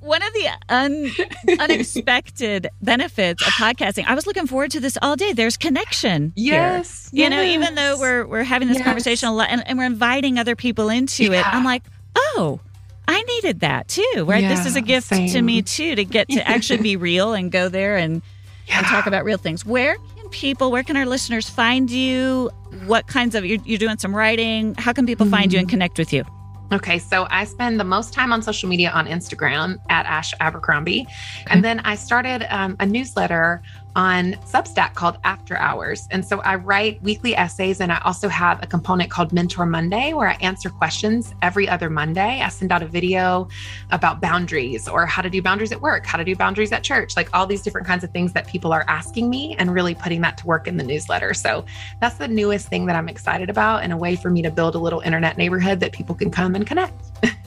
One 0.00 0.22
of 0.22 0.32
the 0.34 0.48
un- 0.68 1.10
unexpected 1.58 2.68
benefits 2.82 3.42
of 3.42 3.54
podcasting, 3.54 4.04
I 4.06 4.14
was 4.14 4.26
looking 4.26 4.46
forward 4.46 4.70
to 4.72 4.80
this 4.80 4.98
all 5.00 5.16
day. 5.16 5.32
There's 5.32 5.56
connection. 5.56 6.34
Yes. 6.36 7.08
You 7.10 7.30
know, 7.30 7.42
even 7.42 7.74
though 7.74 7.98
we're 7.98 8.26
we're 8.26 8.44
having 8.44 8.68
this 8.68 8.76
yes. 8.76 8.84
conversation 8.84 9.30
a 9.30 9.34
lot 9.34 9.48
and, 9.48 9.66
and, 9.66 9.78
we're 9.78 9.86
inviting 9.86 10.38
other 10.38 10.54
people 10.56 10.90
into 10.90 11.24
yeah. 11.24 11.40
it, 11.40 11.46
I'm 11.54 11.64
like, 11.64 11.84
oh, 12.16 12.60
I 13.06 13.22
needed 13.22 13.60
that 13.60 13.88
too, 13.88 14.24
right? 14.26 14.42
Yeah, 14.42 14.54
this 14.54 14.66
is 14.66 14.76
a 14.76 14.80
gift 14.80 15.08
same. 15.08 15.28
to 15.30 15.42
me 15.42 15.62
too, 15.62 15.94
to 15.94 16.04
get 16.04 16.28
to 16.30 16.40
actually 16.48 16.82
be 16.82 16.96
real 16.96 17.34
and 17.34 17.50
go 17.50 17.68
there 17.68 17.96
and 17.96 18.22
yeah. 18.66 18.78
and 18.78 18.86
talk 18.86 19.06
about 19.06 19.24
real 19.24 19.38
things. 19.38 19.64
Where 19.64 19.96
can 20.16 20.28
people, 20.30 20.70
where 20.70 20.82
can 20.82 20.96
our 20.96 21.06
listeners 21.06 21.48
find 21.48 21.90
you? 21.90 22.50
What 22.86 23.06
kinds 23.06 23.34
of, 23.34 23.44
you're, 23.44 23.60
you're 23.64 23.78
doing 23.78 23.98
some 23.98 24.14
writing. 24.14 24.74
How 24.76 24.92
can 24.92 25.06
people 25.06 25.26
mm-hmm. 25.26 25.34
find 25.34 25.52
you 25.52 25.58
and 25.58 25.66
mm-hmm. 25.66 25.72
connect 25.72 25.98
with 25.98 26.12
you? 26.12 26.24
Okay, 26.72 26.98
so 26.98 27.26
I 27.30 27.44
spend 27.44 27.78
the 27.78 27.84
most 27.84 28.12
time 28.12 28.32
on 28.32 28.42
social 28.42 28.68
media 28.68 28.90
on 28.90 29.06
Instagram 29.06 29.78
at 29.90 30.06
Ash 30.06 30.32
Abercrombie. 30.40 31.06
And 31.48 31.62
then 31.62 31.80
I 31.80 31.94
started 31.94 32.46
um, 32.50 32.76
a 32.80 32.86
newsletter 32.86 33.62
on 33.96 34.32
Substack 34.44 34.94
called 34.94 35.18
After 35.24 35.56
Hours. 35.56 36.08
And 36.10 36.24
so 36.24 36.40
I 36.40 36.56
write 36.56 37.02
weekly 37.02 37.36
essays, 37.36 37.80
and 37.80 37.92
I 37.92 38.00
also 38.04 38.28
have 38.28 38.62
a 38.62 38.66
component 38.66 39.10
called 39.10 39.32
Mentor 39.32 39.66
Monday 39.66 40.12
where 40.12 40.28
I 40.28 40.34
answer 40.34 40.68
questions 40.68 41.34
every 41.42 41.68
other 41.68 41.90
Monday. 41.90 42.40
I 42.40 42.48
send 42.48 42.72
out 42.72 42.82
a 42.82 42.86
video 42.86 43.48
about 43.90 44.20
boundaries 44.20 44.88
or 44.88 45.06
how 45.06 45.22
to 45.22 45.30
do 45.30 45.40
boundaries 45.40 45.72
at 45.72 45.80
work, 45.80 46.06
how 46.06 46.18
to 46.18 46.24
do 46.24 46.34
boundaries 46.34 46.72
at 46.72 46.82
church, 46.82 47.16
like 47.16 47.28
all 47.32 47.46
these 47.46 47.62
different 47.62 47.86
kinds 47.86 48.04
of 48.04 48.10
things 48.10 48.32
that 48.32 48.46
people 48.46 48.72
are 48.72 48.84
asking 48.88 49.30
me 49.30 49.54
and 49.58 49.72
really 49.72 49.94
putting 49.94 50.20
that 50.22 50.36
to 50.38 50.46
work 50.46 50.66
in 50.66 50.76
the 50.76 50.84
newsletter. 50.84 51.34
So 51.34 51.64
that's 52.00 52.16
the 52.16 52.28
newest 52.28 52.68
thing 52.68 52.86
that 52.86 52.96
I'm 52.96 53.08
excited 53.08 53.50
about 53.50 53.82
and 53.82 53.92
a 53.92 53.96
way 53.96 54.16
for 54.16 54.30
me 54.30 54.42
to 54.42 54.50
build 54.50 54.74
a 54.74 54.78
little 54.78 55.00
internet 55.00 55.38
neighborhood 55.38 55.80
that 55.80 55.92
people 55.92 56.14
can 56.14 56.30
come 56.30 56.54
and 56.54 56.66
connect. 56.66 56.94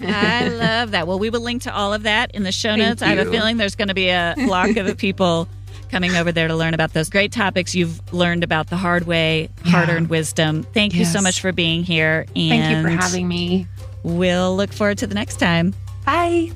I 0.02 0.48
love 0.50 0.92
that. 0.92 1.08
Well, 1.08 1.20
we 1.20 1.30
will 1.30 1.42
link 1.42 1.64
to 1.64 1.74
all 1.74 1.94
of 1.94 2.04
that 2.04 2.32
in 2.32 2.44
the 2.44 2.52
show 2.52 2.76
notes. 2.76 3.02
I 3.02 3.08
have 3.08 3.28
a 3.28 3.32
feeling 3.32 3.58
there's 3.58 3.76
going 3.76 3.88
to 3.90 3.94
be 3.94 4.10
a 4.10 4.34
block 4.38 4.76
of 4.78 4.98
people 4.98 5.48
coming 5.90 6.16
over 6.16 6.32
there 6.32 6.48
to 6.48 6.56
learn 6.56 6.74
about 6.74 6.94
those 6.94 7.10
great 7.10 7.32
topics 7.32 7.76
you've 7.76 8.02
learned 8.14 8.44
about 8.44 8.68
the 8.68 8.78
hard 8.78 9.06
way, 9.06 9.50
hard 9.66 9.90
earned 9.90 10.10
wisdom. 10.10 10.64
Thank 10.64 10.94
yes. 10.94 11.00
you 11.00 11.06
so 11.06 11.22
much 11.22 11.42
for 11.42 11.52
being 11.52 11.84
here. 11.84 12.26
And 12.36 12.50
Thank 12.50 12.76
you 12.76 12.84
for 12.84 12.90
having 12.90 13.28
me. 13.28 13.68
We'll 14.04 14.56
look 14.56 14.72
forward 14.72 14.98
to 15.00 15.08
the 15.08 15.16
next 15.16 15.38
time. 15.38 15.74
Bye. 16.06 16.52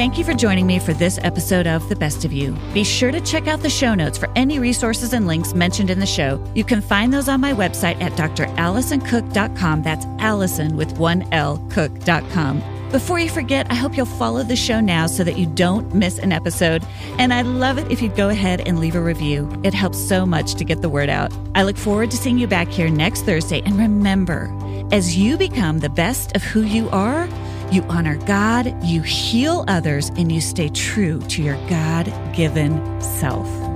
Thank 0.00 0.16
you 0.16 0.24
for 0.24 0.32
joining 0.32 0.66
me 0.66 0.78
for 0.78 0.94
this 0.94 1.18
episode 1.24 1.66
of 1.66 1.86
The 1.90 1.94
Best 1.94 2.24
of 2.24 2.32
You. 2.32 2.56
Be 2.72 2.84
sure 2.84 3.10
to 3.12 3.20
check 3.20 3.46
out 3.46 3.60
the 3.60 3.68
show 3.68 3.94
notes 3.94 4.16
for 4.16 4.30
any 4.34 4.58
resources 4.58 5.12
and 5.12 5.26
links 5.26 5.52
mentioned 5.52 5.90
in 5.90 6.00
the 6.00 6.06
show. 6.06 6.42
You 6.54 6.64
can 6.64 6.80
find 6.80 7.12
those 7.12 7.28
on 7.28 7.42
my 7.42 7.52
website 7.52 8.00
at 8.00 8.12
dralisoncook.com. 8.12 9.82
That's 9.82 10.06
Alison 10.18 10.78
with 10.78 10.96
one 10.96 11.28
L, 11.34 11.58
cook.com. 11.68 12.62
Before 12.90 13.18
you 13.18 13.28
forget, 13.28 13.70
I 13.70 13.74
hope 13.74 13.94
you'll 13.94 14.06
follow 14.06 14.42
the 14.42 14.56
show 14.56 14.80
now 14.80 15.06
so 15.06 15.22
that 15.22 15.36
you 15.36 15.44
don't 15.44 15.94
miss 15.94 16.18
an 16.18 16.32
episode. 16.32 16.82
And 17.18 17.34
I'd 17.34 17.44
love 17.44 17.76
it 17.76 17.92
if 17.92 18.00
you'd 18.00 18.16
go 18.16 18.30
ahead 18.30 18.62
and 18.66 18.80
leave 18.80 18.94
a 18.94 19.02
review. 19.02 19.52
It 19.64 19.74
helps 19.74 19.98
so 19.98 20.24
much 20.24 20.54
to 20.54 20.64
get 20.64 20.80
the 20.80 20.88
word 20.88 21.10
out. 21.10 21.30
I 21.54 21.64
look 21.64 21.76
forward 21.76 22.10
to 22.12 22.16
seeing 22.16 22.38
you 22.38 22.46
back 22.46 22.68
here 22.68 22.88
next 22.88 23.26
Thursday. 23.26 23.60
And 23.66 23.78
remember, 23.78 24.50
as 24.92 25.18
you 25.18 25.36
become 25.36 25.80
the 25.80 25.90
best 25.90 26.34
of 26.34 26.42
who 26.42 26.62
you 26.62 26.88
are, 26.88 27.28
you 27.72 27.82
honor 27.84 28.16
God, 28.26 28.74
you 28.84 29.02
heal 29.02 29.64
others, 29.68 30.10
and 30.10 30.32
you 30.32 30.40
stay 30.40 30.68
true 30.68 31.20
to 31.28 31.42
your 31.42 31.56
God 31.68 32.12
given 32.34 33.00
self. 33.00 33.69